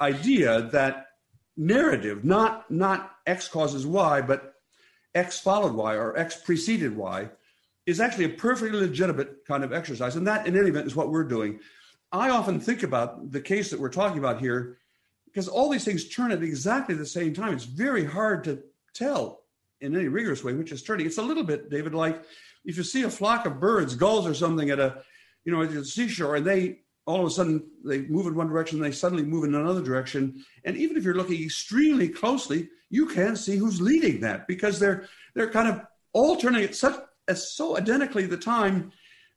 idea 0.00 0.62
that 0.72 1.06
narrative, 1.56 2.24
not 2.24 2.70
not 2.70 3.12
X 3.26 3.48
causes 3.48 3.86
Y, 3.86 4.20
but 4.22 4.54
X 5.14 5.40
followed 5.40 5.74
Y 5.74 5.94
or 5.94 6.16
X 6.16 6.36
preceded 6.36 6.96
Y, 6.96 7.28
is 7.86 8.00
actually 8.00 8.26
a 8.26 8.30
perfectly 8.30 8.78
legitimate 8.78 9.44
kind 9.46 9.64
of 9.64 9.72
exercise. 9.72 10.16
And 10.16 10.26
that, 10.26 10.46
in 10.46 10.56
any 10.56 10.68
event, 10.68 10.86
is 10.86 10.94
what 10.94 11.10
we're 11.10 11.24
doing. 11.24 11.58
I 12.12 12.30
often 12.30 12.60
think 12.60 12.82
about 12.82 13.30
the 13.30 13.40
case 13.40 13.70
that 13.70 13.80
we're 13.80 13.88
talking 13.88 14.18
about 14.18 14.40
here 14.40 14.78
because 15.32 15.48
all 15.48 15.68
these 15.68 15.84
things 15.84 16.08
turn 16.08 16.32
at 16.32 16.42
exactly 16.42 16.94
the 16.94 17.06
same 17.06 17.32
time. 17.32 17.54
It's 17.54 17.64
very 17.64 18.04
hard 18.04 18.44
to 18.44 18.62
tell 18.94 19.42
in 19.80 19.96
any 19.96 20.08
rigorous 20.08 20.44
way 20.44 20.52
which 20.52 20.72
is 20.72 20.82
turning. 20.82 21.06
It's 21.06 21.18
a 21.18 21.22
little 21.22 21.44
bit, 21.44 21.70
David, 21.70 21.94
like 21.94 22.22
if 22.64 22.76
you 22.76 22.82
see 22.82 23.02
a 23.02 23.10
flock 23.10 23.46
of 23.46 23.60
birds, 23.60 23.94
gulls 23.94 24.26
or 24.26 24.34
something 24.34 24.70
at 24.70 24.78
a, 24.78 25.02
you 25.44 25.52
know, 25.52 25.62
at 25.62 25.72
the 25.72 25.84
seashore, 25.84 26.36
and 26.36 26.46
they 26.46 26.80
all 27.06 27.20
of 27.20 27.26
a 27.26 27.30
sudden 27.30 27.64
they 27.84 28.02
move 28.02 28.26
in 28.26 28.34
one 28.34 28.48
direction, 28.48 28.78
and 28.78 28.84
they 28.84 28.94
suddenly 28.94 29.24
move 29.24 29.44
in 29.44 29.54
another 29.54 29.82
direction, 29.82 30.44
and 30.64 30.76
even 30.76 30.96
if 30.96 31.04
you're 31.04 31.14
looking 31.14 31.42
extremely 31.42 32.08
closely, 32.08 32.68
you 32.90 33.06
can't 33.06 33.38
see 33.38 33.56
who's 33.56 33.80
leading 33.80 34.20
that 34.20 34.46
because 34.46 34.78
they're 34.78 35.08
they're 35.34 35.50
kind 35.50 35.68
of 35.68 35.80
all 36.12 36.36
turning 36.36 36.64
at 36.64 36.74
such 36.74 37.00
as 37.28 37.52
so 37.52 37.76
identically 37.76 38.26
the 38.26 38.36
time 38.36 38.92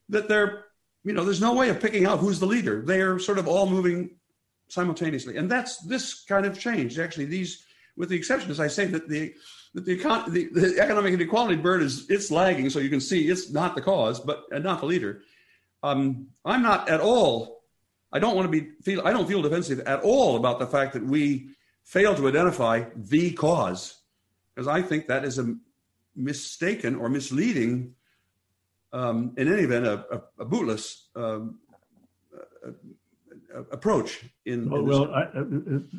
that 0.09 0.27
they're 0.27 0.65
you 1.03 1.13
know 1.13 1.23
there's 1.23 1.41
no 1.41 1.53
way 1.53 1.69
of 1.69 1.79
picking 1.79 2.05
out 2.05 2.19
who's 2.19 2.39
the 2.39 2.45
leader. 2.45 2.81
They 2.81 3.01
are 3.01 3.19
sort 3.19 3.37
of 3.37 3.47
all 3.47 3.69
moving 3.69 4.17
simultaneously, 4.67 5.37
and 5.37 5.49
that's 5.49 5.77
this 5.85 6.23
kind 6.23 6.45
of 6.45 6.59
change. 6.59 6.99
Actually, 6.99 7.25
these 7.25 7.65
with 7.95 8.09
the 8.09 8.15
exception, 8.15 8.49
as 8.49 8.59
I 8.59 8.67
say, 8.67 8.85
that 8.85 9.07
the 9.07 9.33
that 9.73 9.85
the, 9.85 9.97
econ- 9.97 10.31
the, 10.31 10.49
the 10.49 10.79
economic 10.79 11.13
inequality 11.13 11.55
bird 11.55 11.81
is 11.81 12.09
it's 12.09 12.31
lagging, 12.31 12.69
so 12.69 12.79
you 12.79 12.89
can 12.89 13.01
see 13.01 13.29
it's 13.29 13.51
not 13.51 13.75
the 13.75 13.81
cause, 13.81 14.19
but 14.19 14.45
and 14.51 14.63
not 14.63 14.79
the 14.79 14.85
leader. 14.85 15.21
Um, 15.81 16.27
I'm 16.45 16.61
not 16.61 16.89
at 16.89 17.01
all. 17.01 17.63
I 18.11 18.19
don't 18.19 18.35
want 18.35 18.51
to 18.51 18.61
be 18.61 18.69
feel. 18.83 19.01
I 19.05 19.11
don't 19.11 19.27
feel 19.27 19.41
defensive 19.41 19.79
at 19.81 20.01
all 20.01 20.37
about 20.37 20.59
the 20.59 20.67
fact 20.67 20.93
that 20.93 21.03
we 21.03 21.49
fail 21.83 22.15
to 22.15 22.27
identify 22.27 22.85
the 22.95 23.31
cause, 23.33 23.99
because 24.53 24.67
I 24.67 24.81
think 24.81 25.07
that 25.07 25.25
is 25.25 25.39
a 25.39 25.55
mistaken 26.15 26.95
or 26.95 27.09
misleading, 27.09 27.95
um, 28.93 29.33
in 29.37 29.51
any 29.51 29.63
event, 29.63 29.85
a, 29.85 30.05
a, 30.15 30.21
a 30.39 30.45
bootless 30.45 31.09
um, 31.15 31.59
approach. 33.71 34.25
In, 34.45 34.69
well, 34.69 34.81
in 34.81 34.87
well 34.87 35.13
I, 35.13 35.23
uh, 35.23 35.43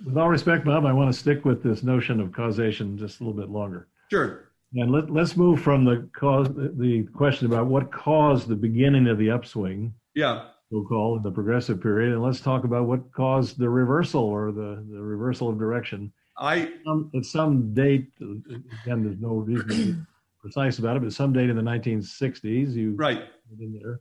with 0.07 0.17
all 0.17 0.29
respect, 0.29 0.65
Bob, 0.65 0.85
I 0.85 0.93
want 0.93 1.13
to 1.13 1.19
stick 1.19 1.45
with 1.45 1.63
this 1.63 1.83
notion 1.83 2.21
of 2.21 2.33
causation 2.33 2.97
just 2.99 3.21
a 3.21 3.25
little 3.25 3.39
bit 3.41 3.51
longer. 3.51 3.89
Sure. 4.11 4.51
And 4.75 4.91
let, 4.91 5.11
let's 5.11 5.37
move 5.37 5.61
from 5.63 5.85
the 5.85 6.09
cause, 6.13 6.49
the 6.49 7.07
question 7.15 7.47
about 7.47 7.67
what 7.67 7.93
caused 7.93 8.49
the 8.49 8.57
beginning 8.57 9.07
of 9.07 9.19
the 9.19 9.31
upswing. 9.31 9.95
Yeah. 10.15 10.47
So-called 10.73 11.19
in 11.19 11.23
the 11.23 11.31
progressive 11.31 11.81
period, 11.81 12.13
and 12.13 12.23
let's 12.23 12.41
talk 12.41 12.65
about 12.65 12.87
what 12.87 13.13
caused 13.13 13.59
the 13.59 13.69
reversal 13.69 14.23
or 14.23 14.51
the, 14.51 14.85
the 14.91 15.01
reversal 15.01 15.49
of 15.49 15.59
direction. 15.59 16.13
I 16.37 16.73
um, 16.87 17.13
at 17.15 17.25
some 17.25 17.73
date, 17.75 18.11
again, 18.21 19.05
there's 19.05 19.21
no 19.21 19.35
reason 19.35 19.69
to 19.69 19.75
be 19.75 19.97
precise 20.41 20.79
about 20.79 20.97
it, 20.97 21.03
but 21.03 21.13
some 21.13 21.33
date 21.33 21.49
in 21.51 21.57
the 21.57 21.63
1960s, 21.63 22.75
you 22.75 22.95
right 22.97 23.23
in 23.61 23.79
there, 23.81 24.01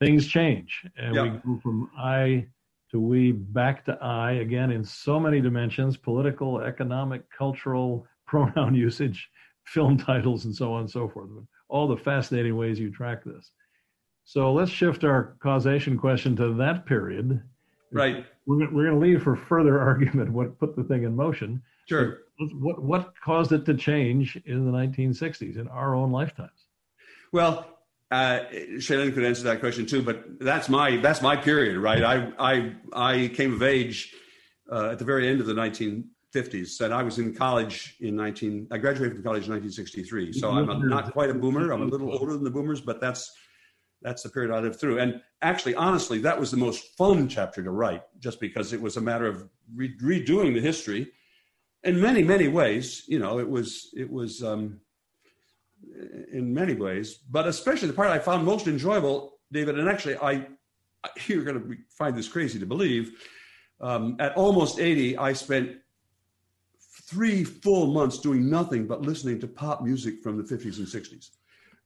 things 0.00 0.26
change, 0.26 0.86
and 0.96 1.14
Yeah. 1.14 1.22
we 1.24 1.30
go 1.30 1.60
from 1.60 1.90
I 1.98 2.46
to 2.90 3.00
we 3.00 3.32
back 3.32 3.84
to 3.84 3.92
I 4.02 4.32
again 4.32 4.70
in 4.70 4.84
so 4.84 5.20
many 5.20 5.40
dimensions: 5.40 5.96
political, 5.96 6.60
economic, 6.60 7.22
cultural, 7.30 8.06
pronoun 8.26 8.74
usage, 8.74 9.30
film 9.64 9.96
titles, 9.96 10.44
and 10.44 10.54
so 10.54 10.72
on 10.72 10.82
and 10.82 10.90
so 10.90 11.08
forth. 11.08 11.30
All 11.68 11.86
the 11.88 11.96
fascinating 11.96 12.56
ways 12.56 12.78
you 12.78 12.90
track 12.90 13.24
this. 13.24 13.52
So 14.24 14.52
let's 14.52 14.70
shift 14.70 15.04
our 15.04 15.36
causation 15.40 15.98
question 15.98 16.36
to 16.36 16.54
that 16.54 16.86
period. 16.86 17.42
right 17.90 18.24
We're, 18.46 18.70
we're 18.70 18.86
going 18.86 19.00
to 19.00 19.06
leave 19.06 19.22
for 19.22 19.34
further 19.34 19.80
argument 19.90 20.32
what 20.32 20.58
put 20.58 20.76
the 20.76 20.84
thing 20.84 21.04
in 21.04 21.16
motion. 21.16 21.62
sure. 21.88 22.18
What, 22.38 22.82
what 22.82 23.12
caused 23.22 23.52
it 23.52 23.66
to 23.66 23.74
change 23.74 24.40
in 24.46 24.64
the 24.64 24.72
1960s 24.72 25.58
in 25.58 25.68
our 25.68 25.94
own 25.94 26.10
lifetimes? 26.10 26.66
Well, 27.32 27.79
uh, 28.10 28.40
could 28.50 29.24
answer 29.24 29.44
that 29.44 29.60
question 29.60 29.86
too, 29.86 30.02
but 30.02 30.40
that's 30.40 30.68
my 30.68 30.96
that's 30.96 31.22
my 31.22 31.36
period, 31.36 31.78
right? 31.78 32.02
I 32.02 32.32
I 32.38 32.74
I 32.92 33.28
came 33.28 33.54
of 33.54 33.62
age 33.62 34.14
uh, 34.70 34.90
at 34.90 34.98
the 34.98 35.04
very 35.04 35.28
end 35.28 35.40
of 35.40 35.46
the 35.46 35.54
1950s, 35.54 36.80
and 36.80 36.92
I 36.92 37.04
was 37.04 37.18
in 37.18 37.34
college 37.34 37.96
in 38.00 38.16
19. 38.16 38.66
I 38.72 38.78
graduated 38.78 39.14
from 39.14 39.22
college 39.22 39.46
in 39.46 39.52
1963, 39.52 40.32
so 40.32 40.50
I'm 40.50 40.68
a, 40.68 40.78
not 40.78 41.12
quite 41.12 41.30
a 41.30 41.34
boomer. 41.34 41.70
I'm 41.70 41.82
a 41.82 41.86
little 41.86 42.12
older 42.12 42.32
than 42.32 42.42
the 42.42 42.50
boomers, 42.50 42.80
but 42.80 43.00
that's 43.00 43.32
that's 44.02 44.24
the 44.24 44.28
period 44.28 44.52
I 44.52 44.58
lived 44.58 44.80
through. 44.80 44.98
And 44.98 45.20
actually, 45.42 45.76
honestly, 45.76 46.18
that 46.20 46.38
was 46.38 46.50
the 46.50 46.56
most 46.56 46.96
fun 46.96 47.28
chapter 47.28 47.62
to 47.62 47.70
write, 47.70 48.02
just 48.18 48.40
because 48.40 48.72
it 48.72 48.80
was 48.80 48.96
a 48.96 49.00
matter 49.00 49.26
of 49.26 49.48
re- 49.72 49.96
redoing 50.02 50.52
the 50.52 50.60
history 50.60 51.12
in 51.84 52.00
many 52.00 52.24
many 52.24 52.48
ways. 52.48 53.04
You 53.06 53.20
know, 53.20 53.38
it 53.38 53.48
was 53.48 53.90
it 53.94 54.10
was. 54.10 54.42
Um, 54.42 54.80
in 56.32 56.52
many 56.52 56.74
ways, 56.74 57.18
but 57.30 57.46
especially 57.46 57.88
the 57.88 57.94
part 57.94 58.10
I 58.10 58.18
found 58.18 58.44
most 58.44 58.66
enjoyable, 58.66 59.38
David. 59.52 59.78
And 59.78 59.88
actually, 59.88 60.16
I, 60.18 60.46
you're 61.26 61.44
going 61.44 61.60
to 61.60 61.76
find 61.90 62.16
this 62.16 62.28
crazy 62.28 62.58
to 62.58 62.66
believe. 62.66 63.12
Um, 63.80 64.16
at 64.18 64.36
almost 64.36 64.78
80, 64.78 65.16
I 65.16 65.32
spent 65.32 65.76
three 67.04 67.44
full 67.44 67.88
months 67.88 68.18
doing 68.18 68.48
nothing 68.48 68.86
but 68.86 69.02
listening 69.02 69.40
to 69.40 69.48
pop 69.48 69.82
music 69.82 70.22
from 70.22 70.36
the 70.36 70.42
50s 70.42 70.78
and 70.78 70.86
60s, 70.86 71.30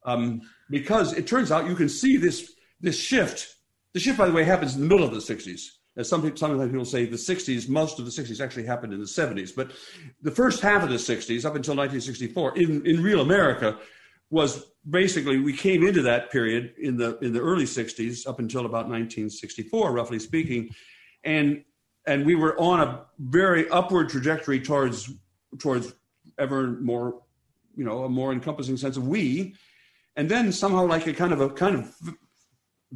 um, 0.05 0.43
because 0.71 1.13
it 1.13 1.27
turns 1.27 1.51
out 1.51 1.69
you 1.69 1.77
can 1.77 1.89
see 1.89 2.17
this 2.17 2.53
this 2.81 2.99
shift. 2.99 3.57
The 3.95 4.01
shift, 4.01 4.19
by 4.19 4.27
the 4.27 4.33
way, 4.33 4.45
happens 4.45 4.75
in 4.75 4.81
the 4.81 4.87
middle 4.87 5.07
of 5.07 5.13
the 5.13 5.21
60s. 5.35 5.61
As 5.97 6.09
some 6.09 6.23
people, 6.23 6.37
sometimes 6.37 6.71
people 6.71 6.85
say 6.85 7.07
the 7.07 7.17
60s, 7.17 7.69
most 7.69 8.01
of 8.01 8.05
the 8.05 8.11
60s 8.11 8.41
actually 8.41 8.67
happened 8.67 8.93
in 8.93 8.99
the 8.99 9.07
70s. 9.07 9.55
But 9.55 9.71
the 10.23 10.33
first 10.33 10.61
half 10.61 10.83
of 10.83 10.89
the 10.89 10.97
60s, 10.97 11.45
up 11.45 11.55
until 11.55 11.77
1964, 11.77 12.59
in, 12.59 12.85
in 12.85 13.03
real 13.03 13.21
America, 13.21 13.79
was 14.35 14.73
basically 14.91 15.39
we 15.39 15.57
came 15.57 15.87
into 15.87 16.03
that 16.03 16.29
period 16.33 16.75
in 16.79 16.97
the 16.97 17.17
in 17.19 17.33
the 17.33 17.41
early 17.41 17.65
60s 17.65 18.27
up 18.27 18.41
until 18.41 18.67
about 18.67 18.89
1964, 18.89 19.93
roughly 19.93 20.19
speaking, 20.19 20.75
and 21.23 21.63
and 22.05 22.27
we 22.27 22.35
were 22.35 22.59
on 22.61 22.81
a 22.81 23.05
very 23.21 23.69
upward 23.71 24.09
trajectory 24.09 24.59
towards 24.59 25.09
towards 25.61 25.95
ever 26.37 26.73
more, 26.81 27.23
you 27.77 27.85
know, 27.85 28.03
a 28.05 28.09
more 28.09 28.33
encompassing 28.33 28.77
sense 28.77 28.97
of 28.97 29.07
we, 29.07 29.55
and 30.17 30.29
then 30.29 30.51
somehow 30.51 30.85
like 30.85 31.07
a 31.07 31.15
kind 31.15 31.33
of 31.33 31.41
a 31.41 31.51
kind 31.51 31.77
of 31.77 31.97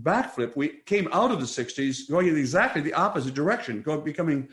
backflip. 0.03 0.57
We 0.57 0.81
came 0.87 1.09
out 1.13 1.31
of 1.31 1.39
the 1.39 1.47
60s 1.47 2.11
going 2.11 2.27
in 2.27 2.37
exactly 2.37 2.83
the 2.83 2.95
opposite 2.95 3.35
direction, 3.35 3.83
going, 3.83 4.03
becoming 4.03 4.49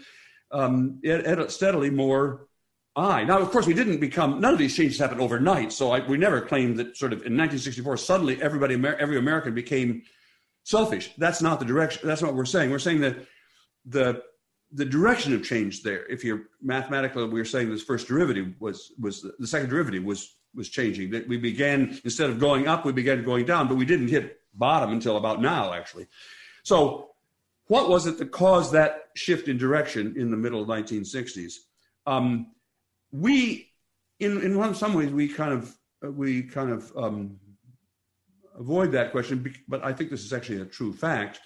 um, 0.52 1.02
steadily 1.48 1.90
more 1.90 2.48
I. 2.96 3.24
Now, 3.24 3.40
of 3.40 3.52
course, 3.52 3.68
we 3.68 3.74
didn't 3.74 4.00
become, 4.00 4.40
none 4.40 4.54
of 4.54 4.60
these 4.60 4.76
changes 4.76 5.00
happened 5.00 5.22
overnight. 5.22 5.74
So 5.74 5.92
I, 5.92 6.06
we 6.08 6.18
never 6.18 6.40
claimed 6.42 6.78
that 6.78 6.96
sort 6.96 7.12
of 7.12 7.20
in 7.20 7.36
1964, 7.38 7.98
suddenly 7.98 8.42
everybody, 8.42 8.76
every 8.76 9.18
American 9.18 9.54
became 9.54 10.04
selfish. 10.64 11.12
That's 11.18 11.42
not 11.42 11.60
the 11.60 11.66
direction. 11.66 12.08
That's 12.08 12.22
not 12.22 12.30
what 12.30 12.38
we're 12.38 12.46
saying. 12.46 12.72
We're 12.72 12.80
saying 12.80 13.02
that 13.02 13.18
the, 13.86 14.24
the 14.72 14.86
direction 14.86 15.34
of 15.34 15.44
change 15.44 15.84
there, 15.84 16.06
if 16.08 16.24
you're 16.24 16.44
mathematically, 16.62 17.26
we 17.26 17.40
were 17.40 17.46
saying 17.46 17.70
this 17.70 17.84
first 17.84 18.08
derivative 18.08 18.54
was, 18.60 18.94
was 19.00 19.30
the 19.40 19.48
second 19.48 19.70
derivative 19.70 20.04
was, 20.04 20.36
was 20.56 20.70
changing. 20.70 21.12
That 21.12 21.28
we 21.28 21.38
began, 21.38 22.00
instead 22.06 22.30
of 22.30 22.40
going 22.40 22.68
up, 22.68 22.86
we 22.86 22.94
began 22.94 23.24
going 23.26 23.46
down, 23.46 23.68
but 23.68 23.76
we 23.76 23.86
didn't 23.86 24.08
hit 24.08 24.40
bottom 24.54 24.92
until 24.92 25.18
about 25.18 25.42
now, 25.42 25.74
actually. 25.74 26.08
So, 26.64 27.12
what 27.68 27.90
was 27.90 28.06
it 28.06 28.20
that 28.20 28.32
caused 28.32 28.74
that 28.74 29.10
shift 29.16 29.48
in 29.48 29.58
direction 29.58 30.16
in 30.18 30.30
the 30.30 30.38
middle 30.38 30.62
of 30.62 30.68
1960s? 30.68 31.54
Um, 32.06 32.52
we, 33.12 33.70
in 34.20 34.42
in 34.42 34.58
one, 34.58 34.76
some 34.76 34.94
ways, 34.94 35.12
we 35.12 35.28
kind 35.28 35.54
of 35.54 35.76
we 36.02 36.44
kind 36.44 36.72
of 36.72 36.92
um, 36.96 37.40
avoid 38.58 38.92
that 38.92 39.12
question, 39.12 39.54
but 39.68 39.84
I 39.84 39.94
think 39.94 40.10
this 40.10 40.24
is 40.24 40.34
actually 40.34 40.62
a 40.62 40.66
true 40.66 40.94
fact. 40.94 41.40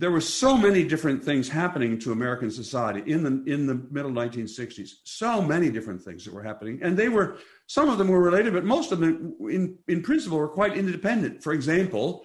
there 0.00 0.10
were 0.10 0.20
so 0.20 0.56
many 0.56 0.82
different 0.82 1.22
things 1.22 1.48
happening 1.48 1.98
to 1.98 2.10
American 2.10 2.50
society 2.50 3.02
in 3.12 3.22
the 3.22 3.52
in 3.52 3.66
the 3.66 3.74
middle 3.90 4.10
1960s. 4.10 4.90
So 5.04 5.42
many 5.42 5.70
different 5.70 6.00
things 6.02 6.24
that 6.24 6.32
were 6.32 6.42
happening, 6.42 6.80
and 6.82 6.96
they 6.96 7.10
were 7.10 7.36
some 7.66 7.90
of 7.90 7.98
them 7.98 8.08
were 8.08 8.22
related, 8.22 8.54
but 8.54 8.64
most 8.64 8.92
of 8.92 9.00
them, 9.00 9.34
in 9.50 9.78
in 9.88 10.02
principle, 10.02 10.38
were 10.38 10.48
quite 10.48 10.74
independent. 10.76 11.42
For 11.42 11.52
example, 11.52 12.24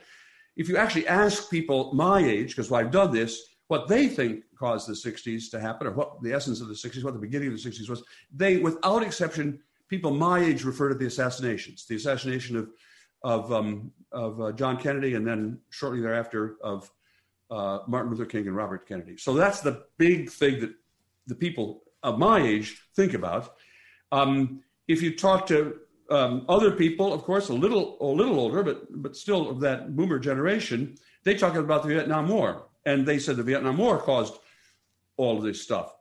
if 0.56 0.70
you 0.70 0.78
actually 0.78 1.08
ask 1.08 1.50
people 1.52 1.94
my 1.94 2.20
age, 2.20 2.56
because 2.56 2.72
I've 2.72 2.92
done 2.92 3.12
this, 3.12 3.42
what 3.68 3.90
they 3.90 4.08
think 4.08 4.45
caused 4.58 4.88
the 4.88 4.94
60s 4.94 5.50
to 5.52 5.60
happen, 5.60 5.88
or 5.88 5.92
what 5.92 6.22
the 6.22 6.34
essence 6.34 6.62
of 6.62 6.68
the 6.68 6.74
60s, 6.74 7.04
what 7.04 7.14
the 7.14 7.20
beginning 7.20 7.50
of 7.50 7.62
the 7.62 7.70
60s 7.70 7.90
was, 7.90 8.04
they, 8.34 8.58
without 8.58 9.04
exception, 9.04 9.60
people 9.88 10.12
my 10.12 10.40
age 10.40 10.64
refer 10.64 10.90
to 10.90 10.96
the 10.96 11.06
assassinations, 11.06 11.86
the 11.86 11.96
assassination 11.96 12.56
of 12.56 12.70
of 13.24 13.52
um, 13.52 13.92
of 14.12 14.40
uh, 14.40 14.52
John 14.52 14.78
Kennedy, 14.78 15.16
and 15.16 15.26
then 15.26 15.60
shortly 15.72 16.00
thereafter 16.00 16.58
of 16.62 16.92
uh, 17.50 17.80
Martin 17.88 18.12
Luther 18.12 18.26
King 18.26 18.48
and 18.48 18.56
Robert 18.56 18.88
Kennedy. 18.88 19.18
So 19.18 19.34
that's 19.34 19.62
the 19.62 19.86
big 19.98 20.30
thing 20.30 20.60
that 20.62 20.74
the 21.26 21.36
people 21.36 21.84
of 22.04 22.20
my 22.20 22.40
age 22.40 22.80
think 22.96 23.14
about. 23.14 23.56
Um, 24.12 24.62
if 24.88 25.02
you 25.02 25.16
talk 25.16 25.48
to 25.48 25.80
um, 26.12 26.46
other 26.48 26.72
people, 26.72 27.12
of 27.14 27.24
course, 27.24 27.50
a 27.50 27.54
little 27.54 27.98
a 28.00 28.06
little 28.06 28.40
older, 28.40 28.64
but 28.64 29.02
but 29.02 29.16
still 29.16 29.50
of 29.50 29.60
that 29.62 29.96
boomer 29.96 30.20
generation, 30.20 30.96
they 31.24 31.34
talk 31.34 31.56
about 31.56 31.82
the 31.82 31.90
Vietnam 31.90 32.28
War, 32.28 32.68
and 32.86 33.06
they 33.06 33.18
said 33.18 33.38
the 33.38 33.44
Vietnam 33.44 33.78
War 33.78 33.98
caused 33.98 34.36
all 35.18 35.38
of 35.38 35.44
this 35.44 35.62
stuff, 35.62 35.94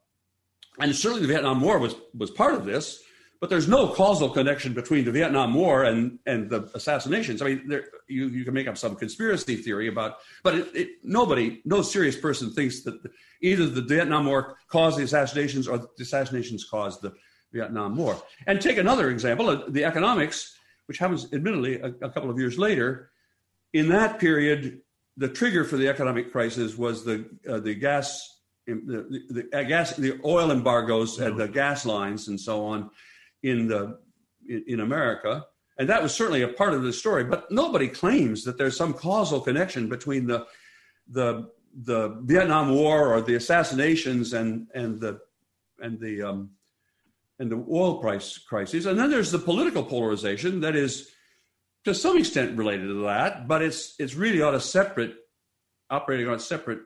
and 0.79 0.95
certainly 0.95 1.23
the 1.23 1.33
Vietnam 1.33 1.61
War 1.61 1.79
was 1.79 1.95
was 2.17 2.31
part 2.31 2.55
of 2.55 2.65
this. 2.65 3.01
But 3.41 3.51
there's 3.51 3.69
no 3.69 3.89
causal 3.89 4.31
connection 4.31 4.73
between 4.73 5.05
the 5.05 5.12
Vietnam 5.12 5.53
War 5.53 5.85
and, 5.85 6.19
and 6.25 6.49
the 6.49 6.71
assassinations. 6.73 7.43
I 7.43 7.47
mean, 7.47 7.69
there, 7.69 7.85
you, 8.09 8.29
you 8.29 8.43
can 8.43 8.55
make 8.55 8.67
up 8.67 8.79
some 8.79 8.97
conspiracy 8.97 9.57
theory 9.57 9.89
about, 9.89 10.17
but 10.43 10.55
it, 10.55 10.69
it, 10.75 10.89
nobody, 11.03 11.61
no 11.67 11.83
serious 11.83 12.17
person 12.17 12.53
thinks 12.53 12.85
that 12.85 13.03
either 13.43 13.67
the 13.67 13.83
Vietnam 13.83 14.25
War 14.25 14.57
caused 14.69 14.97
the 14.97 15.03
assassinations 15.03 15.69
or 15.69 15.77
the 15.77 15.91
assassinations 16.01 16.65
caused 16.65 17.03
the 17.03 17.12
Vietnam 17.53 17.97
War. 17.97 18.17
And 18.47 18.62
take 18.62 18.79
another 18.79 19.11
example, 19.11 19.51
uh, 19.51 19.65
the 19.69 19.85
economics, 19.85 20.57
which 20.87 20.97
happens 20.97 21.31
admittedly 21.33 21.81
a, 21.81 21.89
a 22.01 22.11
couple 22.11 22.31
of 22.31 22.39
years 22.39 22.57
later. 22.57 23.11
In 23.75 23.91
that 23.91 24.19
period, 24.19 24.81
the 25.19 25.29
trigger 25.29 25.65
for 25.65 25.77
the 25.77 25.89
economic 25.89 26.33
crisis 26.33 26.79
was 26.79 27.05
the 27.05 27.29
uh, 27.47 27.59
the 27.61 27.75
gas 27.75 28.41
the, 28.67 29.25
the, 29.31 29.49
the, 29.51 29.65
gas 29.65 29.97
the 29.97 30.21
oil 30.25 30.51
embargoes 30.51 31.19
and 31.19 31.39
the 31.39 31.49
gas 31.49 31.85
lines 31.85 32.29
and 32.29 32.41
so 32.41 32.65
on 32.65 32.91
in 33.43 33.69
the 33.69 33.99
in, 34.49 34.65
in 34.67 34.81
America, 34.81 35.45
and 35.79 35.89
that 35.89 36.03
was 36.03 36.15
certainly 36.15 36.43
a 36.43 36.49
part 36.49 36.75
of 36.75 36.83
the 36.83 36.93
story. 36.93 37.25
But 37.25 37.51
nobody 37.51 37.89
claims 37.89 38.45
that 38.45 38.59
there's 38.59 38.77
some 38.77 38.95
causal 38.95 39.41
connection 39.41 39.89
between 39.89 40.27
the 40.27 40.47
the 41.09 41.51
the 41.83 42.21
Vietnam 42.23 42.75
War 42.75 43.12
or 43.15 43.21
the 43.21 43.35
assassinations 43.35 44.33
and 44.33 44.69
and 44.75 45.01
the 45.01 45.21
and 45.81 46.01
the 46.01 46.23
um, 46.23 46.51
and 47.39 47.51
the 47.51 47.65
oil 47.71 48.01
price 48.01 48.39
crisis. 48.39 48.87
And 48.87 48.99
then 48.99 49.11
there's 49.11 49.31
the 49.31 49.39
political 49.39 49.83
polarization 49.83 50.61
that 50.61 50.77
is 50.77 51.11
to 51.85 51.95
some 51.95 52.17
extent 52.17 52.57
related 52.57 52.87
to 52.87 53.03
that, 53.05 53.47
but 53.49 53.61
it's 53.62 53.95
it's 53.99 54.15
really 54.15 54.41
on 54.41 54.55
a 54.55 54.61
separate 54.61 55.17
operating 55.91 56.29
on 56.29 56.35
a 56.35 56.41
separate 56.41 56.81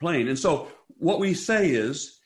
plane. 0.00 0.28
And 0.28 0.38
so 0.38 0.68
what 1.02 1.18
we 1.18 1.34
say 1.34 1.70
is 1.70 2.20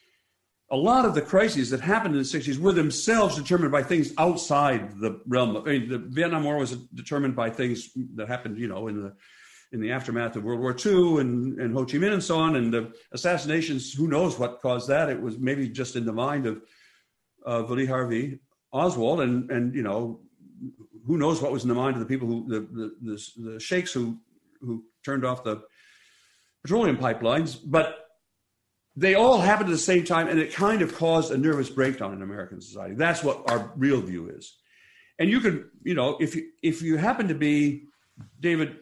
a 0.70 0.76
lot 0.76 1.04
of 1.04 1.14
the 1.14 1.22
crises 1.22 1.70
that 1.70 1.80
happened 1.80 2.14
in 2.14 2.20
the 2.20 2.28
60s 2.28 2.58
were 2.58 2.72
themselves 2.72 3.36
determined 3.36 3.72
by 3.72 3.82
things 3.82 4.12
outside 4.18 5.00
the 5.00 5.20
realm 5.26 5.56
of, 5.56 5.66
I 5.66 5.78
mean, 5.78 5.88
the 5.88 5.98
Vietnam 5.98 6.44
War 6.44 6.58
was 6.58 6.72
determined 6.94 7.34
by 7.34 7.50
things 7.50 7.90
that 8.16 8.28
happened, 8.28 8.58
you 8.58 8.68
know, 8.68 8.88
in 8.88 9.02
the 9.02 9.14
in 9.72 9.80
the 9.80 9.90
aftermath 9.90 10.36
of 10.36 10.44
World 10.44 10.60
War 10.60 10.76
II 10.84 11.20
and, 11.20 11.58
and 11.58 11.74
Ho 11.74 11.84
Chi 11.84 11.98
Minh 11.98 12.12
and 12.12 12.22
so 12.22 12.38
on, 12.38 12.54
and 12.54 12.72
the 12.72 12.92
assassinations, 13.12 13.92
who 13.92 14.06
knows 14.06 14.38
what 14.38 14.60
caused 14.60 14.88
that? 14.88 15.08
It 15.08 15.20
was 15.20 15.38
maybe 15.38 15.68
just 15.68 15.96
in 15.96 16.06
the 16.06 16.12
mind 16.12 16.46
of, 16.46 16.62
of 17.44 17.68
Lee 17.70 17.84
Harvey 17.84 18.38
Oswald, 18.72 19.22
and, 19.22 19.50
and, 19.50 19.74
you 19.74 19.82
know, 19.82 20.20
who 21.04 21.18
knows 21.18 21.42
what 21.42 21.50
was 21.50 21.64
in 21.64 21.68
the 21.68 21.74
mind 21.74 21.96
of 21.96 22.00
the 22.00 22.06
people 22.06 22.28
who, 22.28 22.46
the, 22.46 22.60
the, 22.60 22.94
the, 23.02 23.50
the 23.50 23.60
sheikhs 23.60 23.92
who, 23.92 24.18
who 24.60 24.84
turned 25.04 25.24
off 25.24 25.42
the 25.42 25.62
petroleum 26.62 26.96
pipelines. 26.96 27.58
But 27.62 28.05
they 28.96 29.14
all 29.14 29.38
happened 29.38 29.68
at 29.68 29.72
the 29.72 29.78
same 29.78 30.04
time, 30.04 30.28
and 30.28 30.40
it 30.40 30.52
kind 30.52 30.80
of 30.80 30.94
caused 30.94 31.30
a 31.30 31.36
nervous 31.36 31.68
breakdown 31.68 32.14
in 32.14 32.22
American 32.22 32.60
society. 32.60 32.94
That's 32.94 33.22
what 33.22 33.48
our 33.50 33.70
real 33.76 34.00
view 34.00 34.30
is. 34.30 34.56
And 35.18 35.30
you 35.30 35.40
could, 35.40 35.66
you 35.82 35.94
know, 35.94 36.16
if 36.18 36.34
you 36.34 36.50
if 36.62 36.82
you 36.82 36.96
happen 36.96 37.28
to 37.28 37.34
be, 37.34 37.84
David, 38.40 38.76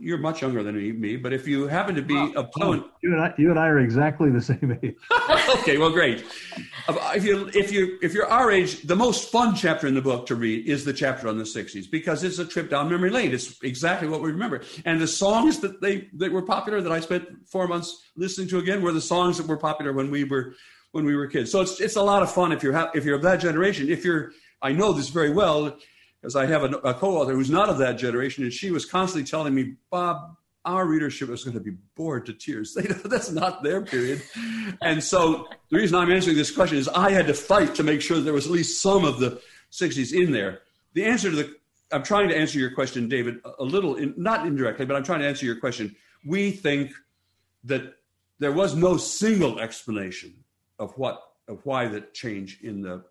you're 0.00 0.18
much 0.18 0.40
younger 0.40 0.62
than 0.62 0.74
me, 0.98 1.16
but 1.16 1.32
if 1.32 1.46
you 1.46 1.66
happen 1.66 1.94
to 1.94 2.02
be 2.02 2.16
oh, 2.16 2.32
opponent, 2.32 2.86
you 3.02 3.12
and 3.12 3.20
I, 3.20 3.34
you 3.36 3.50
and 3.50 3.58
I 3.58 3.68
are 3.68 3.78
exactly 3.78 4.30
the 4.30 4.40
same 4.40 4.78
age. 4.82 4.96
okay, 5.60 5.76
well, 5.76 5.90
great. 5.90 6.24
Uh, 6.88 7.12
if 7.14 7.24
you 7.24 7.50
if 7.54 7.70
you 7.70 7.98
if 8.02 8.14
you're 8.14 8.26
our 8.26 8.50
age, 8.50 8.82
the 8.82 8.96
most 8.96 9.30
fun 9.30 9.54
chapter 9.54 9.86
in 9.86 9.94
the 9.94 10.00
book 10.00 10.26
to 10.26 10.34
read 10.34 10.66
is 10.66 10.84
the 10.84 10.92
chapter 10.92 11.28
on 11.28 11.36
the 11.36 11.44
'60s 11.44 11.90
because 11.90 12.24
it's 12.24 12.38
a 12.38 12.46
trip 12.46 12.70
down 12.70 12.88
memory 12.88 13.10
lane. 13.10 13.32
It's 13.32 13.62
exactly 13.62 14.08
what 14.08 14.22
we 14.22 14.32
remember, 14.32 14.62
and 14.86 15.00
the 15.00 15.08
songs 15.08 15.60
that 15.60 15.80
they 15.82 16.08
that 16.14 16.32
were 16.32 16.42
popular 16.42 16.80
that 16.80 16.92
I 16.92 17.00
spent 17.00 17.28
four 17.46 17.68
months 17.68 18.10
listening 18.16 18.48
to 18.48 18.58
again 18.58 18.82
were 18.82 18.92
the 18.92 19.00
songs 19.02 19.36
that 19.36 19.46
were 19.46 19.58
popular 19.58 19.92
when 19.92 20.10
we 20.10 20.24
were 20.24 20.54
when 20.92 21.04
we 21.04 21.14
were 21.14 21.26
kids. 21.26 21.52
So 21.52 21.60
it's 21.60 21.78
it's 21.80 21.96
a 21.96 22.02
lot 22.02 22.22
of 22.22 22.32
fun 22.32 22.52
if 22.52 22.62
you're 22.62 22.72
ha- 22.72 22.90
if 22.94 23.04
you're 23.04 23.16
of 23.16 23.22
that 23.22 23.40
generation. 23.40 23.90
If 23.90 24.04
you're 24.04 24.32
I 24.62 24.72
know 24.72 24.92
this 24.92 25.10
very 25.10 25.30
well 25.30 25.76
because 26.20 26.36
I 26.36 26.46
have 26.46 26.64
a, 26.64 26.76
a 26.78 26.94
co-author 26.94 27.32
who's 27.32 27.50
not 27.50 27.68
of 27.68 27.78
that 27.78 27.94
generation, 27.94 28.44
and 28.44 28.52
she 28.52 28.70
was 28.70 28.84
constantly 28.84 29.28
telling 29.28 29.54
me, 29.54 29.74
Bob, 29.90 30.36
our 30.64 30.86
readership 30.86 31.30
is 31.30 31.44
going 31.44 31.54
to 31.54 31.60
be 31.60 31.76
bored 31.96 32.26
to 32.26 32.34
tears. 32.34 32.74
That's 33.04 33.30
not 33.30 33.62
their 33.62 33.80
period. 33.80 34.22
And 34.82 35.02
so 35.02 35.48
the 35.70 35.78
reason 35.78 35.96
I'm 35.96 36.10
answering 36.10 36.36
this 36.36 36.50
question 36.50 36.76
is 36.76 36.88
I 36.88 37.10
had 37.10 37.26
to 37.28 37.34
fight 37.34 37.74
to 37.76 37.82
make 37.82 38.02
sure 38.02 38.18
that 38.18 38.24
there 38.24 38.34
was 38.34 38.46
at 38.46 38.52
least 38.52 38.82
some 38.82 39.04
of 39.04 39.18
the 39.18 39.40
60s 39.72 40.12
in 40.12 40.32
there. 40.32 40.60
The 40.92 41.04
answer 41.04 41.30
to 41.30 41.36
the, 41.36 41.54
I'm 41.92 42.02
trying 42.02 42.28
to 42.28 42.36
answer 42.36 42.58
your 42.58 42.72
question, 42.72 43.08
David, 43.08 43.38
a 43.58 43.64
little, 43.64 43.96
in, 43.96 44.12
not 44.16 44.46
indirectly, 44.46 44.84
but 44.84 44.96
I'm 44.96 45.04
trying 45.04 45.20
to 45.20 45.26
answer 45.26 45.46
your 45.46 45.56
question. 45.56 45.96
We 46.26 46.50
think 46.50 46.92
that 47.64 47.94
there 48.38 48.52
was 48.52 48.74
no 48.74 48.96
single 48.98 49.60
explanation 49.60 50.44
of 50.78 50.92
what, 50.98 51.22
of 51.48 51.64
why 51.64 51.88
the 51.88 52.02
change 52.12 52.60
in 52.62 52.82
the 52.82 53.04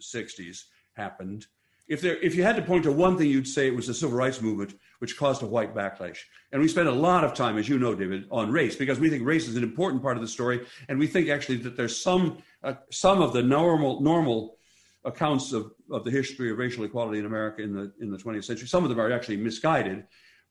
60s 0.00 0.64
happened 0.94 1.46
if 1.86 2.00
there 2.00 2.16
if 2.16 2.34
you 2.34 2.42
had 2.42 2.56
to 2.56 2.62
point 2.62 2.84
to 2.84 2.92
one 2.92 3.18
thing 3.18 3.28
you'd 3.28 3.46
say 3.46 3.66
it 3.66 3.74
was 3.74 3.86
the 3.86 3.94
civil 3.94 4.16
rights 4.16 4.40
movement 4.40 4.74
which 5.00 5.16
caused 5.16 5.42
a 5.42 5.46
white 5.46 5.74
backlash. 5.74 6.18
And 6.52 6.62
we 6.62 6.68
spend 6.68 6.88
a 6.88 6.92
lot 6.92 7.24
of 7.24 7.34
time 7.34 7.58
as 7.58 7.68
you 7.68 7.78
know 7.78 7.94
david 7.94 8.26
on 8.30 8.50
race 8.50 8.76
because 8.76 8.98
we 8.98 9.10
think 9.10 9.26
race 9.26 9.48
is 9.48 9.56
an 9.56 9.62
important 9.62 10.02
part 10.02 10.16
of 10.16 10.22
the 10.22 10.28
story. 10.28 10.64
And 10.88 10.98
we 10.98 11.06
think 11.06 11.28
actually 11.28 11.56
that 11.58 11.76
there's 11.76 12.00
some 12.00 12.38
uh, 12.62 12.74
some 12.90 13.20
of 13.20 13.32
the 13.32 13.42
normal 13.42 14.00
normal 14.00 14.56
accounts 15.04 15.52
of, 15.52 15.72
of 15.90 16.04
the 16.04 16.10
history 16.10 16.50
of 16.50 16.56
racial 16.56 16.84
equality 16.84 17.18
in 17.18 17.26
america 17.26 17.62
in 17.62 17.74
the 17.74 17.92
in 18.00 18.10
the 18.10 18.16
20th 18.16 18.44
century 18.44 18.66
some 18.66 18.84
of 18.84 18.88
them 18.88 19.00
are 19.00 19.12
actually 19.12 19.36
misguided. 19.36 20.04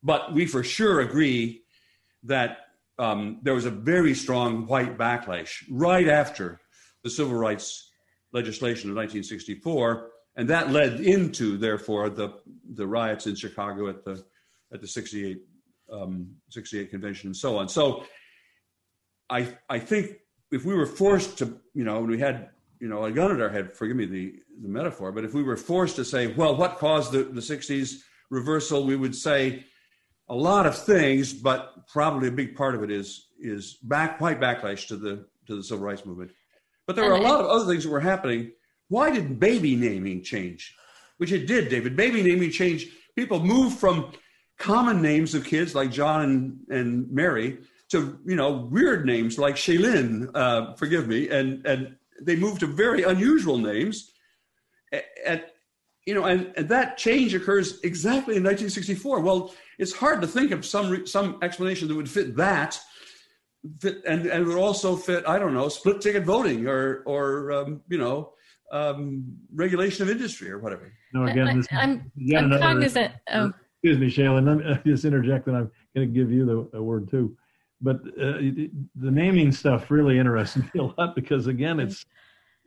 But 0.04 0.34
we 0.34 0.46
for 0.46 0.64
sure 0.64 1.00
agree 1.00 1.64
that 2.24 2.58
um, 3.00 3.40
there 3.42 3.56
was 3.56 3.66
a 3.66 3.72
very 3.72 4.14
strong 4.14 4.68
white 4.68 4.98
backlash 4.98 5.64
right 5.70 6.08
after 6.08 6.60
the 7.04 7.10
civil 7.10 7.36
rights 7.36 7.90
legislation 8.34 8.90
of 8.90 8.96
1964 8.96 10.10
and 10.36 10.50
that 10.50 10.72
led 10.72 11.00
into 11.00 11.58
therefore 11.58 12.10
the 12.10 12.34
the 12.74 12.88
riots 12.88 13.28
in 13.28 13.36
Chicago 13.36 13.88
at 13.90 14.04
the 14.04 14.24
at 14.74 14.82
the 14.82 14.88
68 14.88 15.42
um, 15.92 16.36
68 16.50 16.90
convention 16.90 17.28
and 17.28 17.38
so 17.38 17.58
on. 17.58 17.70
So 17.70 18.06
I 19.30 19.56
I 19.70 19.80
think 19.80 20.18
if 20.52 20.66
we 20.66 20.74
were 20.76 20.86
forced 20.86 21.38
to 21.40 21.60
you 21.74 21.84
know 21.84 22.02
we 22.02 22.20
had 22.20 22.50
you 22.80 22.88
know 22.88 23.06
a 23.06 23.12
gun 23.12 23.32
at 23.32 23.42
our 23.42 23.50
head, 23.50 23.76
forgive 23.76 23.98
me 23.98 24.06
the 24.06 24.36
the 24.62 24.68
metaphor, 24.68 25.12
but 25.12 25.24
if 25.24 25.34
we 25.34 25.44
were 25.44 25.58
forced 25.58 25.96
to 25.98 26.06
say, 26.06 26.28
well, 26.28 26.56
what 26.56 26.78
caused 26.78 27.12
the, 27.12 27.24
the 27.24 27.42
60s 27.42 27.96
reversal, 28.30 28.86
we 28.86 28.96
would 28.96 29.16
say 29.16 29.66
a 30.30 30.36
lot 30.36 30.68
of 30.68 30.78
things, 30.78 31.34
but 31.34 31.88
probably 31.88 32.28
a 32.28 32.32
big 32.32 32.56
part 32.56 32.76
of 32.76 32.84
it 32.84 32.92
is 32.92 33.28
is 33.40 33.78
back 33.84 34.22
white 34.22 34.40
backlash 34.40 34.88
to 34.88 34.96
the 34.96 35.26
to 35.48 35.56
the 35.56 35.64
civil 35.64 35.86
rights 35.86 36.06
movement. 36.06 36.32
But 36.88 36.96
there 36.96 37.06
were 37.06 37.16
a 37.16 37.22
lot 37.22 37.40
of 37.40 37.46
other 37.46 37.66
things 37.66 37.84
that 37.84 37.90
were 37.90 38.00
happening 38.00 38.52
why 38.94 39.10
did 39.10 39.39
baby 39.39 39.76
naming 39.76 40.22
change? 40.22 40.76
Which 41.18 41.32
it 41.32 41.48
did, 41.48 41.68
David. 41.70 41.96
Baby 41.96 42.22
naming 42.22 42.52
changed. 42.52 42.89
People 43.16 43.39
moved 43.39 43.80
from 43.80 44.12
common 44.60 45.02
names 45.02 45.34
of 45.34 45.44
kids 45.44 45.74
like 45.74 45.91
John 45.91 46.60
and, 46.70 47.10
Mary 47.12 47.58
to 47.89 48.20
you 48.24 48.36
know 48.36 48.52
weird 48.52 49.06
names 49.08 49.39
like 49.39 49.56
Shaylyn, 49.56 50.30
uh, 50.36 50.76
forgive 50.76 51.08
me, 51.08 51.28
and 51.30 51.66
and 51.66 51.96
they 52.22 52.36
moved 52.36 52.60
to 52.60 52.68
very 52.68 53.02
unusual 53.02 53.58
names. 53.58 54.12
At, 55.26 55.54
you 56.06 56.14
know, 56.14 56.26
and, 56.26 56.54
and 56.56 56.70
that 56.70 56.98
change 56.98 57.34
occurs 57.34 57.80
exactly 57.82 58.36
in 58.36 58.44
1964. 58.44 59.22
Well, 59.22 59.56
it's 59.80 59.94
hard 59.94 60.22
to 60.22 60.28
think 60.28 60.52
of 60.52 60.66
some 60.66 61.08
some 61.08 61.39
explanation 61.41 61.88
that 61.88 61.96
would 61.96 62.10
fit 62.10 62.36
that, 62.36 62.80
fit 63.80 64.04
and 64.06 64.28
and 64.28 64.46
would 64.46 64.58
also 64.58 64.96
fit 64.96 65.28
I 65.28 65.39
don't 65.39 65.56
know 65.56 65.68
split 65.70 66.00
ticket 66.00 66.26
voting 66.26 66.68
or 66.68 67.02
or 67.08 67.52
um, 67.52 67.82
you 67.89 67.98
know 67.98 68.34
um, 68.74 69.24
regulation 69.53 70.03
of 70.03 70.09
industry 70.09 70.49
or 70.49 70.57
whatever. 70.57 70.91
No, 71.13 71.26
again, 71.26 71.57
this 71.57 71.67
I'm, 71.71 72.11
I'm 72.36 72.49
cognizant. 72.59 73.13
Excuse 73.28 73.99
me, 73.99 74.07
Shaylyn. 74.07 74.45
Let 74.47 74.86
me 74.86 74.91
just 74.91 75.05
interject, 75.05 75.47
and 75.47 75.55
I'm 75.55 75.71
going 75.95 76.07
to 76.07 76.13
give 76.13 76.32
you 76.32 76.45
the, 76.45 76.69
the 76.78 76.82
word 76.84 77.09
too. 77.09 77.38
but 77.82 77.97
uh, 78.19 78.39
the 78.95 79.11
naming 79.11 79.51
stuff 79.51 79.91
really 79.91 80.17
interests 80.17 80.57
me 80.57 80.69
a 80.80 80.84
lot 80.84 81.15
because 81.15 81.47
again, 81.47 81.80
it's 81.80 82.05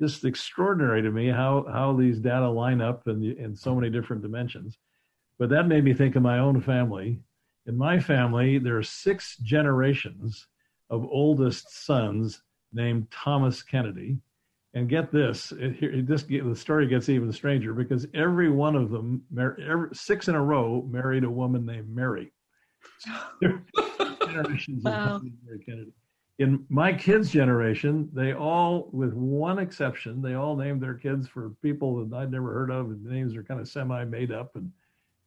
just 0.00 0.24
extraordinary 0.24 1.02
to 1.02 1.10
me 1.10 1.28
how 1.28 1.66
how 1.72 1.92
these 1.92 2.20
data 2.20 2.48
line 2.48 2.80
up 2.80 3.08
in 3.08 3.22
in 3.38 3.56
so 3.56 3.74
many 3.74 3.90
different 3.90 4.22
dimensions. 4.22 4.78
But 5.38 5.50
that 5.50 5.66
made 5.66 5.84
me 5.84 5.92
think 5.92 6.16
of 6.16 6.22
my 6.22 6.38
own 6.38 6.60
family. 6.60 7.20
In 7.66 7.76
my 7.76 7.98
family, 7.98 8.58
there 8.58 8.78
are 8.78 8.82
six 8.82 9.36
generations 9.38 10.46
of 10.88 11.04
oldest 11.04 11.84
sons 11.84 12.42
named 12.72 13.10
Thomas 13.10 13.62
Kennedy. 13.62 14.18
And 14.76 14.90
get 14.90 15.10
this, 15.10 15.52
it, 15.52 15.82
it 15.82 16.06
just 16.06 16.28
the 16.28 16.54
story 16.54 16.86
gets 16.86 17.08
even 17.08 17.32
stranger 17.32 17.72
because 17.72 18.06
every 18.12 18.50
one 18.50 18.76
of 18.76 18.90
them, 18.90 19.22
every, 19.34 19.88
six 19.94 20.28
in 20.28 20.34
a 20.34 20.42
row, 20.42 20.86
married 20.86 21.24
a 21.24 21.30
woman 21.30 21.64
named 21.64 21.88
Mary. 21.88 22.30
generations 23.40 24.84
wow. 24.84 25.16
of 25.16 25.22
Mary 25.46 25.64
Kennedy. 25.64 25.92
In 26.40 26.66
my 26.68 26.92
kids' 26.92 27.30
generation, 27.30 28.10
they 28.12 28.34
all, 28.34 28.90
with 28.92 29.14
one 29.14 29.58
exception, 29.58 30.20
they 30.20 30.34
all 30.34 30.54
named 30.54 30.82
their 30.82 30.92
kids 30.92 31.26
for 31.26 31.54
people 31.62 32.04
that 32.04 32.14
I'd 32.14 32.30
never 32.30 32.52
heard 32.52 32.70
of. 32.70 32.90
And 32.90 33.02
the 33.02 33.10
names 33.10 33.34
are 33.34 33.42
kind 33.42 33.60
of 33.60 33.68
semi-made 33.68 34.30
up, 34.30 34.56
and 34.56 34.70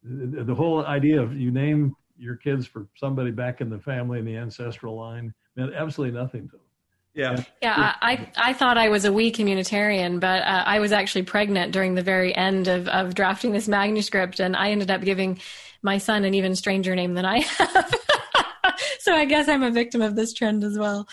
the, 0.03 0.43
the 0.43 0.53
whole 0.53 0.85
idea 0.85 1.19
of 1.19 1.35
you 1.35 1.49
name 1.49 1.95
your 2.19 2.35
kids 2.35 2.67
for 2.67 2.87
somebody 2.95 3.31
back 3.31 3.61
in 3.61 3.71
the 3.71 3.79
family 3.79 4.19
in 4.19 4.25
the 4.25 4.37
ancestral 4.37 4.95
line 4.95 5.33
meant 5.55 5.73
absolutely 5.73 6.15
nothing 6.15 6.47
to 6.49 6.57
them. 6.57 6.68
Yeah. 7.13 7.43
Yeah. 7.61 7.95
I, 8.01 8.29
I 8.37 8.53
thought 8.53 8.77
I 8.77 8.89
was 8.89 9.05
a 9.05 9.11
wee 9.11 9.31
communitarian, 9.31 10.19
but 10.19 10.41
uh, 10.43 10.63
I 10.65 10.79
was 10.79 10.91
actually 10.91 11.23
pregnant 11.23 11.73
during 11.73 11.95
the 11.95 12.03
very 12.03 12.35
end 12.35 12.67
of, 12.67 12.87
of 12.87 13.15
drafting 13.15 13.51
this 13.51 13.67
manuscript. 13.67 14.39
And 14.39 14.55
I 14.55 14.71
ended 14.71 14.91
up 14.91 15.01
giving 15.01 15.39
my 15.81 15.97
son 15.97 16.23
an 16.23 16.33
even 16.33 16.55
stranger 16.55 16.95
name 16.95 17.15
than 17.15 17.25
I 17.25 17.39
have. 17.57 17.93
so 18.99 19.13
I 19.13 19.25
guess 19.25 19.47
I'm 19.47 19.63
a 19.63 19.71
victim 19.71 20.01
of 20.01 20.15
this 20.15 20.33
trend 20.33 20.63
as 20.63 20.77
well. 20.77 21.07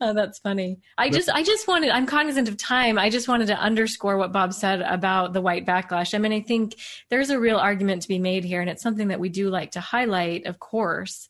Oh, 0.00 0.12
that's 0.12 0.40
funny. 0.40 0.80
I 0.98 1.10
just, 1.10 1.28
I 1.30 1.44
just 1.44 1.68
wanted, 1.68 1.90
I'm 1.90 2.06
cognizant 2.06 2.48
of 2.48 2.56
time. 2.56 2.98
I 2.98 3.08
just 3.08 3.28
wanted 3.28 3.46
to 3.46 3.56
underscore 3.56 4.16
what 4.16 4.32
Bob 4.32 4.52
said 4.52 4.80
about 4.82 5.32
the 5.32 5.40
white 5.40 5.64
backlash. 5.64 6.12
I 6.12 6.18
mean, 6.18 6.32
I 6.32 6.40
think 6.40 6.74
there's 7.08 7.30
a 7.30 7.38
real 7.38 7.56
argument 7.56 8.02
to 8.02 8.08
be 8.08 8.18
made 8.18 8.42
here, 8.42 8.60
and 8.60 8.68
it's 8.68 8.82
something 8.82 9.08
that 9.08 9.20
we 9.20 9.28
do 9.28 9.48
like 9.48 9.70
to 9.72 9.80
highlight, 9.80 10.46
of 10.46 10.58
course, 10.58 11.28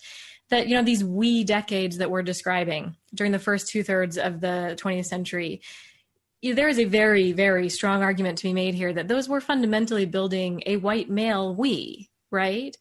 that, 0.52 0.68
you 0.68 0.76
know, 0.76 0.82
these 0.82 1.02
we 1.02 1.44
decades 1.44 1.96
that 1.96 2.10
we're 2.10 2.22
describing 2.22 2.94
during 3.14 3.32
the 3.32 3.38
first 3.38 3.68
two 3.68 3.82
thirds 3.82 4.18
of 4.18 4.42
the 4.42 4.76
20th 4.78 5.06
century, 5.06 5.62
there 6.42 6.68
is 6.68 6.78
a 6.78 6.84
very, 6.84 7.32
very 7.32 7.70
strong 7.70 8.02
argument 8.02 8.36
to 8.36 8.44
be 8.44 8.52
made 8.52 8.74
here 8.74 8.92
that 8.92 9.08
those 9.08 9.30
were 9.30 9.40
fundamentally 9.40 10.04
building 10.04 10.62
a 10.66 10.76
white 10.76 11.08
male 11.08 11.54
we, 11.54 12.10
right? 12.30 12.76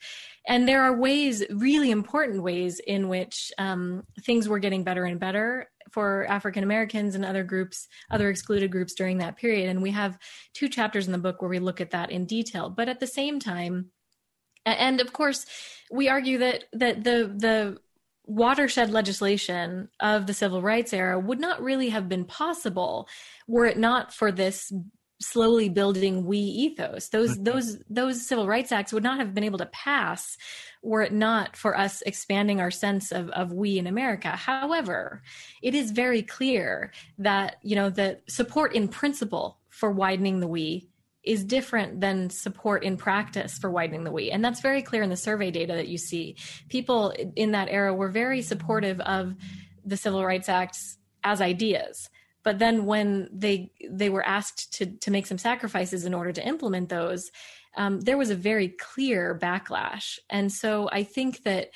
And 0.45 0.67
there 0.67 0.83
are 0.83 0.93
ways, 0.97 1.45
really 1.49 1.91
important 1.91 2.43
ways, 2.43 2.79
in 2.79 3.07
which 3.07 3.53
um, 3.57 4.03
things 4.19 4.49
were 4.49 4.59
getting 4.59 4.83
better 4.83 5.05
and 5.05 5.17
better 5.17 5.69
for 5.91 6.25
African 6.27 6.65
Americans 6.65 7.15
and 7.15 7.23
other 7.23 7.45
groups, 7.45 7.87
other 8.09 8.29
excluded 8.29 8.69
groups 8.69 8.95
during 8.95 9.19
that 9.19 9.37
period. 9.37 9.69
And 9.69 9.81
we 9.81 9.91
have 9.91 10.17
two 10.53 10.67
chapters 10.67 11.05
in 11.05 11.13
the 11.13 11.17
book 11.17 11.41
where 11.41 11.49
we 11.49 11.59
look 11.59 11.79
at 11.79 11.91
that 11.91 12.11
in 12.11 12.25
detail. 12.25 12.69
But 12.69 12.89
at 12.89 12.99
the 12.99 13.07
same 13.07 13.39
time, 13.39 13.91
and 14.65 15.01
of 15.01 15.13
course, 15.13 15.45
we 15.91 16.09
argue 16.09 16.37
that 16.39 16.65
that 16.73 17.03
the 17.03 17.33
the 17.35 17.77
watershed 18.25 18.91
legislation 18.91 19.89
of 19.99 20.27
the 20.27 20.33
civil 20.33 20.61
rights 20.61 20.93
era 20.93 21.19
would 21.19 21.39
not 21.39 21.61
really 21.61 21.89
have 21.89 22.07
been 22.07 22.23
possible 22.23 23.07
were 23.47 23.65
it 23.65 23.77
not 23.77 24.13
for 24.13 24.31
this 24.31 24.71
slowly 25.19 25.69
building 25.69 26.25
we 26.25 26.37
ethos 26.37 27.09
those 27.09 27.33
mm-hmm. 27.33 27.43
those 27.43 27.77
those 27.89 28.25
civil 28.25 28.47
rights 28.47 28.71
acts 28.71 28.93
would 28.93 29.03
not 29.03 29.19
have 29.19 29.33
been 29.33 29.43
able 29.43 29.57
to 29.57 29.65
pass 29.67 30.37
were 30.81 31.01
it 31.01 31.13
not 31.13 31.55
for 31.55 31.77
us 31.77 32.01
expanding 32.03 32.59
our 32.59 32.71
sense 32.71 33.11
of, 33.11 33.29
of 33.29 33.51
we 33.51 33.77
in 33.77 33.85
america 33.85 34.29
however 34.29 35.21
it 35.61 35.75
is 35.75 35.91
very 35.91 36.21
clear 36.21 36.91
that 37.17 37.57
you 37.61 37.75
know 37.75 37.89
the 37.89 38.19
support 38.27 38.73
in 38.73 38.87
principle 38.87 39.59
for 39.69 39.91
widening 39.91 40.39
the 40.39 40.47
we 40.47 40.90
is 41.23 41.43
different 41.43 42.01
than 42.01 42.29
support 42.29 42.83
in 42.83 42.97
practice 42.97 43.57
for 43.57 43.69
widening 43.69 44.03
the 44.03 44.11
we 44.11 44.31
and 44.31 44.43
that's 44.43 44.61
very 44.61 44.81
clear 44.81 45.03
in 45.03 45.09
the 45.09 45.17
survey 45.17 45.51
data 45.51 45.73
that 45.73 45.87
you 45.87 45.97
see. 45.97 46.35
People 46.69 47.13
in 47.35 47.51
that 47.51 47.69
era 47.69 47.93
were 47.93 48.09
very 48.09 48.41
supportive 48.41 48.99
of 49.01 49.35
the 49.85 49.97
civil 49.97 50.25
rights 50.25 50.49
acts 50.49 50.97
as 51.23 51.41
ideas. 51.41 52.09
But 52.43 52.57
then 52.57 52.85
when 52.85 53.29
they 53.31 53.71
they 53.89 54.09
were 54.09 54.25
asked 54.25 54.73
to 54.73 54.85
to 54.85 55.11
make 55.11 55.27
some 55.27 55.37
sacrifices 55.37 56.05
in 56.05 56.13
order 56.13 56.31
to 56.31 56.47
implement 56.47 56.89
those 56.89 57.31
um, 57.77 58.01
there 58.01 58.17
was 58.17 58.29
a 58.29 58.35
very 58.35 58.67
clear 58.67 59.37
backlash. 59.41 60.19
And 60.29 60.51
so 60.51 60.89
i 60.91 61.03
think 61.03 61.43
that 61.43 61.69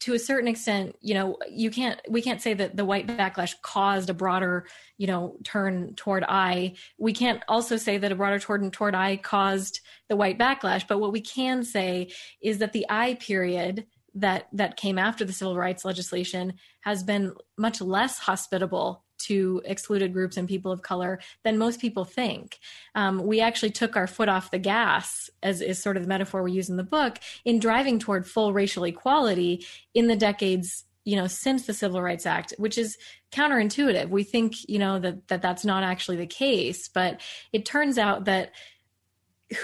to 0.00 0.14
a 0.14 0.18
certain 0.18 0.48
extent 0.48 0.96
you 1.00 1.14
know 1.14 1.36
you 1.48 1.70
can't 1.70 2.00
we 2.08 2.22
can't 2.22 2.42
say 2.42 2.54
that 2.54 2.76
the 2.76 2.84
white 2.84 3.06
backlash 3.06 3.54
caused 3.62 4.10
a 4.10 4.14
broader 4.14 4.66
you 4.98 5.06
know 5.06 5.36
turn 5.44 5.94
toward 5.94 6.24
i. 6.28 6.74
We 6.98 7.12
can't 7.12 7.42
also 7.48 7.76
say 7.76 7.98
that 7.98 8.12
a 8.12 8.16
broader 8.16 8.38
turn 8.38 8.70
toward 8.70 8.94
i 8.94 9.16
caused 9.16 9.80
the 10.08 10.16
white 10.16 10.38
backlash 10.38 10.86
but 10.88 10.98
what 10.98 11.12
we 11.12 11.20
can 11.20 11.64
say 11.64 12.10
is 12.42 12.58
that 12.58 12.72
the 12.72 12.86
i 12.88 13.14
period 13.14 13.86
that 14.14 14.46
that 14.52 14.76
came 14.76 14.98
after 14.98 15.24
the 15.24 15.32
civil 15.32 15.56
rights 15.56 15.84
legislation 15.84 16.54
has 16.80 17.02
been 17.02 17.34
much 17.58 17.80
less 17.80 18.18
hospitable 18.18 19.03
to 19.26 19.62
excluded 19.64 20.12
groups 20.12 20.36
and 20.36 20.48
people 20.48 20.72
of 20.72 20.82
color 20.82 21.20
than 21.42 21.58
most 21.58 21.80
people 21.80 22.04
think. 22.04 22.58
Um, 22.94 23.24
we 23.24 23.40
actually 23.40 23.70
took 23.70 23.96
our 23.96 24.06
foot 24.06 24.28
off 24.28 24.50
the 24.50 24.58
gas, 24.58 25.30
as 25.42 25.60
is 25.60 25.82
sort 25.82 25.96
of 25.96 26.02
the 26.02 26.08
metaphor 26.08 26.42
we 26.42 26.52
use 26.52 26.68
in 26.68 26.76
the 26.76 26.82
book, 26.82 27.18
in 27.44 27.58
driving 27.58 27.98
toward 27.98 28.26
full 28.26 28.52
racial 28.52 28.84
equality 28.84 29.66
in 29.92 30.06
the 30.06 30.16
decades 30.16 30.84
you 31.04 31.16
know 31.16 31.26
since 31.26 31.66
the 31.66 31.74
civil 31.74 32.00
rights 32.00 32.26
act 32.26 32.54
which 32.56 32.78
is 32.78 32.96
counterintuitive 33.30 34.08
we 34.08 34.24
think 34.24 34.68
you 34.68 34.78
know 34.78 34.98
that, 34.98 35.28
that 35.28 35.42
that's 35.42 35.64
not 35.64 35.82
actually 35.82 36.16
the 36.16 36.26
case 36.26 36.88
but 36.88 37.20
it 37.52 37.64
turns 37.64 37.98
out 37.98 38.24
that 38.24 38.52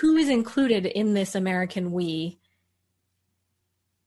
who 0.00 0.16
is 0.16 0.28
included 0.28 0.84
in 0.84 1.14
this 1.14 1.34
american 1.34 1.92
we 1.92 2.39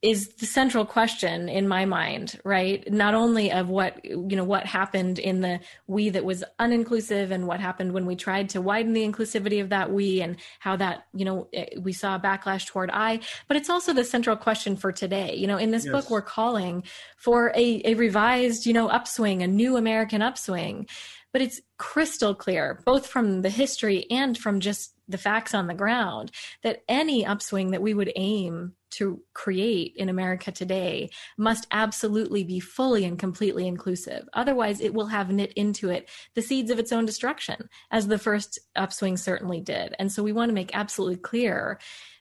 is 0.04 0.28
the 0.36 0.45
central 0.45 0.86
question 0.86 1.47
in 1.47 1.66
my 1.66 1.86
mind 1.86 2.38
right? 2.43 2.91
Not 2.91 3.16
only 3.16 3.51
of 3.51 3.70
what 3.70 4.04
you 4.04 4.36
know 4.36 4.43
what 4.43 4.66
happened 4.66 5.18
in 5.18 5.39
the 5.39 5.62
we 5.88 6.10
that 6.10 6.26
was 6.26 6.43
uninclusive 6.60 7.32
and 7.32 7.47
what 7.47 7.62
happened 7.62 7.93
when 7.93 8.06
we 8.06 8.18
tried 8.18 8.49
to 8.49 8.62
widen 8.62 8.91
the 8.91 9.10
inclusivity 9.10 9.62
of 9.62 9.70
that 9.70 9.91
we 9.91 10.22
and 10.22 10.36
how 10.60 10.76
that 10.76 11.06
you 11.14 11.24
know 11.24 11.47
eh, 11.54 11.66
we 11.80 11.93
saw 11.93 12.16
a 12.16 12.20
backlash 12.20 12.68
toward 12.68 12.91
i. 12.91 13.22
But 13.47 13.56
it's 13.56 13.70
also 13.70 13.93
the 13.93 14.04
central 14.04 14.36
question 14.36 14.76
for 14.76 14.91
today. 14.91 15.36
You 15.36 15.47
know 15.47 15.58
in 15.58 15.72
this 15.72 15.86
yes. 15.86 15.93
book 15.93 16.10
we're 16.10 16.22
calling 16.22 16.84
for 17.16 17.54
a, 17.56 17.82
a 17.86 17.93
revised 17.93 18.66
you 18.66 18.74
know 18.74 18.89
upswing 18.89 19.41
a 19.41 19.47
new 19.47 19.78
american 19.78 20.22
upswing. 20.22 20.86
But 21.32 21.41
it's 21.41 21.62
crystal 21.78 22.36
clear 22.36 22.82
both 22.86 23.08
from 23.08 23.41
the 23.41 23.49
history 23.49 24.06
and 24.12 24.38
from 24.38 24.60
just 24.60 24.93
the 25.14 25.18
facts 25.20 25.53
on 25.53 25.68
the 25.68 25.74
ground 25.74 26.32
that 26.64 26.84
any 26.89 27.24
upswing 27.24 27.70
that 27.72 27.84
we 27.84 27.93
would 27.93 28.11
aim 28.16 28.74
to 28.89 29.22
create 29.34 29.93
in 29.95 30.09
America 30.09 30.51
today 30.51 31.09
must 31.38 31.68
absolutely 31.72 32.43
be 32.43 32.59
fully 32.59 33.05
and 33.05 33.20
completely 33.20 33.68
inclusive. 33.68 34.28
Otherwise, 34.34 34.82
it 34.82 34.93
will 34.93 35.05
have 35.05 35.32
knit 35.32 35.53
into 35.53 35.89
it 35.89 36.09
the 36.34 36.41
seeds 36.41 36.72
of 36.72 36.80
its 36.80 36.91
own 36.91 37.05
destruction, 37.05 37.70
as 37.91 38.07
the 38.07 38.18
first 38.18 38.57
upswing 38.76 39.16
certainly 39.16 39.61
did. 39.61 39.95
And 39.99 40.11
so 40.11 40.24
we 40.24 40.34
want 40.34 40.49
to 40.49 40.55
make 40.55 40.76
absolutely 40.76 41.18
clear 41.18 41.80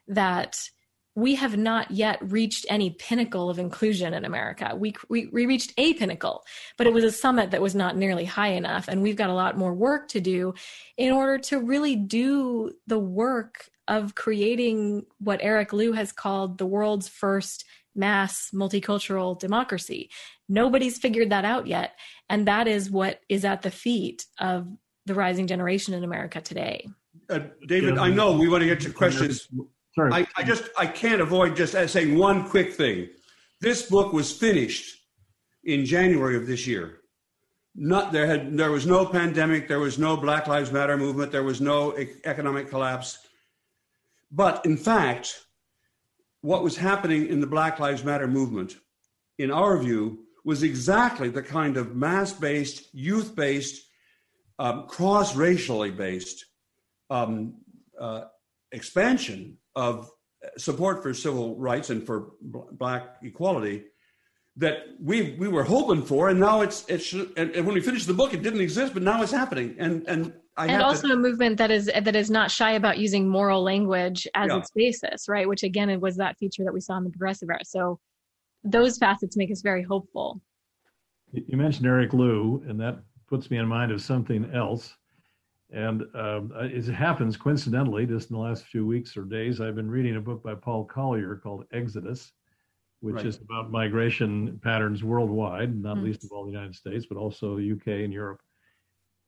that 0.09 0.69
we 1.15 1.35
have 1.35 1.57
not 1.57 1.91
yet 1.91 2.19
reached 2.23 2.65
any 2.69 2.91
pinnacle 2.91 3.51
of 3.51 3.59
inclusion 3.59 4.15
in 4.15 4.25
America. 4.25 4.75
We, 4.75 4.95
we, 5.09 5.27
we 5.27 5.47
reached 5.47 5.75
a 5.77 5.95
pinnacle, 5.95 6.45
but 6.79 6.87
it 6.87 6.93
was 6.93 7.05
a 7.05 7.13
summit 7.13 7.51
that 7.51 7.61
was 7.61 7.75
not 7.75 7.97
nearly 7.97 8.25
high 8.25 8.53
enough. 8.53 8.89
And 8.89 9.03
we've 9.03 9.17
got 9.17 9.31
a 9.31 9.35
lot 9.35 9.59
more 9.59 9.75
work 9.75 10.09
to 10.09 10.21
do 10.21 10.55
in 10.97 11.13
order 11.13 11.39
to 11.39 11.61
really 11.61 11.97
do 11.97 12.73
the 12.87 12.99
work 12.99 13.69
of 13.89 14.15
creating 14.15 15.05
what 15.19 15.41
Eric 15.43 15.73
Liu 15.73 15.93
has 15.93 16.13
called 16.13 16.57
the 16.57 16.67
world's 16.67 17.09
first 17.09 17.65
mass 17.95 18.49
multicultural 18.55 19.39
democracy. 19.39 20.11
Nobody's 20.49 20.99
figured 20.99 21.31
that 21.31 21.45
out 21.45 21.67
yet. 21.67 21.93
And 22.31 22.49
that 22.49 22.69
is 22.69 22.91
what 22.91 23.21
is 23.29 23.45
at 23.45 23.63
the 23.63 23.71
feet 23.71 24.25
of 24.39 24.67
the 25.05 25.15
rising 25.15 25.47
generation 25.47 25.93
in 25.93 26.05
America 26.05 26.41
today. 26.41 26.89
Uh, 27.29 27.41
David, 27.67 27.99
I 27.99 28.09
know 28.09 28.33
we 28.33 28.49
want 28.49 28.63
to 28.63 28.67
get 28.67 28.81
to 28.81 28.91
questions. 28.91 29.49
Sorry. 29.95 30.13
I, 30.13 30.27
I 30.37 30.43
just 30.43 30.69
I 30.79 30.87
can't 30.87 31.21
avoid 31.21 31.57
just 31.57 31.73
saying 31.91 32.17
one 32.17 32.49
quick 32.49 32.73
thing. 32.75 33.09
This 33.61 33.89
book 33.89 34.13
was 34.13 34.33
finished 34.33 34.97
in 35.65 35.85
January 35.85 36.37
of 36.37 36.47
this 36.47 36.67
year. 36.67 36.99
Not 37.75 38.13
there 38.13 38.27
had 38.27 38.57
there 38.57 38.71
was 38.71 38.87
no 38.87 39.05
pandemic, 39.07 39.69
there 39.69 39.81
was 39.81 39.99
no 39.99 40.17
Black 40.17 40.47
Lives 40.47 40.73
Matter 40.73 40.97
movement, 40.97 41.33
there 41.33 41.43
was 41.43 41.61
no 41.61 41.97
economic 42.25 42.69
collapse. 42.69 43.19
But 44.31 44.65
in 44.65 44.77
fact, 44.77 45.45
what 46.41 46.63
was 46.63 46.77
happening 46.77 47.29
in 47.29 47.41
the 47.41 47.47
Black 47.47 47.79
Lives 47.79 48.03
Matter 48.03 48.27
movement, 48.27 48.77
in 49.39 49.51
our 49.51 49.77
view, 49.79 50.25
was 50.45 50.63
exactly 50.63 51.29
the 51.29 51.43
kind 51.43 51.77
of 51.77 51.95
mass 51.95 52.33
based, 52.33 52.95
youth 52.95 53.37
based, 53.37 53.83
um, 54.59 54.87
cross 54.87 55.37
racially 55.37 55.91
based 55.91 56.47
um, 57.11 57.55
uh, 57.99 58.23
expansion 58.73 59.59
of 59.77 60.11
support 60.57 61.03
for 61.03 61.15
civil 61.15 61.57
rights 61.59 61.91
and 61.91 62.05
for 62.05 62.33
black 62.41 63.17
equality 63.23 63.85
that 64.57 64.85
we 65.01 65.35
we 65.39 65.49
were 65.49 65.63
hoping 65.63 66.05
for, 66.05 66.29
and 66.29 66.39
now 66.39 66.61
it's 66.61 66.85
it's 66.89 67.13
and, 67.13 67.31
and 67.37 67.65
when 67.65 67.75
we 67.75 67.81
finished 67.81 68.07
the 68.07 68.15
book, 68.15 68.35
it 68.35 68.43
didn't 68.43 68.61
exist, 68.61 68.93
but 68.93 69.03
now 69.03 69.23
it's 69.23 69.33
happening, 69.33 69.75
and 69.79 70.07
and 70.07 70.33
I 70.57 70.67
and 70.67 70.83
also 70.83 71.09
to, 71.09 71.15
a 71.15 71.17
movement 71.17 71.57
that 71.57 71.71
is 71.71 71.87
that 71.87 72.15
is 72.15 72.31
not 72.31 72.51
shy 72.51 72.73
about 72.73 72.99
using 72.99 73.29
moral 73.29 73.63
language 73.63 74.29
as 74.35 74.51
yeah. 74.51 74.59
its 74.59 74.71
basis, 74.75 75.27
right? 75.29 75.49
Which 75.49 75.63
again, 75.63 75.89
it 75.89 76.01
was 76.01 76.17
that 76.17 76.37
feature 76.37 76.65
that 76.65 76.73
we 76.73 76.81
saw 76.81 76.99
in 76.99 77.05
the 77.05 77.11
progressive 77.11 77.49
era. 77.49 77.65
So 77.65 77.99
those 78.63 78.99
facets 78.99 79.37
make 79.37 79.51
us 79.51 79.63
very 79.63 79.83
hopeful. 79.83 80.41
You 81.33 81.57
mentioned 81.57 81.87
Eric 81.87 82.13
Liu, 82.13 82.63
and 82.69 82.79
that 82.79 83.03
puts 83.29 83.51
me 83.51 83.57
in 83.57 83.67
mind 83.67 83.91
of 83.91 84.03
something 84.03 84.51
else. 84.55 84.95
And 85.73 86.03
um, 86.15 86.53
as 86.53 86.89
it 86.91 86.95
happens, 86.95 87.37
coincidentally, 87.37 88.05
just 88.05 88.31
in 88.31 88.37
the 88.37 88.43
last 88.43 88.65
few 88.65 88.87
weeks 88.87 89.17
or 89.17 89.23
days, 89.23 89.61
I've 89.61 89.75
been 89.75 89.91
reading 89.91 90.17
a 90.17 90.21
book 90.21 90.43
by 90.43 90.55
Paul 90.55 90.85
Collier 90.85 91.37
called 91.37 91.65
Exodus, 91.73 92.33
which 93.01 93.17
right. 93.17 93.27
is 93.27 93.39
about 93.39 93.71
migration 93.71 94.61
patterns 94.63 95.03
worldwide, 95.03 95.75
not 95.75 95.97
mm. 95.97 96.05
least 96.05 96.25
of 96.25 96.33
all 96.33 96.45
the 96.45 96.53
United 96.53 96.75
States, 96.75 97.07
but 97.07 97.17
also 97.17 97.57
the 97.57 97.73
UK 97.73 98.05
and 98.05 98.13
Europe. 98.13 98.43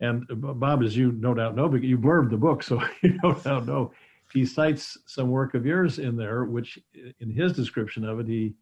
And 0.01 0.26
uh, 0.30 0.34
Bob, 0.34 0.82
as 0.82 0.95
you 0.95 1.12
no 1.12 1.32
doubt 1.32 1.57
know, 1.57 1.68
but 1.68 1.82
you 1.82 1.97
blurbed 1.97 2.28
the 2.28 2.36
book, 2.36 2.62
so 2.62 2.82
you 3.01 3.18
no 3.22 3.32
doubt 3.32 3.66
know, 3.66 3.92
he 4.32 4.45
cites 4.45 4.99
some 5.07 5.30
work 5.30 5.55
of 5.55 5.64
yours 5.64 5.99
in 5.99 6.14
there, 6.14 6.45
which 6.45 6.78
in 7.20 7.30
his 7.30 7.53
description 7.53 8.05
of 8.05 8.20
it, 8.20 8.28
he 8.28 8.53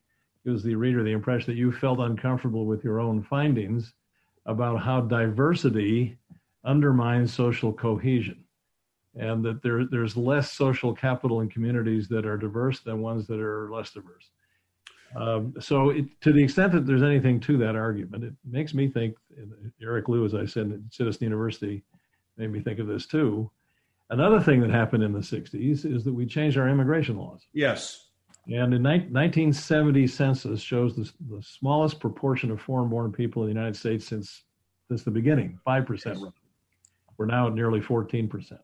gives 0.46 0.62
the 0.62 0.74
reader 0.76 1.02
the 1.02 1.10
impression 1.10 1.52
that 1.52 1.58
you 1.58 1.72
felt 1.72 1.98
uncomfortable 1.98 2.66
with 2.66 2.84
your 2.84 3.00
own 3.00 3.22
findings 3.22 3.92
about 4.46 4.80
how 4.80 5.00
diversity 5.00 6.18
undermines 6.64 7.32
social 7.32 7.72
cohesion 7.72 8.44
and 9.14 9.44
that 9.44 9.62
there, 9.62 9.84
there's 9.84 10.16
less 10.16 10.52
social 10.52 10.94
capital 10.94 11.40
in 11.40 11.48
communities 11.48 12.08
that 12.08 12.24
are 12.24 12.36
diverse 12.36 12.80
than 12.80 13.02
ones 13.02 13.26
that 13.26 13.40
are 13.40 13.70
less 13.70 13.90
diverse. 13.90 14.30
Um, 15.14 15.54
so, 15.60 15.90
it, 15.90 16.20
to 16.22 16.32
the 16.32 16.42
extent 16.42 16.72
that 16.72 16.86
there's 16.86 17.02
anything 17.02 17.38
to 17.40 17.58
that 17.58 17.76
argument, 17.76 18.24
it 18.24 18.32
makes 18.44 18.72
me 18.72 18.88
think. 18.88 19.14
Eric 19.82 20.08
Liu, 20.08 20.24
as 20.24 20.34
I 20.34 20.46
said, 20.46 20.72
at 20.72 20.80
Citizen 20.90 21.24
University, 21.24 21.82
made 22.38 22.50
me 22.50 22.60
think 22.60 22.78
of 22.78 22.86
this 22.86 23.04
too. 23.04 23.50
Another 24.08 24.40
thing 24.40 24.60
that 24.62 24.70
happened 24.70 25.02
in 25.02 25.12
the 25.12 25.18
'60s 25.18 25.84
is 25.84 26.04
that 26.04 26.14
we 26.14 26.24
changed 26.24 26.56
our 26.56 26.68
immigration 26.68 27.18
laws. 27.18 27.46
Yes. 27.52 28.08
And 28.46 28.72
the 28.72 28.78
1970 28.78 30.06
census 30.06 30.60
shows 30.60 30.96
the, 30.96 31.10
the 31.28 31.42
smallest 31.42 32.00
proportion 32.00 32.50
of 32.50 32.60
foreign-born 32.60 33.12
people 33.12 33.42
in 33.42 33.48
the 33.50 33.54
United 33.54 33.76
States 33.76 34.06
since 34.06 34.44
since 34.88 35.02
the 35.04 35.10
beginning, 35.10 35.58
five 35.62 35.84
percent. 35.84 36.18
Yes. 36.20 36.32
We're 37.22 37.26
now 37.26 37.46
at 37.46 37.54
nearly 37.54 37.80
14 37.80 38.28
percent. 38.28 38.60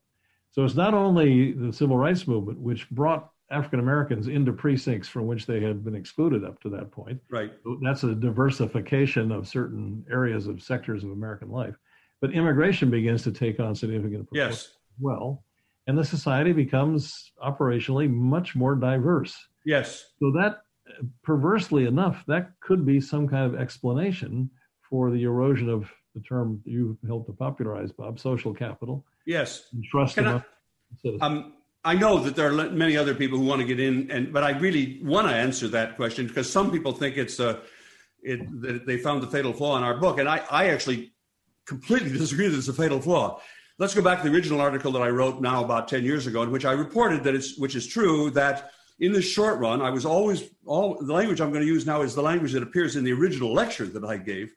So 0.51 0.65
it's 0.65 0.75
not 0.75 0.93
only 0.93 1.53
the 1.53 1.73
civil 1.73 1.97
rights 1.97 2.27
movement 2.27 2.59
which 2.59 2.91
brought 2.91 3.31
African 3.53 3.79
Americans 3.79 4.27
into 4.27 4.53
precincts 4.53 5.07
from 5.07 5.29
which 5.29 5.47
they 5.47 5.61
had 5.61 5.85
been 5.85 5.95
excluded 5.95 6.45
up 6.45 6.61
to 6.63 6.69
that 6.71 6.91
point. 6.91 7.21
Right. 7.31 7.53
That's 7.83 8.03
a 8.03 8.17
diversification 8.17 9.31
of 9.31 9.47
certain 9.47 10.05
areas 10.11 10.49
of 10.49 10.61
sectors 10.61 11.05
of 11.05 11.13
American 11.13 11.53
life. 11.53 11.77
But 12.21 12.33
immigration 12.33 12.91
begins 12.91 13.23
to 13.23 13.31
take 13.31 13.61
on 13.61 13.77
significant 13.77 14.29
yes. 14.33 14.51
as 14.51 14.69
well. 14.99 15.45
And 15.87 15.97
the 15.97 16.05
society 16.05 16.53
becomes 16.53 17.31
operationally 17.41 18.11
much 18.11 18.57
more 18.57 18.75
diverse. 18.75 19.37
Yes. 19.65 20.05
So 20.19 20.33
that 20.33 20.63
perversely 21.23 21.87
enough, 21.87 22.25
that 22.27 22.51
could 22.59 22.85
be 22.85 23.01
some 23.01 23.29
kind 23.29 23.55
of 23.55 23.61
explanation 23.61 24.51
for 24.83 25.13
the 25.13 25.23
erosion 25.23 25.71
of 25.71 25.93
the 26.15 26.21
term 26.21 26.63
you 26.65 26.99
helped 27.07 27.27
to 27.27 27.33
popularize, 27.33 27.93
Bob, 27.93 28.19
social 28.19 28.55
capital. 28.55 29.05
Yes. 29.27 29.65
trust 29.91 30.15
Can 30.15 30.27
I, 30.27 30.43
um, 31.21 31.55
I 31.85 31.95
know 31.95 32.19
that 32.21 32.35
there 32.35 32.49
are 32.49 32.71
many 32.71 32.97
other 32.97 33.15
people 33.15 33.39
who 33.39 33.45
want 33.45 33.61
to 33.61 33.67
get 33.67 33.81
in, 33.81 34.11
and 34.11 34.33
but 34.33 34.43
I 34.43 34.51
really 34.51 35.01
want 35.03 35.29
to 35.29 35.35
answer 35.35 35.69
that 35.69 35.97
question 35.97 36.27
because 36.27 36.51
some 36.51 36.71
people 36.71 36.93
think 36.93 37.17
it's 37.17 37.39
a, 37.39 37.61
it 38.23 38.41
that 38.63 38.87
they 38.87 38.99
found 38.99 39.23
the 39.23 39.27
fatal 39.27 39.53
flaw 39.53 39.77
in 39.77 39.85
our 39.85 39.97
book, 39.97 40.19
and 40.19 40.29
I, 40.29 40.43
I 40.51 40.69
actually 40.69 41.13
completely 41.67 42.11
disagree 42.19 42.49
that 42.49 42.57
it's 42.57 42.69
a 42.69 42.73
fatal 42.73 43.01
flaw. 43.01 43.41
Let's 43.79 43.95
go 43.95 44.03
back 44.03 44.23
to 44.23 44.29
the 44.29 44.35
original 44.35 44.61
article 44.61 44.91
that 44.93 45.03
I 45.03 45.09
wrote 45.09 45.41
now 45.41 45.65
about 45.65 45.89
ten 45.89 46.05
years 46.05 46.27
ago, 46.27 46.43
in 46.43 46.51
which 46.51 46.65
I 46.65 46.73
reported 46.73 47.23
that 47.25 47.35
it's 47.35 47.57
which 47.59 47.77
is 47.77 47.87
true 47.87 48.31
that 48.31 48.73
in 49.01 49.13
the 49.13 49.23
short 49.23 49.61
run, 49.61 49.81
I 49.81 49.91
was 49.91 50.05
always 50.05 50.51
all 50.67 50.99
the 51.01 51.13
language 51.13 51.41
I'm 51.41 51.51
going 51.51 51.63
to 51.63 51.67
use 51.67 51.87
now 51.87 52.03
is 52.03 52.15
the 52.15 52.23
language 52.23 52.53
that 52.53 52.63
appears 52.63 52.97
in 52.97 53.05
the 53.05 53.13
original 53.13 53.53
lecture 53.53 53.87
that 53.87 54.05
I 54.05 54.17
gave 54.17 54.53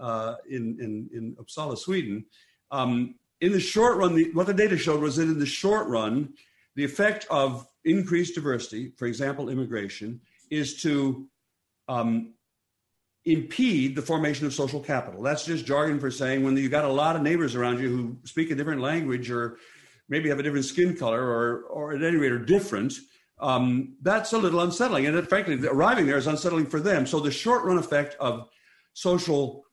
uh, 0.00 0.36
in, 0.48 0.76
in 0.80 1.08
in 1.12 1.36
Uppsala, 1.36 1.76
Sweden. 1.76 2.24
Um, 2.70 3.14
in 3.40 3.52
the 3.52 3.60
short 3.60 3.96
run, 3.96 4.14
the, 4.14 4.30
what 4.32 4.46
the 4.46 4.54
data 4.54 4.76
showed 4.76 5.00
was 5.00 5.16
that 5.16 5.22
in 5.22 5.38
the 5.38 5.46
short 5.46 5.88
run, 5.88 6.34
the 6.76 6.84
effect 6.84 7.26
of 7.30 7.66
increased 7.84 8.34
diversity, 8.34 8.92
for 8.96 9.06
example, 9.06 9.48
immigration, 9.48 10.20
is 10.50 10.80
to 10.82 11.26
um, 11.88 12.34
impede 13.24 13.94
the 13.94 14.02
formation 14.02 14.46
of 14.46 14.54
social 14.54 14.80
capital. 14.80 15.22
That's 15.22 15.44
just 15.44 15.66
jargon 15.66 16.00
for 16.00 16.10
saying 16.10 16.42
when 16.42 16.56
you've 16.56 16.70
got 16.70 16.84
a 16.84 16.92
lot 16.92 17.16
of 17.16 17.22
neighbors 17.22 17.54
around 17.54 17.80
you 17.80 17.88
who 17.88 18.16
speak 18.24 18.50
a 18.50 18.54
different 18.54 18.80
language 18.80 19.30
or 19.30 19.58
maybe 20.08 20.28
have 20.28 20.38
a 20.38 20.42
different 20.42 20.64
skin 20.64 20.96
color 20.96 21.22
or, 21.22 21.62
or 21.64 21.92
at 21.94 22.02
any 22.02 22.16
rate 22.16 22.32
are 22.32 22.38
different, 22.38 22.94
um, 23.40 23.96
that's 24.02 24.32
a 24.32 24.38
little 24.38 24.60
unsettling. 24.60 25.06
And 25.06 25.28
frankly, 25.28 25.58
arriving 25.66 26.06
there 26.06 26.18
is 26.18 26.26
unsettling 26.26 26.66
for 26.66 26.80
them. 26.80 27.06
So 27.06 27.20
the 27.20 27.30
short 27.30 27.64
run 27.64 27.78
effect 27.78 28.16
of 28.20 28.48
social, 28.92 29.64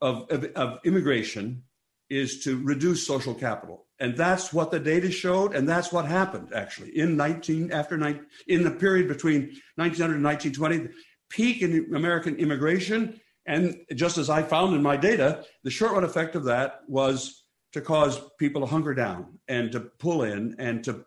of, 0.00 0.26
of, 0.30 0.44
of 0.56 0.78
immigration 0.84 1.62
is 2.08 2.44
to 2.44 2.62
reduce 2.62 3.06
social 3.06 3.34
capital. 3.34 3.86
And 3.98 4.16
that's 4.16 4.52
what 4.52 4.70
the 4.70 4.78
data 4.78 5.10
showed 5.10 5.54
and 5.54 5.68
that's 5.68 5.92
what 5.92 6.04
happened 6.04 6.52
actually. 6.54 6.96
In 6.98 7.16
19 7.16 7.72
after 7.72 7.96
19, 7.96 8.24
in 8.48 8.62
the 8.62 8.70
period 8.70 9.08
between 9.08 9.58
1900 9.76 10.14
and 10.16 10.24
1920 10.24 10.88
peak 11.28 11.62
in 11.62 11.94
american 11.94 12.36
immigration 12.36 13.20
and 13.46 13.76
just 13.94 14.18
as 14.18 14.30
i 14.30 14.42
found 14.42 14.74
in 14.74 14.82
my 14.82 14.96
data 14.96 15.44
the 15.64 15.70
short 15.70 15.92
run 15.92 16.04
effect 16.04 16.36
of 16.36 16.44
that 16.44 16.80
was 16.88 17.44
to 17.72 17.80
cause 17.80 18.20
people 18.38 18.60
to 18.60 18.66
hunker 18.66 18.94
down 18.94 19.38
and 19.48 19.72
to 19.72 19.80
pull 19.80 20.22
in 20.22 20.54
and 20.58 20.84
to 20.84 21.04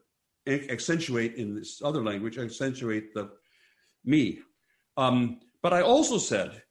accentuate 0.47 1.35
in 1.35 1.55
this 1.55 1.81
other 1.83 2.03
language 2.03 2.37
accentuate 2.37 3.13
the 3.13 3.29
me. 4.05 4.39
Um, 4.97 5.39
but 5.61 5.73
i 5.73 5.81
also 5.81 6.17
said 6.17 6.61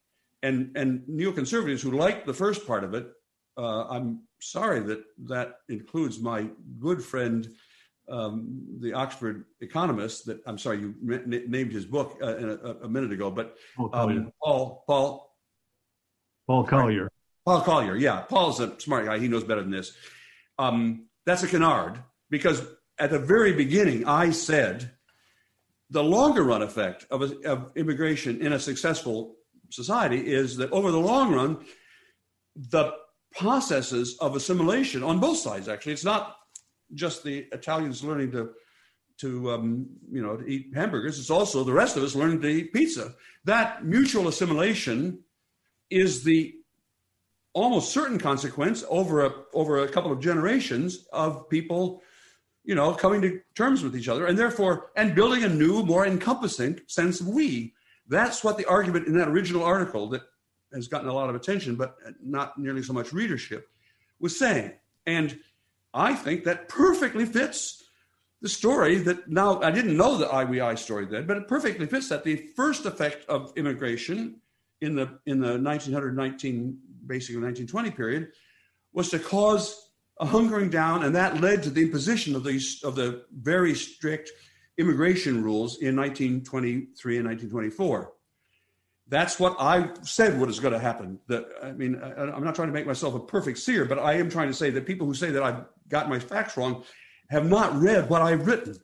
and 0.42 0.76
and 0.76 1.02
neoconservatives 1.08 1.80
who 1.80 1.92
liked 1.92 2.26
the 2.26 2.34
first 2.34 2.66
part 2.66 2.84
of 2.84 2.94
it 2.94 3.08
uh, 3.56 3.86
i'm 3.88 4.20
sorry 4.40 4.80
that 4.80 5.02
that 5.24 5.56
includes 5.68 6.20
my 6.20 6.48
good 6.78 7.02
friend, 7.02 7.48
um, 8.08 8.78
the 8.80 8.92
Oxford 8.92 9.44
economist. 9.60 10.26
That 10.26 10.40
I'm 10.46 10.58
sorry 10.58 10.80
you 10.80 10.94
named 11.02 11.72
his 11.72 11.84
book 11.84 12.18
uh, 12.22 12.26
a, 12.26 12.84
a, 12.84 12.88
minute 12.88 13.12
ago, 13.12 13.30
but 13.30 13.56
um, 13.92 14.32
Paul 14.42 14.84
Paul 14.86 15.34
Paul 16.46 16.64
Collier. 16.64 17.10
Paul 17.44 17.62
Collier, 17.62 17.96
yeah, 17.96 18.20
Paul's 18.22 18.60
a 18.60 18.78
smart 18.80 19.06
guy. 19.06 19.18
He 19.18 19.28
knows 19.28 19.44
better 19.44 19.62
than 19.62 19.70
this. 19.70 19.92
Um, 20.58 21.08
that's 21.24 21.42
a 21.42 21.48
canard 21.48 21.98
because 22.30 22.62
at 22.98 23.10
the 23.10 23.18
very 23.18 23.52
beginning 23.52 24.06
I 24.06 24.30
said 24.30 24.90
the 25.90 26.02
longer 26.02 26.42
run 26.42 26.60
effect 26.60 27.06
of, 27.10 27.22
a, 27.22 27.48
of 27.48 27.72
immigration 27.74 28.42
in 28.42 28.52
a 28.52 28.58
successful 28.58 29.37
society 29.70 30.32
is 30.32 30.56
that 30.56 30.70
over 30.72 30.90
the 30.90 30.98
long 30.98 31.32
run, 31.34 31.58
the 32.56 32.92
processes 33.32 34.16
of 34.20 34.36
assimilation 34.36 35.02
on 35.02 35.20
both 35.20 35.38
sides. 35.38 35.68
Actually, 35.68 35.92
it's 35.92 36.04
not 36.04 36.36
just 36.94 37.22
the 37.22 37.46
Italians 37.52 38.02
learning 38.02 38.32
to 38.32 38.50
to 39.18 39.50
um, 39.50 39.86
you 40.10 40.22
know 40.22 40.36
to 40.36 40.46
eat 40.46 40.74
hamburgers. 40.74 41.18
It's 41.18 41.30
also 41.30 41.64
the 41.64 41.72
rest 41.72 41.96
of 41.96 42.02
us 42.02 42.14
learning 42.14 42.40
to 42.42 42.48
eat 42.48 42.72
pizza. 42.72 43.14
That 43.44 43.84
mutual 43.84 44.28
assimilation 44.28 45.20
is 45.90 46.22
the 46.24 46.54
almost 47.52 47.92
certain 47.92 48.18
consequence 48.18 48.84
over 48.88 49.24
a 49.24 49.32
over 49.52 49.78
a 49.78 49.88
couple 49.88 50.12
of 50.12 50.20
generations 50.20 51.06
of 51.12 51.48
people 51.48 52.02
you 52.64 52.74
know 52.74 52.92
coming 52.92 53.20
to 53.22 53.40
terms 53.54 53.82
with 53.82 53.96
each 53.96 54.08
other 54.08 54.26
and 54.26 54.38
therefore 54.38 54.90
and 54.96 55.14
building 55.14 55.42
a 55.44 55.48
new 55.48 55.82
more 55.82 56.06
encompassing 56.06 56.78
sense 56.86 57.20
of 57.20 57.26
we 57.26 57.74
that's 58.08 58.42
what 58.42 58.56
the 58.56 58.66
argument 58.66 59.06
in 59.06 59.16
that 59.18 59.28
original 59.28 59.62
article 59.62 60.08
that 60.10 60.22
has 60.72 60.88
gotten 60.88 61.08
a 61.08 61.12
lot 61.12 61.30
of 61.30 61.36
attention, 61.36 61.76
but 61.76 61.96
not 62.22 62.58
nearly 62.58 62.82
so 62.82 62.92
much 62.92 63.12
readership, 63.12 63.68
was 64.20 64.38
saying. 64.38 64.72
And 65.06 65.38
I 65.94 66.14
think 66.14 66.44
that 66.44 66.68
perfectly 66.68 67.24
fits 67.24 67.84
the 68.40 68.48
story 68.48 68.98
that 68.98 69.28
now 69.28 69.60
I 69.60 69.70
didn't 69.70 69.96
know 69.96 70.16
the 70.16 70.28
I-we-I 70.28 70.76
story 70.76 71.06
then, 71.06 71.26
but 71.26 71.36
it 71.36 71.48
perfectly 71.48 71.86
fits 71.86 72.08
that 72.10 72.24
the 72.24 72.36
first 72.54 72.86
effect 72.86 73.28
of 73.28 73.52
immigration 73.56 74.40
in 74.80 74.94
the 74.94 75.18
in 75.26 75.40
the 75.40 75.58
1919 75.58 76.78
basically 77.06 77.42
1920 77.42 77.90
period 77.90 78.28
was 78.92 79.08
to 79.10 79.18
cause 79.18 79.90
a 80.20 80.26
hunkering 80.26 80.70
down, 80.70 81.04
and 81.04 81.14
that 81.14 81.40
led 81.40 81.62
to 81.62 81.70
the 81.70 81.82
imposition 81.82 82.36
of 82.36 82.44
these 82.44 82.82
of 82.84 82.94
the 82.94 83.24
very 83.32 83.74
strict 83.74 84.30
immigration 84.78 85.42
rules 85.42 85.78
in 85.78 85.96
1923 85.96 87.18
and 87.18 87.26
1924 87.26 88.12
that's 89.08 89.40
what 89.40 89.56
I 89.58 89.90
said 90.02 90.38
what 90.38 90.48
is 90.48 90.60
going 90.60 90.74
to 90.74 90.78
happen. 90.78 91.18
That 91.28 91.46
I 91.62 91.72
mean, 91.72 92.00
I, 92.02 92.36
am 92.36 92.44
not 92.44 92.54
trying 92.54 92.68
to 92.68 92.74
make 92.74 92.86
myself 92.86 93.14
a 93.14 93.20
perfect 93.20 93.58
seer, 93.58 93.84
but 93.84 93.98
I 93.98 94.14
am 94.14 94.30
trying 94.30 94.48
to 94.48 94.54
say 94.54 94.70
that 94.70 94.86
people 94.86 95.06
who 95.06 95.14
say 95.14 95.30
that 95.30 95.42
I've 95.42 95.64
got 95.88 96.08
my 96.08 96.18
facts 96.18 96.56
wrong 96.56 96.84
have 97.30 97.48
not 97.48 97.74
read 97.74 98.08
what 98.08 98.22
I've 98.22 98.46
written. 98.46 98.76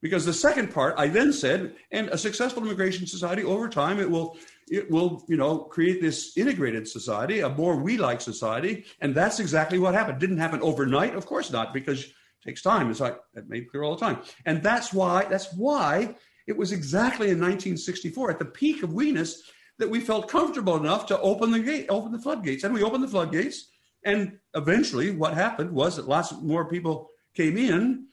Because 0.00 0.26
the 0.26 0.34
second 0.34 0.72
part, 0.72 0.94
I 0.98 1.08
then 1.08 1.32
said, 1.32 1.74
and 1.90 2.08
a 2.10 2.18
successful 2.18 2.62
immigration 2.62 3.06
society 3.06 3.42
over 3.42 3.68
time, 3.68 3.98
it 3.98 4.10
will 4.10 4.36
it 4.68 4.90
will, 4.90 5.24
you 5.28 5.36
know, 5.36 5.58
create 5.58 6.00
this 6.00 6.36
integrated 6.36 6.86
society, 6.88 7.40
a 7.40 7.48
more 7.48 7.76
we-like 7.76 8.20
society, 8.20 8.84
and 9.00 9.14
that's 9.14 9.40
exactly 9.40 9.78
what 9.78 9.94
happened. 9.94 10.20
Didn't 10.20 10.38
happen 10.38 10.60
overnight, 10.62 11.14
of 11.14 11.26
course 11.26 11.50
not, 11.50 11.74
because 11.74 12.12
takes 12.44 12.62
time. 12.62 12.90
It's 12.90 13.00
like 13.00 13.18
that 13.34 13.48
made 13.48 13.70
clear 13.70 13.82
all 13.82 13.96
the 13.96 14.00
time, 14.00 14.18
and 14.46 14.62
that's 14.62 14.92
why 14.92 15.24
that's 15.24 15.52
why 15.54 16.14
it 16.46 16.56
was 16.56 16.72
exactly 16.72 17.28
in 17.30 17.40
1964 17.40 18.30
at 18.30 18.38
the 18.38 18.44
peak 18.44 18.82
of 18.82 18.92
weeness 18.92 19.42
that 19.78 19.90
we 19.90 20.00
felt 20.00 20.28
comfortable 20.28 20.76
enough 20.76 21.06
to 21.06 21.18
open 21.20 21.50
the 21.50 21.58
gate, 21.58 21.86
open 21.88 22.12
the 22.12 22.18
floodgates, 22.18 22.64
and 22.64 22.74
we 22.74 22.82
opened 22.82 23.02
the 23.02 23.08
floodgates. 23.08 23.70
And 24.04 24.38
eventually, 24.54 25.10
what 25.10 25.34
happened 25.34 25.70
was 25.70 25.96
that 25.96 26.06
lots 26.06 26.32
more 26.32 26.68
people 26.68 27.08
came 27.34 27.56
in, 27.56 28.06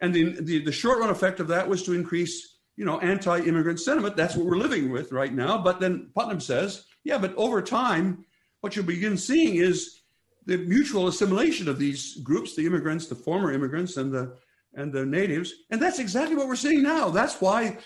and 0.00 0.12
the, 0.14 0.40
the, 0.40 0.64
the 0.64 0.72
short 0.72 0.98
run 0.98 1.10
effect 1.10 1.38
of 1.40 1.48
that 1.48 1.68
was 1.68 1.82
to 1.84 1.92
increase, 1.92 2.58
you 2.76 2.84
know, 2.84 2.98
anti-immigrant 3.00 3.78
sentiment. 3.78 4.16
That's 4.16 4.34
what 4.34 4.46
we're 4.46 4.56
living 4.56 4.90
with 4.90 5.12
right 5.12 5.32
now. 5.32 5.58
But 5.58 5.80
then 5.80 6.10
Putnam 6.14 6.40
says, 6.40 6.84
yeah, 7.04 7.18
but 7.18 7.34
over 7.36 7.62
time, 7.62 8.24
what 8.60 8.74
you'll 8.74 8.86
begin 8.86 9.16
seeing 9.16 9.56
is 9.56 10.00
the 10.46 10.58
mutual 10.58 11.08
assimilation 11.08 11.68
of 11.68 11.78
these 11.78 12.16
groups, 12.22 12.54
the 12.54 12.66
immigrants, 12.66 13.06
the 13.06 13.14
former 13.14 13.52
immigrants, 13.52 13.96
and 13.96 14.12
the 14.12 14.36
and 14.74 14.92
the 14.92 15.06
natives, 15.06 15.52
and 15.70 15.80
that's 15.80 16.00
exactly 16.00 16.36
what 16.36 16.48
we're 16.48 16.56
seeing 16.56 16.82
now. 16.82 17.08
That's 17.08 17.40
why 17.40 17.78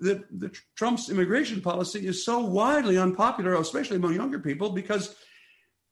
the, 0.00 0.24
the 0.38 0.52
Trump's 0.76 1.10
immigration 1.10 1.60
policy 1.60 2.06
is 2.06 2.24
so 2.24 2.40
widely 2.40 2.98
unpopular, 2.98 3.54
especially 3.54 3.96
among 3.96 4.14
younger 4.14 4.38
people, 4.38 4.70
because 4.70 5.16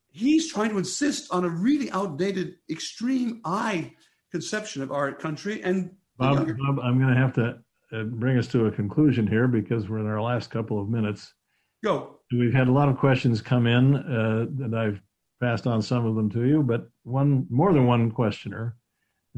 he's 0.09 0.51
trying 0.51 0.69
to 0.71 0.77
insist 0.77 1.31
on 1.31 1.45
a 1.45 1.49
really 1.49 1.89
outdated, 1.91 2.55
extreme 2.69 3.41
I 3.45 3.93
conception 4.31 4.81
of 4.81 4.91
our 4.91 5.11
country. 5.13 5.63
And 5.63 5.91
Bob, 6.17 6.35
younger- 6.35 6.55
Bob 6.55 6.79
I'm 6.79 6.99
going 6.99 7.13
to 7.13 7.19
have 7.19 7.33
to 7.33 7.59
uh, 7.91 8.03
bring 8.03 8.37
us 8.37 8.47
to 8.49 8.65
a 8.65 8.71
conclusion 8.71 9.27
here 9.27 9.47
because 9.47 9.89
we're 9.89 9.99
in 9.99 10.07
our 10.07 10.21
last 10.21 10.49
couple 10.49 10.81
of 10.81 10.89
minutes. 10.89 11.33
Go. 11.83 12.19
We've 12.31 12.53
had 12.53 12.67
a 12.67 12.71
lot 12.71 12.89
of 12.89 12.97
questions 12.97 13.41
come 13.41 13.67
in, 13.67 13.95
uh, 13.95 14.45
and 14.63 14.75
I've 14.75 15.01
passed 15.43 15.67
on 15.67 15.81
some 15.81 16.05
of 16.05 16.15
them 16.15 16.29
to 16.29 16.45
you, 16.45 16.63
but 16.63 16.87
one 17.03 17.45
more 17.49 17.73
than 17.73 17.85
one 17.85 18.09
questioner 18.09 18.77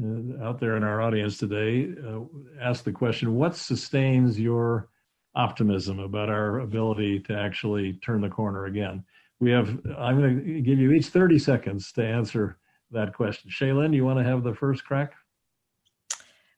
uh, 0.00 0.44
out 0.44 0.60
there 0.60 0.76
in 0.76 0.84
our 0.84 1.02
audience 1.02 1.36
today 1.36 1.92
uh, 2.06 2.20
ask 2.62 2.84
the 2.84 2.92
question 2.92 3.34
what 3.34 3.56
sustains 3.56 4.38
your 4.38 4.88
optimism 5.34 5.98
about 5.98 6.28
our 6.28 6.60
ability 6.60 7.18
to 7.18 7.36
actually 7.36 7.94
turn 8.04 8.20
the 8.20 8.28
corner 8.28 8.66
again? 8.66 9.02
We 9.40 9.50
have, 9.50 9.68
I'm 9.98 10.20
going 10.20 10.44
to 10.44 10.60
give 10.60 10.78
you 10.78 10.92
each 10.92 11.06
30 11.06 11.40
seconds 11.40 11.90
to 11.92 12.06
answer 12.06 12.56
that 12.92 13.12
question. 13.12 13.50
Shaylyn, 13.50 13.92
you 13.92 14.04
want 14.04 14.20
to 14.20 14.24
have 14.24 14.44
the 14.44 14.54
first 14.54 14.84
crack? 14.84 15.12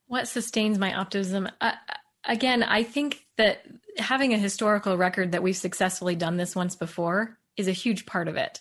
What 0.09 0.29
sustains 0.29 0.79
my 0.79 0.95
optimism? 0.95 1.49
Uh, 1.59 1.73
again, 2.25 2.63
I 2.63 2.83
think 2.83 3.25
that 3.39 3.63
having 3.97 4.35
a 4.35 4.39
historical 4.39 4.99
record 4.99 5.33
that 5.33 5.43
we've 5.43 5.57
successfully 5.57 6.17
done 6.17 6.37
this 6.37 6.55
once 6.55 6.77
before 6.77 7.39
is 7.57 7.67
a 7.67 7.73
huge 7.73 8.05
part 8.05 8.29
of 8.29 8.37
it. 8.37 8.61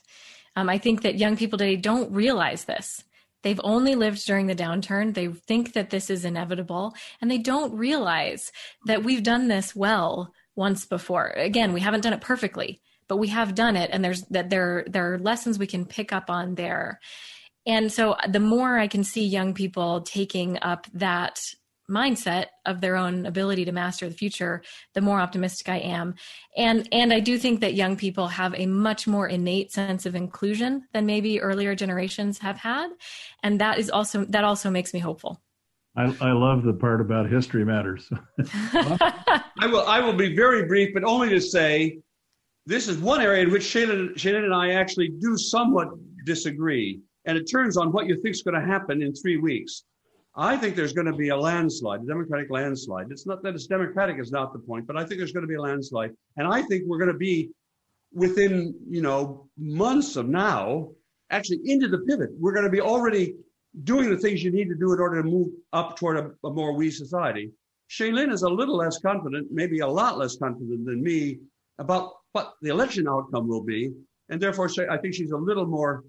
Um, 0.57 0.69
I 0.69 0.79
think 0.79 1.03
that 1.03 1.19
young 1.19 1.37
people 1.37 1.59
today 1.59 1.75
don't 1.75 2.11
realize 2.11 2.65
this. 2.65 3.03
They've 3.43 3.61
only 3.63 3.93
lived 3.93 4.25
during 4.25 4.47
the 4.47 4.55
downturn. 4.55 5.13
They 5.13 5.27
think 5.27 5.73
that 5.73 5.91
this 5.91 6.09
is 6.09 6.25
inevitable 6.25 6.95
and 7.21 7.29
they 7.29 7.37
don't 7.37 7.77
realize 7.77 8.51
that 8.87 9.03
we've 9.03 9.21
done 9.21 9.49
this 9.49 9.75
well 9.75 10.33
once 10.55 10.83
before. 10.83 11.27
Again, 11.27 11.73
we 11.73 11.79
haven't 11.79 12.01
done 12.01 12.13
it 12.13 12.21
perfectly, 12.21 12.81
but 13.07 13.17
we 13.17 13.27
have 13.27 13.53
done 13.53 13.75
it 13.75 13.91
and 13.93 14.03
there's 14.03 14.23
that 14.31 14.49
there 14.49 14.83
there 14.87 15.13
are 15.13 15.19
lessons 15.19 15.59
we 15.59 15.67
can 15.67 15.85
pick 15.85 16.11
up 16.11 16.27
on 16.27 16.55
there. 16.55 16.99
And 17.67 17.91
so 17.91 18.15
the 18.27 18.39
more 18.39 18.79
I 18.79 18.87
can 18.87 19.03
see 19.03 19.27
young 19.27 19.53
people 19.53 20.01
taking 20.01 20.57
up 20.63 20.87
that 20.95 21.39
mindset 21.89 22.47
of 22.65 22.81
their 22.81 22.95
own 22.95 23.25
ability 23.25 23.65
to 23.65 23.71
master 23.71 24.07
the 24.07 24.15
future 24.15 24.61
the 24.93 25.01
more 25.01 25.19
optimistic 25.19 25.69
i 25.69 25.77
am. 25.77 26.15
And 26.55 26.87
and 26.91 27.13
i 27.13 27.19
do 27.19 27.37
think 27.37 27.61
that 27.61 27.73
young 27.73 27.95
people 27.95 28.27
have 28.27 28.53
a 28.55 28.65
much 28.65 29.07
more 29.07 29.27
innate 29.27 29.71
sense 29.71 30.05
of 30.05 30.15
inclusion 30.15 30.87
than 30.93 31.05
maybe 31.05 31.41
earlier 31.41 31.75
generations 31.75 32.39
have 32.39 32.57
had. 32.57 32.89
And 33.43 33.61
that 33.61 33.79
is 33.79 33.89
also 33.89 34.25
that 34.25 34.43
also 34.43 34.69
makes 34.69 34.93
me 34.93 34.99
hopeful. 34.99 35.41
I, 35.95 36.15
I 36.21 36.31
love 36.31 36.63
the 36.63 36.73
part 36.73 37.01
about 37.01 37.27
history 37.27 37.65
matters. 37.65 38.09
I 38.53 39.65
will 39.65 39.85
i 39.87 39.99
will 39.99 40.13
be 40.13 40.35
very 40.35 40.65
brief 40.65 40.93
but 40.93 41.03
only 41.03 41.29
to 41.29 41.41
say 41.41 41.99
this 42.67 42.87
is 42.87 42.97
one 42.97 43.21
area 43.21 43.43
in 43.43 43.51
which 43.51 43.63
shannon, 43.63 44.13
shannon 44.15 44.43
and 44.43 44.53
i 44.53 44.71
actually 44.71 45.09
do 45.19 45.37
somewhat 45.37 45.87
disagree. 46.27 46.99
And 47.25 47.37
it 47.37 47.45
turns 47.45 47.77
on 47.77 47.91
what 47.91 48.05
you 48.07 48.21
think 48.21 48.35
is 48.35 48.43
going 48.43 48.59
to 48.59 48.65
happen 48.65 49.01
in 49.01 49.13
three 49.13 49.37
weeks 49.37 49.83
I 50.37 50.55
think 50.55 50.75
there's 50.75 50.93
going 50.93 51.07
to 51.07 51.13
be 51.13 51.29
a 51.29 51.35
landslide, 51.35 52.01
a 52.01 52.05
Democratic 52.05 52.51
landslide. 52.51 53.07
It's 53.09 53.25
not 53.25 53.41
that 53.41 53.55
it's 53.55 53.65
Democratic 53.65 54.19
is 54.19 54.31
not 54.31 54.53
the 54.53 54.59
point, 54.59 54.85
but 54.85 54.95
I 54.95 55.03
think 55.03 55.17
there's 55.17 55.31
going 55.31 55.41
to 55.41 55.47
be 55.47 55.55
a 55.55 55.61
landslide, 55.61 56.11
and 56.37 56.47
I 56.47 56.61
think 56.61 56.83
we're 56.85 56.99
going 56.99 57.11
to 57.11 57.17
be 57.17 57.49
within 58.13 58.75
you 58.87 59.01
know 59.01 59.49
months 59.57 60.15
of 60.15 60.29
now 60.29 60.89
actually 61.31 61.59
into 61.65 61.87
the 61.87 61.99
pivot. 61.99 62.29
We're 62.39 62.53
going 62.53 62.65
to 62.65 62.71
be 62.71 62.81
already 62.81 63.33
doing 63.83 64.11
the 64.11 64.17
things 64.17 64.43
you 64.43 64.51
need 64.51 64.69
to 64.69 64.75
do 64.75 64.93
in 64.93 64.99
order 64.99 65.21
to 65.21 65.27
move 65.27 65.49
up 65.73 65.97
toward 65.97 66.17
a, 66.17 66.31
a 66.45 66.51
more 66.51 66.73
we 66.73 66.91
society. 66.91 67.51
Shaylyn 67.89 68.31
is 68.31 68.43
a 68.43 68.49
little 68.49 68.77
less 68.77 68.99
confident, 68.99 69.47
maybe 69.51 69.79
a 69.79 69.87
lot 69.87 70.17
less 70.17 70.37
confident 70.37 70.85
than 70.85 71.01
me 71.01 71.39
about 71.79 72.13
what 72.33 72.53
the 72.61 72.69
election 72.69 73.07
outcome 73.07 73.47
will 73.47 73.63
be, 73.63 73.91
and 74.29 74.39
therefore 74.39 74.69
I 74.89 74.97
think 74.97 75.15
she's 75.15 75.31
a 75.31 75.37
little 75.37 75.65
more 75.65 76.03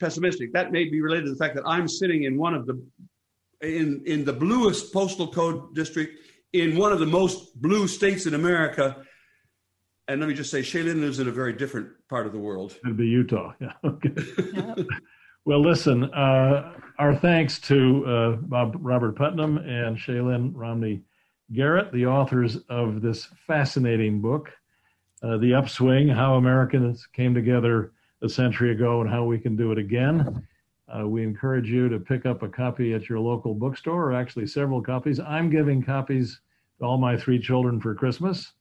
pessimistic. 0.00 0.52
That 0.52 0.72
may 0.72 0.84
be 0.84 1.00
related 1.00 1.26
to 1.26 1.30
the 1.30 1.36
fact 1.36 1.54
that 1.54 1.64
I'm 1.64 1.86
sitting 1.86 2.24
in 2.24 2.36
one 2.36 2.54
of 2.54 2.66
the 2.66 2.82
in, 3.62 4.02
in 4.06 4.24
the 4.24 4.32
bluest 4.32 4.92
postal 4.92 5.28
code 5.28 5.74
district 5.74 6.18
in 6.52 6.76
one 6.76 6.92
of 6.92 6.98
the 6.98 7.06
most 7.06 7.60
blue 7.60 7.88
states 7.88 8.26
in 8.26 8.34
America. 8.34 9.04
And 10.08 10.20
let 10.20 10.28
me 10.28 10.34
just 10.34 10.50
say, 10.50 10.60
Shaylyn 10.60 11.00
lives 11.00 11.20
in 11.20 11.28
a 11.28 11.32
very 11.32 11.52
different 11.52 11.88
part 12.08 12.26
of 12.26 12.32
the 12.32 12.38
world. 12.38 12.76
It'd 12.84 12.96
be 12.96 13.06
Utah. 13.06 13.52
Yeah. 13.60 13.72
Okay. 13.84 14.84
well, 15.44 15.62
listen, 15.62 16.04
uh, 16.12 16.74
our 16.98 17.14
thanks 17.16 17.58
to 17.60 18.04
uh, 18.06 18.30
Bob 18.42 18.76
Robert 18.80 19.16
Putnam 19.16 19.58
and 19.58 19.96
Shaylyn 19.96 20.52
Romney 20.54 21.02
Garrett, 21.52 21.92
the 21.92 22.06
authors 22.06 22.58
of 22.68 23.00
this 23.00 23.28
fascinating 23.46 24.20
book, 24.20 24.50
uh, 25.22 25.38
The 25.38 25.54
Upswing 25.54 26.08
How 26.08 26.34
Americans 26.34 27.06
Came 27.12 27.34
Together 27.34 27.92
a 28.22 28.28
Century 28.28 28.72
Ago 28.72 29.00
and 29.00 29.10
How 29.10 29.24
We 29.24 29.38
Can 29.38 29.56
Do 29.56 29.72
It 29.72 29.78
Again. 29.78 30.46
Uh, 30.94 31.08
we 31.08 31.22
encourage 31.22 31.70
you 31.70 31.88
to 31.88 31.98
pick 31.98 32.26
up 32.26 32.42
a 32.42 32.48
copy 32.48 32.92
at 32.92 33.08
your 33.08 33.18
local 33.18 33.54
bookstore, 33.54 34.10
or 34.10 34.12
actually 34.12 34.46
several 34.46 34.82
copies. 34.82 35.18
I'm 35.20 35.48
giving 35.48 35.82
copies 35.82 36.42
to 36.78 36.84
all 36.84 36.98
my 36.98 37.16
three 37.16 37.38
children 37.38 37.80
for 37.80 37.94
Christmas. 37.94 38.52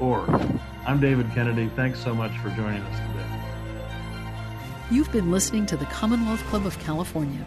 .org. 0.00 0.28
I'm 0.84 1.00
David 1.00 1.30
Kennedy. 1.32 1.70
Thanks 1.76 1.98
so 1.98 2.14
much 2.14 2.36
for 2.38 2.50
joining 2.50 2.82
us 2.82 2.98
today. 2.98 3.24
You've 4.90 5.10
been 5.12 5.30
listening 5.30 5.64
to 5.66 5.76
the 5.76 5.86
Commonwealth 5.86 6.42
Club 6.48 6.66
of 6.66 6.76
California. 6.80 7.46